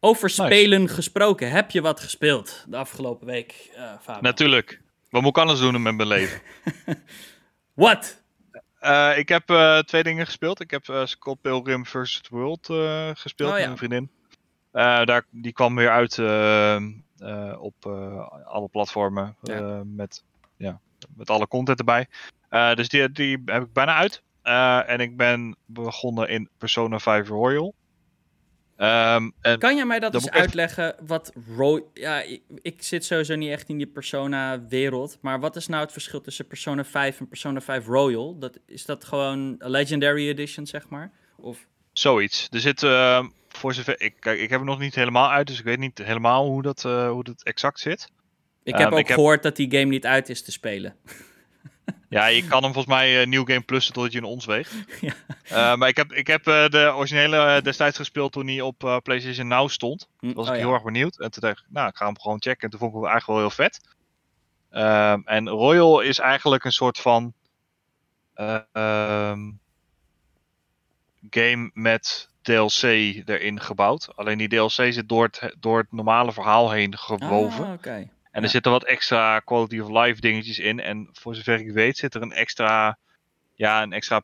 [0.00, 4.20] Over spelen gesproken, heb je wat gespeeld de afgelopen week, uh, Fabio?
[4.20, 4.80] Natuurlijk.
[5.10, 6.40] Wat moet ik anders doen met mijn leven?
[7.74, 8.22] Wat?
[8.80, 10.60] Uh, ik heb uh, twee dingen gespeeld.
[10.60, 12.20] Ik heb Scott Pilgrim vs.
[12.30, 12.66] World
[13.14, 13.62] gespeeld oh, ja.
[13.62, 14.10] met een vriendin.
[15.06, 16.18] daar, die kwam weer uit
[17.58, 17.86] op
[18.44, 19.82] alle platformen ja.
[19.84, 20.24] met,
[20.56, 20.80] ja,
[21.16, 22.08] met alle content erbij.
[22.74, 24.22] dus die, die heb ik bijna uit.
[24.42, 27.74] En ik ben begonnen in Persona 5 Royal.
[28.76, 30.94] Um, kan jij mij dat eens uitleggen?
[31.06, 35.18] Wat Ro ja, ik, ik, zit sowieso niet echt in die Persona-wereld.
[35.20, 38.38] Maar wat is nou het verschil tussen Persona 5 en Persona 5 Royal?
[38.38, 41.12] Dat, is dat gewoon een Legendary Edition, zeg maar?
[41.36, 41.66] Of...
[41.92, 42.48] Zoiets.
[42.50, 44.00] Er zit, uh, voor zover.
[44.00, 46.62] Ik, kijk, ik heb het nog niet helemaal uit, dus ik weet niet helemaal hoe
[46.62, 48.08] dat, uh, hoe dat exact zit.
[48.62, 49.42] Ik heb um, ook ik gehoord heb...
[49.42, 50.96] dat die game niet uit is te spelen.
[52.08, 54.72] Ja, je kan hem volgens mij uh, New Game Plus totdat je in ons weegt.
[55.00, 55.14] Ja.
[55.72, 59.46] Uh, maar ik heb, ik heb uh, de originele destijds gespeeld toen hij op PlayStation
[59.46, 60.08] Now stond.
[60.20, 61.20] Toen was ik oh, heel erg benieuwd.
[61.20, 62.62] En toen dacht ik, nou, ik ga hem gewoon checken.
[62.62, 63.80] En toen vond ik hem eigenlijk wel heel vet.
[64.70, 67.32] Ehm, en Royal is eigenlijk een soort van
[68.72, 69.60] um,
[71.30, 74.16] game met DLC erin gebouwd.
[74.16, 77.64] Alleen die DLC zit door het, door het normale verhaal heen gewoven.
[77.64, 78.10] Ah, okay.
[78.32, 80.80] En er zitten wat extra quality of life dingetjes in.
[80.80, 82.98] En voor zover ik weet zit er een extra.
[83.54, 84.22] Ja, een extra.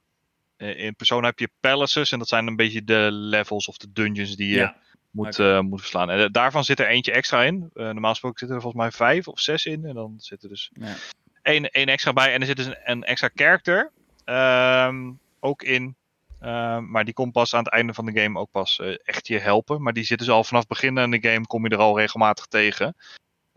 [0.57, 2.13] Uh, in persoon heb je palaces.
[2.13, 4.73] En dat zijn een beetje de levels of de dungeons die je
[5.11, 5.57] moet, okay.
[5.57, 6.11] uh, moet verslaan.
[6.11, 7.71] En uh, daarvan zit er eentje extra in.
[7.75, 9.85] normaal gesproken zitten er volgens mij vijf of zes in.
[9.85, 10.95] En dan zit er dus ja.
[11.43, 12.33] één, één extra bij.
[12.33, 13.93] En er zit dus een, een extra character.
[14.25, 15.97] Um, ook in.
[16.43, 19.39] Um, maar die komt pas aan het einde van de game ook pas echt je
[19.39, 19.83] helpen.
[19.83, 21.47] Maar die zit dus al vanaf het begin in de game.
[21.47, 22.97] Kom je er al regelmatig tegen.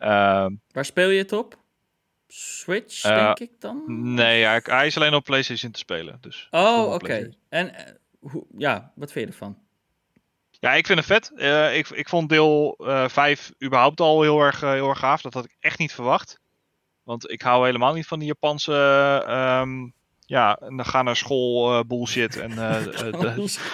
[0.02, 1.60] Ehm, Waar speel je het op?
[2.28, 3.84] Switch, uh, denk ik dan?
[4.14, 6.18] Nee, hij is alleen op PlayStation te spelen.
[6.22, 6.94] Dus oh, oké.
[6.94, 7.34] Okay.
[7.50, 9.58] En uh, hoe, ja, wat vind je ervan?
[10.50, 11.32] Ja, ik vind het vet.
[11.36, 12.76] Uh, ik, ik vond deel
[13.08, 15.22] 5 überhaupt al heel erg, heel erg gaaf.
[15.22, 16.40] Dat had ik echt niet verwacht.
[17.04, 18.74] Want ik hou helemaal niet van die Japanse
[19.62, 19.94] um,
[20.32, 22.38] ja, en dan gaan naar school uh, bullshit.
[22.38, 22.86] En uh,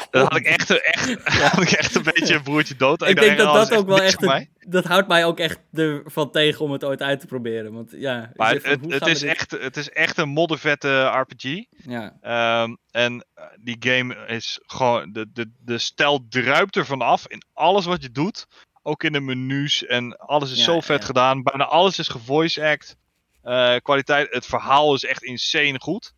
[0.10, 1.08] dat had ik echt, echt,
[1.40, 1.48] ja.
[1.48, 3.02] had ik echt een beetje een broertje dood.
[3.02, 6.32] Ik, ik denk dat dat ook wel echt, een, dat houdt mij ook echt ervan
[6.32, 7.74] tegen om het ooit uit te proberen.
[7.74, 11.64] Want ja, maar het, van, het, is echt, het is echt een moddervette RPG.
[11.68, 12.64] Ja.
[12.64, 13.26] Um, en
[13.60, 18.12] die game is gewoon, de, de, de stijl druipt er vanaf in alles wat je
[18.12, 18.48] doet.
[18.84, 21.06] Ook in de menus en alles is ja, zo vet ja.
[21.06, 21.44] gedaan.
[21.44, 22.98] Bijna alles is gevoice act.
[23.44, 26.16] Uh, kwaliteit, het verhaal is echt insane goed.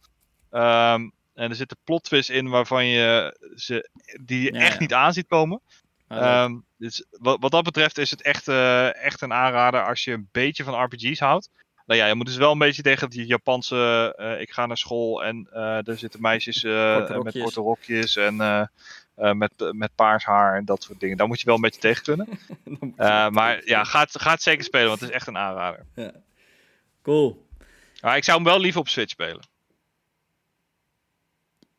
[0.51, 3.89] Um, en er zitten plot twists in waarvan je ze,
[4.21, 4.79] die je ja, echt ja.
[4.79, 5.61] niet aan ziet komen.
[6.09, 10.11] Um, dus wat, wat, dat betreft is het echt, uh, echt een aanrader als je
[10.11, 11.49] een beetje van RPG's houdt.
[11.85, 14.15] Nou ja, je moet dus wel een beetje tegen die Japanse.
[14.19, 18.35] Uh, ik ga naar school en uh, er zitten meisjes korte met korte rokjes en
[19.15, 21.17] met, met paars haar en dat soort dingen.
[21.17, 22.27] Daar moet je wel een beetje tegen kunnen.
[23.37, 25.85] maar ja, ga het, ga het zeker spelen, want het is echt een aanrader.
[25.95, 26.11] Ja.
[27.01, 27.47] Cool.
[28.01, 29.41] Maar ik zou hem wel liever op Switch spelen.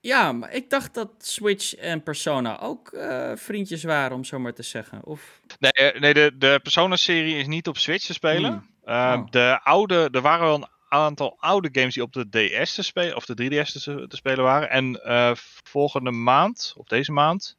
[0.01, 4.55] Ja, maar ik dacht dat Switch en Persona ook uh, vriendjes waren, om zo maar
[4.55, 5.05] te zeggen.
[5.05, 5.41] Of...
[5.59, 8.51] Nee, eh, nee de, de Persona-serie is niet op Switch te spelen.
[8.51, 8.95] Hmm.
[8.95, 9.31] Uh, oh.
[9.31, 13.17] De oude, er waren wel een aantal oude games die op de DS te spelen,
[13.17, 14.71] of de 3DS te, te spelen waren.
[14.71, 15.31] En uh,
[15.65, 17.57] volgende maand, of deze maand,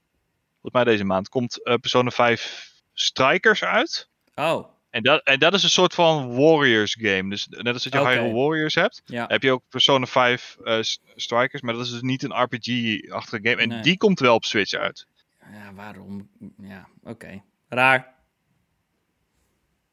[0.52, 4.10] volgens mij deze maand, komt Persona 5 Strikers uit.
[4.36, 4.71] Oh.
[4.92, 7.30] En dat, en dat is een soort van Warriors game.
[7.30, 8.14] Dus net als dat je okay.
[8.14, 9.26] Hyrule Warriors hebt, ja.
[9.28, 10.78] heb je ook Persona 5 uh,
[11.16, 11.62] Strikers.
[11.62, 13.62] Maar dat is dus niet een RPG-achtige game.
[13.62, 13.82] En nee.
[13.82, 15.06] die komt wel op Switch uit.
[15.52, 16.30] Ja, waarom?
[16.58, 17.10] Ja, oké.
[17.10, 17.44] Okay.
[17.70, 18.14] Raar.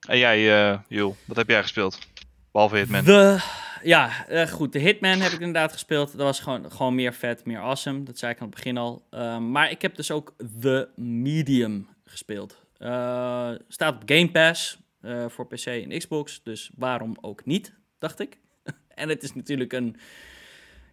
[0.09, 1.99] En jij, uh, Jul, wat heb jij gespeeld?
[2.53, 3.05] Behalve Hitman.
[3.05, 3.39] De,
[3.83, 4.73] ja, uh, goed.
[4.73, 6.11] De Hitman heb ik inderdaad gespeeld.
[6.11, 8.03] Dat was gewoon, gewoon meer vet, meer awesome.
[8.03, 9.07] Dat zei ik aan het begin al.
[9.11, 12.67] Uh, maar ik heb dus ook The Medium gespeeld.
[13.69, 14.79] Staat op Game Pass.
[15.03, 16.43] Uh, voor PC en Xbox.
[16.43, 18.39] Dus waarom ook niet, dacht ik.
[18.95, 19.97] en het is natuurlijk een,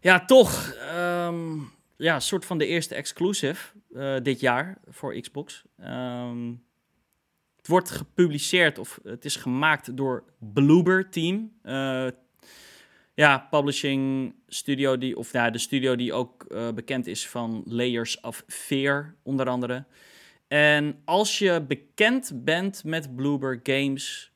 [0.01, 5.63] ja, toch, um, ja, soort van de eerste exclusive uh, dit jaar voor Xbox.
[5.81, 6.63] Um,
[7.57, 11.51] het wordt gepubliceerd of het is gemaakt door Bloober Team.
[11.63, 12.07] Uh,
[13.13, 18.43] ja, publishing studio die, of ja, de studio die ook bekend is van Layers of
[18.47, 19.85] Fear, onder andere.
[20.55, 24.31] En als je bekend bent met Bloober Games,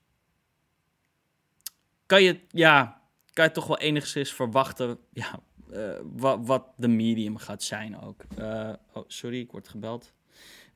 [2.05, 3.01] kan je, ja,
[3.33, 5.39] kan je toch wel enigszins verwachten ja,
[5.71, 8.23] uh, wat, wat de medium gaat zijn ook.
[8.39, 10.13] Uh, oh, sorry, ik word gebeld.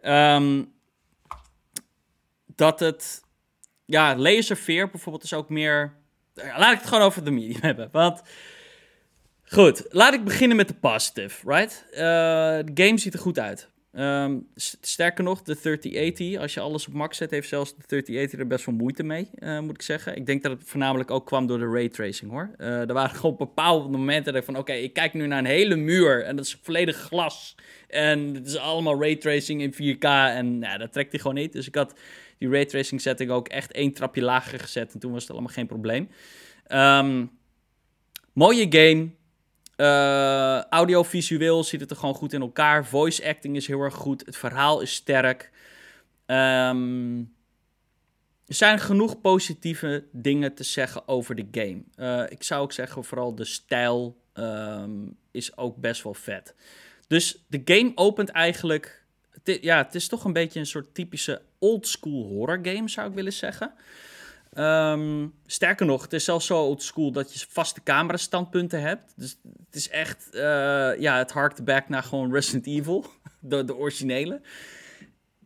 [0.02, 0.74] Um,
[2.46, 3.24] dat het
[3.86, 5.94] ja, Laser Fear bijvoorbeeld is ook meer...
[6.34, 8.22] Laat ik het gewoon over de medium hebben, want...
[9.44, 11.86] Goed, laat ik beginnen met de positive, right?
[11.92, 13.72] Uh, de game ziet er goed uit.
[13.94, 14.40] Ehm,
[14.82, 18.48] sterker nog, de 3080, als je alles op max zet, heeft zelfs de 3080 er
[18.48, 20.16] best wel moeite mee, uh, moet ik zeggen.
[20.16, 22.52] Ik denk dat het voornamelijk ook kwam door de raytracing hoor.
[22.58, 25.46] Uh, er waren gewoon bepaalde momenten dat ik van, oké, ik kijk nu naar een
[25.46, 27.56] hele muur en dat is volledig glas.
[27.88, 30.06] En het is allemaal raytracing in 4K
[30.36, 31.54] en nou, dat trekt hij gewoon niet.
[31.54, 31.94] Dus ik had
[32.38, 35.68] die raytracing setting ook echt één trapje lager gezet en toen was het allemaal geen
[35.68, 36.10] probleem.
[36.68, 37.32] Um,
[38.34, 39.10] mooie game,
[39.84, 42.86] uh, audiovisueel ziet het er gewoon goed in elkaar.
[42.86, 44.26] Voice acting is heel erg goed.
[44.26, 45.52] Het verhaal is sterk.
[46.26, 47.20] Um,
[48.48, 51.84] er zijn genoeg positieve dingen te zeggen over de game.
[51.98, 56.56] Uh, ik zou ook zeggen, vooral de stijl um, is ook best wel vet.
[57.08, 59.04] Dus de game opent eigenlijk.
[59.44, 63.16] Ja, het is toch een beetje een soort typische old school horror game, zou ik
[63.16, 63.74] willen zeggen.
[64.56, 69.14] Um, sterker nog, het is zelfs zo old school dat je vaste camerastandpunten hebt.
[69.16, 70.42] Dus het is echt, uh,
[71.00, 73.06] ja, het harkt back naar gewoon Resident Evil,
[73.40, 74.42] de, de originele.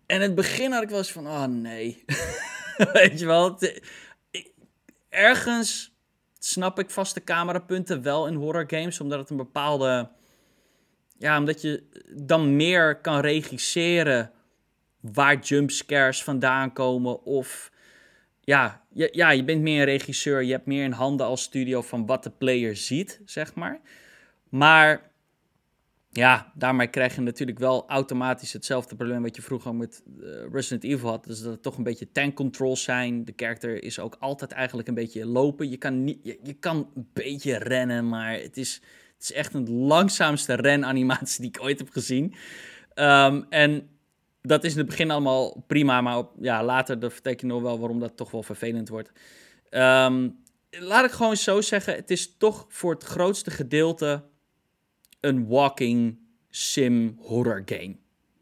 [0.06, 2.04] En in het begin had ik wel eens van, oh nee.
[2.94, 3.60] Weet je wel,
[5.10, 5.96] ergens
[6.40, 10.10] snap ik vaste camerapunten wel in horror games, omdat het een bepaalde,
[11.18, 11.84] ja, omdat je
[12.16, 14.32] dan meer kan regisseren
[15.00, 17.72] waar jumpscares vandaan komen of
[18.48, 20.44] ja, je, ja, je bent meer een regisseur.
[20.44, 23.80] Je hebt meer in handen als studio van wat de player ziet, zeg maar.
[24.49, 25.11] Maar
[26.10, 30.84] ja, daarmee krijg je natuurlijk wel automatisch hetzelfde probleem wat je vroeger met uh, Resident
[30.84, 31.26] Evil had.
[31.26, 33.26] Dus dat het toch een beetje tank controls zijn.
[33.26, 35.69] De character is ook altijd eigenlijk een beetje lopen.
[35.69, 38.82] Je kan, niet, je, je kan een beetje rennen, maar het is,
[39.14, 42.34] het is echt een langzaamste renanimatie die ik ooit heb gezien.
[42.95, 43.90] Um, en
[44.48, 47.80] dat is in het begin allemaal prima, maar op, ja, later vertel je nog wel
[47.80, 49.11] waarom dat toch wel vervelend wordt.
[49.69, 54.24] Um, laat ik gewoon zo zeggen, het is toch voor het grootste gedeelte
[55.19, 56.19] een walking
[56.49, 57.95] sim horror game.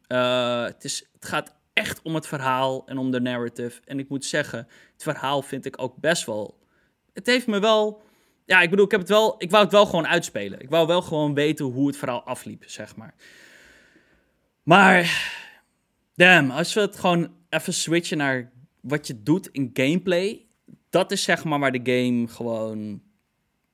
[0.07, 3.81] Uh, het, is, het gaat echt om het verhaal en om de narrative.
[3.85, 6.59] En ik moet zeggen, het verhaal vind ik ook best wel.
[7.13, 8.03] Het heeft me wel.
[8.45, 9.35] Ja, ik bedoel, ik heb het wel.
[9.37, 10.59] Ik wou het wel gewoon uitspelen.
[10.59, 13.13] Ik wou wel gewoon weten hoe het verhaal afliep, zeg maar.
[14.63, 15.33] Maar
[16.15, 18.51] Damn, als we het gewoon even switchen naar
[18.81, 20.45] wat je doet in gameplay.
[20.89, 23.01] Dat is zeg maar waar de game gewoon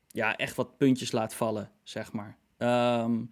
[0.08, 2.38] ja, echt wat puntjes laat vallen, zeg maar.
[2.58, 3.30] Um,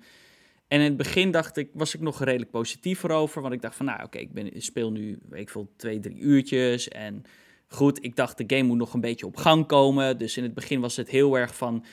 [0.68, 3.42] en in het begin dacht ik, was ik nog redelijk positief erover.
[3.42, 6.88] Want ik dacht van, nou oké, ik speel nu, weet ik veel, twee, drie uurtjes.
[6.88, 7.24] En
[7.68, 10.18] goed, ik dacht de game moet nog een beetje op gang komen.
[10.18, 11.86] Dus in het begin was het heel erg van,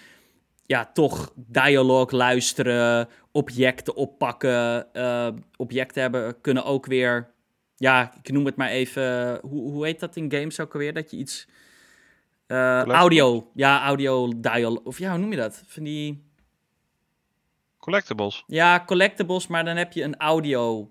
[0.66, 4.88] ja, toch dialoog luisteren, objecten oppakken.
[4.93, 7.30] Uh, objecten hebben kunnen ook weer,
[7.76, 10.93] ja, ik noem het maar even, hoe, hoe heet dat in games ook alweer?
[10.93, 11.48] Dat je iets,
[12.47, 15.62] uh, audio, ja, audio dialoog, of ja, hoe noem je dat?
[15.66, 16.24] Van die...
[17.78, 18.44] Collectibles.
[18.47, 20.90] Ja, collectibles, maar dan heb je een audio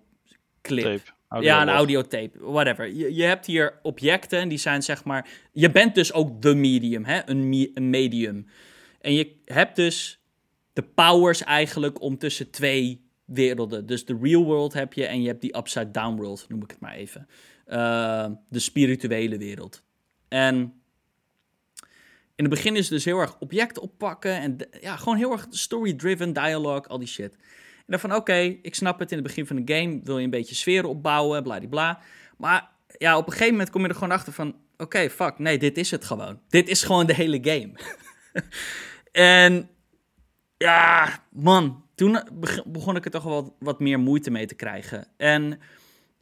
[0.61, 1.13] clip.
[1.39, 2.93] ja, een audiotape, whatever.
[2.93, 5.27] Je, je hebt hier objecten en die zijn zeg maar...
[5.51, 7.29] Je bent dus ook de medium, hè?
[7.29, 8.47] Een, een medium.
[9.05, 10.19] En je hebt dus
[10.73, 13.85] de powers eigenlijk om tussen twee werelden.
[13.85, 16.71] Dus de real world heb je en je hebt die upside down world, noem ik
[16.71, 17.27] het maar even.
[17.67, 19.83] Uh, de spirituele wereld.
[20.27, 20.55] En
[22.35, 25.47] in het begin is het dus heel erg objecten oppakken en ja, gewoon heel erg
[25.49, 27.33] story-driven dialogue, al die shit.
[27.77, 30.23] En dan van oké, ik snap het, in het begin van de game wil je
[30.23, 31.99] een beetje sfeer opbouwen, bla.
[32.37, 35.57] Maar ja, op een gegeven moment kom je er gewoon achter van oké, fuck, nee,
[35.57, 36.39] dit is het gewoon.
[36.49, 37.71] Dit is gewoon de hele game.
[39.15, 39.69] En
[40.57, 42.19] ja, man, toen
[42.65, 45.07] begon ik er toch wel wat meer moeite mee te krijgen.
[45.17, 45.59] En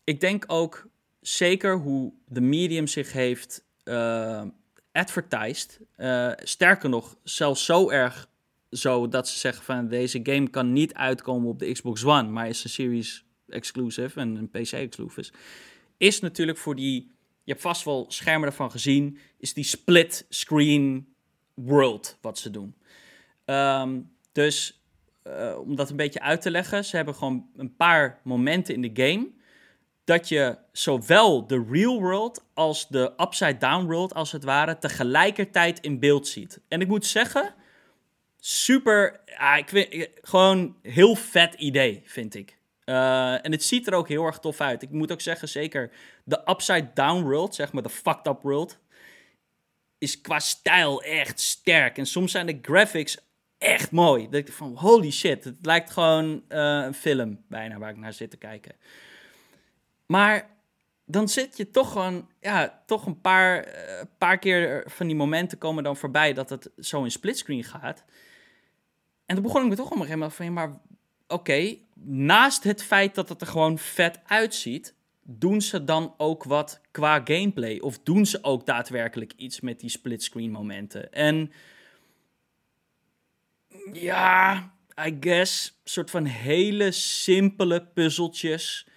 [0.04, 0.88] ik denk ook
[1.22, 4.44] zeker hoe de medium zich heeft uh,
[4.92, 5.80] advertised.
[5.98, 8.30] Uh, sterker nog, zelfs zo erg
[8.72, 12.48] zo dat ze zeggen van deze game kan niet uitkomen op de Xbox One, maar
[12.48, 15.32] is een Series exclusive en een PC exclusive.
[15.98, 17.12] Is natuurlijk voor die,
[17.44, 21.14] je hebt vast wel schermen ervan gezien, is die split screen
[21.54, 22.76] world wat ze doen.
[23.46, 24.84] Um, dus
[25.24, 28.82] uh, om dat een beetje uit te leggen, ze hebben gewoon een paar momenten in
[28.82, 29.32] de game
[30.04, 35.80] dat je zowel de real world als de upside down world als het ware tegelijkertijd
[35.80, 36.60] in beeld ziet.
[36.68, 37.54] En ik moet zeggen,
[38.40, 42.58] super, ja, ik vind, gewoon heel vet idee, vind ik.
[42.86, 44.82] Uh, en het ziet er ook heel erg tof uit.
[44.82, 45.92] Ik moet ook zeggen, zeker
[46.24, 48.80] de upside down world, zeg maar de fucked up world,
[49.98, 51.98] is qua stijl echt sterk.
[51.98, 53.18] En soms zijn de graphics
[53.64, 54.24] echt mooi.
[54.30, 58.14] Dat ik van holy shit, het lijkt gewoon uh, een film bijna waar ik naar
[58.14, 58.76] zit te kijken.
[60.06, 60.50] Maar
[61.06, 65.58] dan zit je toch gewoon, ja, toch een paar, uh, paar keer van die momenten
[65.58, 68.04] komen dan voorbij dat het zo in splitscreen gaat.
[69.26, 70.80] En toen begon ik me toch op een gegeven moment van, ja, maar
[71.28, 76.82] oké, naast het feit dat het er gewoon vet uitziet, doen ze dan ook wat
[76.92, 77.80] qua gameplay?
[77.80, 81.14] Of doen ze ook daadwerkelijk iets met die splitscreen momenten?
[81.14, 81.52] En
[83.92, 84.74] ja,
[85.06, 88.88] I guess, soort van hele simpele puzzeltjes,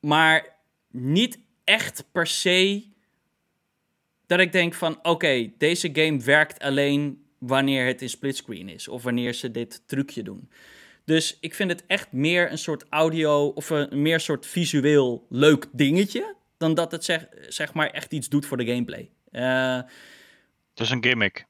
[0.00, 0.56] maar
[0.90, 2.84] niet echt per se
[4.26, 9.02] dat ik denk van oké, deze game werkt alleen wanneer het in splitscreen is of
[9.02, 10.50] wanneer ze dit trucje doen.
[11.04, 15.66] Dus ik vind het echt meer een soort audio of een meer soort visueel leuk
[15.72, 19.10] dingetje dan dat het zeg, zeg maar echt iets doet voor de gameplay.
[19.32, 19.76] Uh,
[20.70, 21.46] het is een gimmick.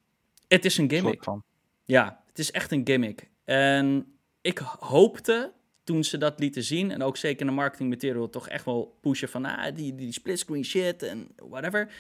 [0.49, 1.25] Het is een gimmick.
[1.25, 1.43] Van.
[1.85, 3.29] Ja, het is echt een gimmick.
[3.45, 4.07] En
[4.41, 5.53] ik hoopte
[5.85, 8.99] toen ze dat lieten zien, en ook zeker in de marketing material, toch echt wel
[9.01, 11.93] pushen van ah, die, die splitscreen shit en whatever.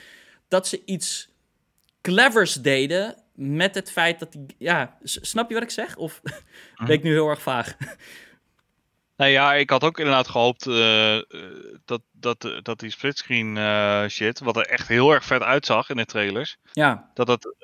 [0.49, 1.29] Dat ze iets
[2.01, 4.47] clevers deden met het feit dat die.
[4.59, 5.97] Ja, snap je wat ik zeg?
[5.97, 6.23] Of
[6.87, 7.77] ben ik nu heel erg vaag?
[9.17, 11.19] Nou ja, ik had ook inderdaad gehoopt uh,
[11.85, 15.97] dat, dat, dat die splitscreen uh, shit, wat er echt heel erg vet uitzag in
[15.97, 17.11] de trailers, ja.
[17.15, 17.55] dat dat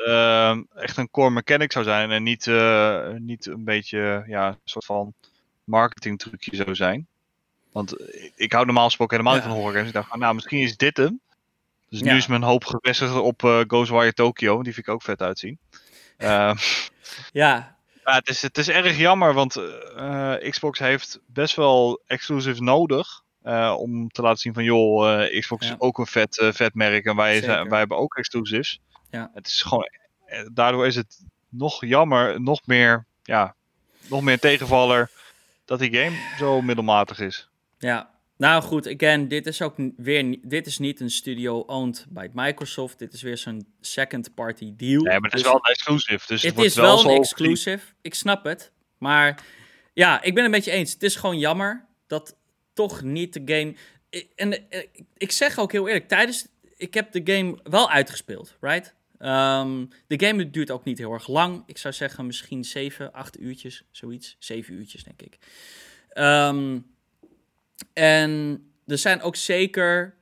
[0.74, 2.46] echt een core mechanic zou zijn en niet,
[3.18, 5.14] niet een beetje ja, een soort van
[5.64, 7.06] marketing trucje zou zijn.
[7.72, 7.94] Want
[8.36, 9.88] ik hou normaal gesproken helemaal niet van horror games.
[9.88, 11.20] Ik dacht, nou misschien is dit hem.
[11.88, 14.62] Dus nu is mijn hoop gevestigd op Ghostwire Tokyo.
[14.62, 15.58] Die vind ik ook vet uitzien.
[16.18, 16.54] Uh,
[17.32, 17.76] ja.
[18.04, 23.22] ja het, is, het is erg jammer, want uh, Xbox heeft best wel exclusive nodig.
[23.76, 27.04] om te laten zien van, joh, Xbox is ook een vet, vet merk.
[27.04, 28.80] En wij, zijn, wij hebben ook exclusives.
[29.10, 29.30] Ja.
[29.34, 29.88] Het is gewoon,
[30.52, 33.54] daardoor is het nog jammer, nog meer, ja,
[34.08, 35.10] nog meer tegenvaller
[35.64, 37.48] dat die game zo middelmatig is.
[37.78, 38.10] Ja,
[38.42, 42.98] nou goed, again, dit is ook weer dit is niet een studio owned by Microsoft.
[42.98, 45.02] Dit is weer zo'n second party deal.
[45.02, 46.26] Nee, maar het is dus wel een exclusive.
[46.26, 47.86] Dus het, is wel, een exclusive.
[48.00, 48.72] Ik snap het.
[48.98, 49.44] Maar
[49.92, 50.92] ja, ik ben het met je eens.
[50.92, 52.36] Het is gewoon jammer dat
[52.72, 53.74] toch niet de game.
[54.34, 54.86] En eh,
[55.16, 56.46] ik zeg ook heel eerlijk, tijdens.
[56.76, 58.94] Ik heb de game wel uitgespeeld, right?
[59.18, 61.62] Um, de game duurt ook niet heel erg lang.
[61.66, 64.36] Ik zou zeggen misschien 7, 8 uurtjes, zoiets.
[64.38, 65.38] 7 uurtjes, denk ik.
[66.14, 66.91] Um,
[67.92, 70.14] en er zijn ook zeker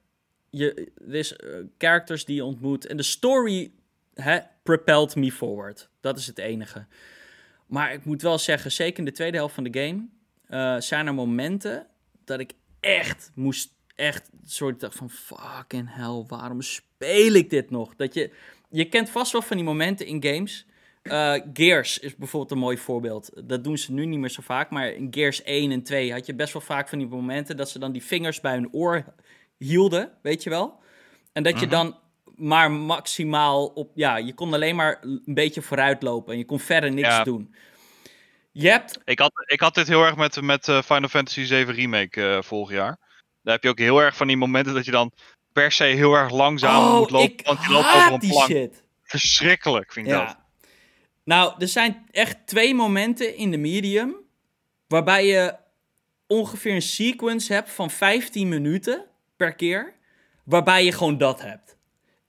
[0.50, 2.86] je, uh, characters die je ontmoet.
[2.86, 3.72] En de story
[4.14, 5.88] hè, propelt me forward.
[6.00, 6.86] Dat is het enige.
[7.66, 10.08] Maar ik moet wel zeggen, zeker in de tweede helft van de game...
[10.48, 11.86] Uh, zijn er momenten
[12.24, 13.78] dat ik echt moest...
[13.94, 17.96] Echt een soort van fucking hell, waarom speel ik dit nog?
[17.96, 18.32] Dat je
[18.70, 20.66] je kent vast wel van die momenten in games.
[21.02, 23.30] Uh, Gears is bijvoorbeeld een mooi voorbeeld.
[23.44, 24.70] Dat doen ze nu niet meer zo vaak.
[24.70, 27.70] Maar in Gears 1 en 2 had je best wel vaak van die momenten dat
[27.70, 29.04] ze dan die vingers bij hun oor
[29.56, 30.78] hielden, weet je wel?
[31.32, 31.74] En dat je mhm.
[31.74, 31.98] dan
[32.36, 33.90] maar maximaal op.
[33.94, 37.54] Ja, je kon alleen maar een beetje vooruit lopen en je kon verder niks doen.
[38.52, 38.98] Je hebt...
[39.04, 42.42] ik, had, ik had dit heel erg met, met uh, Final Fantasy 7 Remake uh,
[42.42, 42.98] vorig jaar.
[43.42, 45.12] Daar heb je ook heel erg van die momenten dat je dan
[45.52, 47.44] per se heel erg langzaam oh, moet lopen.
[47.44, 48.50] want je loopt over een plank.
[48.50, 48.82] Shit.
[49.02, 50.24] Verschrikkelijk vind ik ja.
[50.24, 50.39] dat.
[51.24, 54.16] Nou, er zijn echt twee momenten in de medium
[54.86, 55.56] waarbij je
[56.26, 59.04] ongeveer een sequence hebt van 15 minuten
[59.36, 59.94] per keer,
[60.44, 61.78] waarbij je gewoon dat hebt.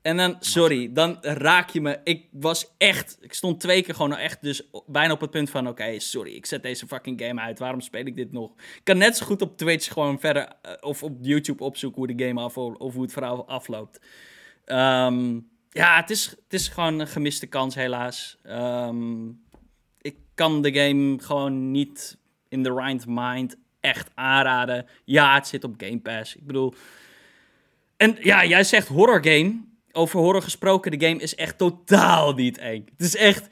[0.02, 2.00] En dan, sorry, dan raak je me.
[2.04, 5.68] Ik was echt, ik stond twee keer gewoon echt dus bijna op het punt van,
[5.68, 7.60] oké, sorry, ik zet deze fucking game uit.
[7.60, 8.52] Waarom speel ik dit nog?
[8.58, 12.16] Ik kan net zo goed op Twitch gewoon verder, uh, of op YouTube opzoeken hoe
[12.16, 14.00] de game af, of hoe het verhaal afloopt.
[14.66, 18.38] Um, ja, het is, het is gewoon een gemiste kans helaas.
[18.46, 19.42] Um,
[20.02, 22.18] ik kan de game gewoon niet
[22.50, 24.86] in the right mind echt aanraden.
[25.06, 26.36] Ja, het zit op Game Pass.
[26.36, 26.74] Ik bedoel...
[27.98, 32.58] En ja, jij zegt horror game over horror gesproken, de game is echt totaal niet
[32.58, 32.86] eng.
[32.98, 33.48] Het is echt.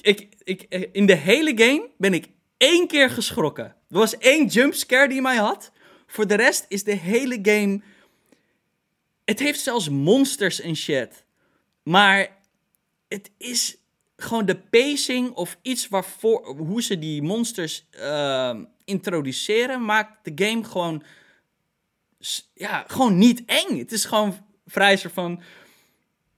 [0.00, 0.62] Ik, ik,
[0.92, 2.26] in de hele game ben ik
[2.56, 3.64] één keer geschrokken.
[3.64, 5.72] Er was één jumpscare die mij had.
[6.06, 7.80] Voor de rest is de hele game.
[9.24, 11.24] Het heeft zelfs monsters en shit.
[11.88, 12.36] Maar
[13.08, 13.76] het is
[14.16, 16.56] gewoon de pacing of iets waarvoor.
[16.56, 18.54] Hoe ze die monsters uh,
[18.84, 21.02] introduceren, maakt de game gewoon.
[22.54, 23.78] Ja, gewoon niet eng.
[23.78, 25.42] Het is gewoon vrij soort van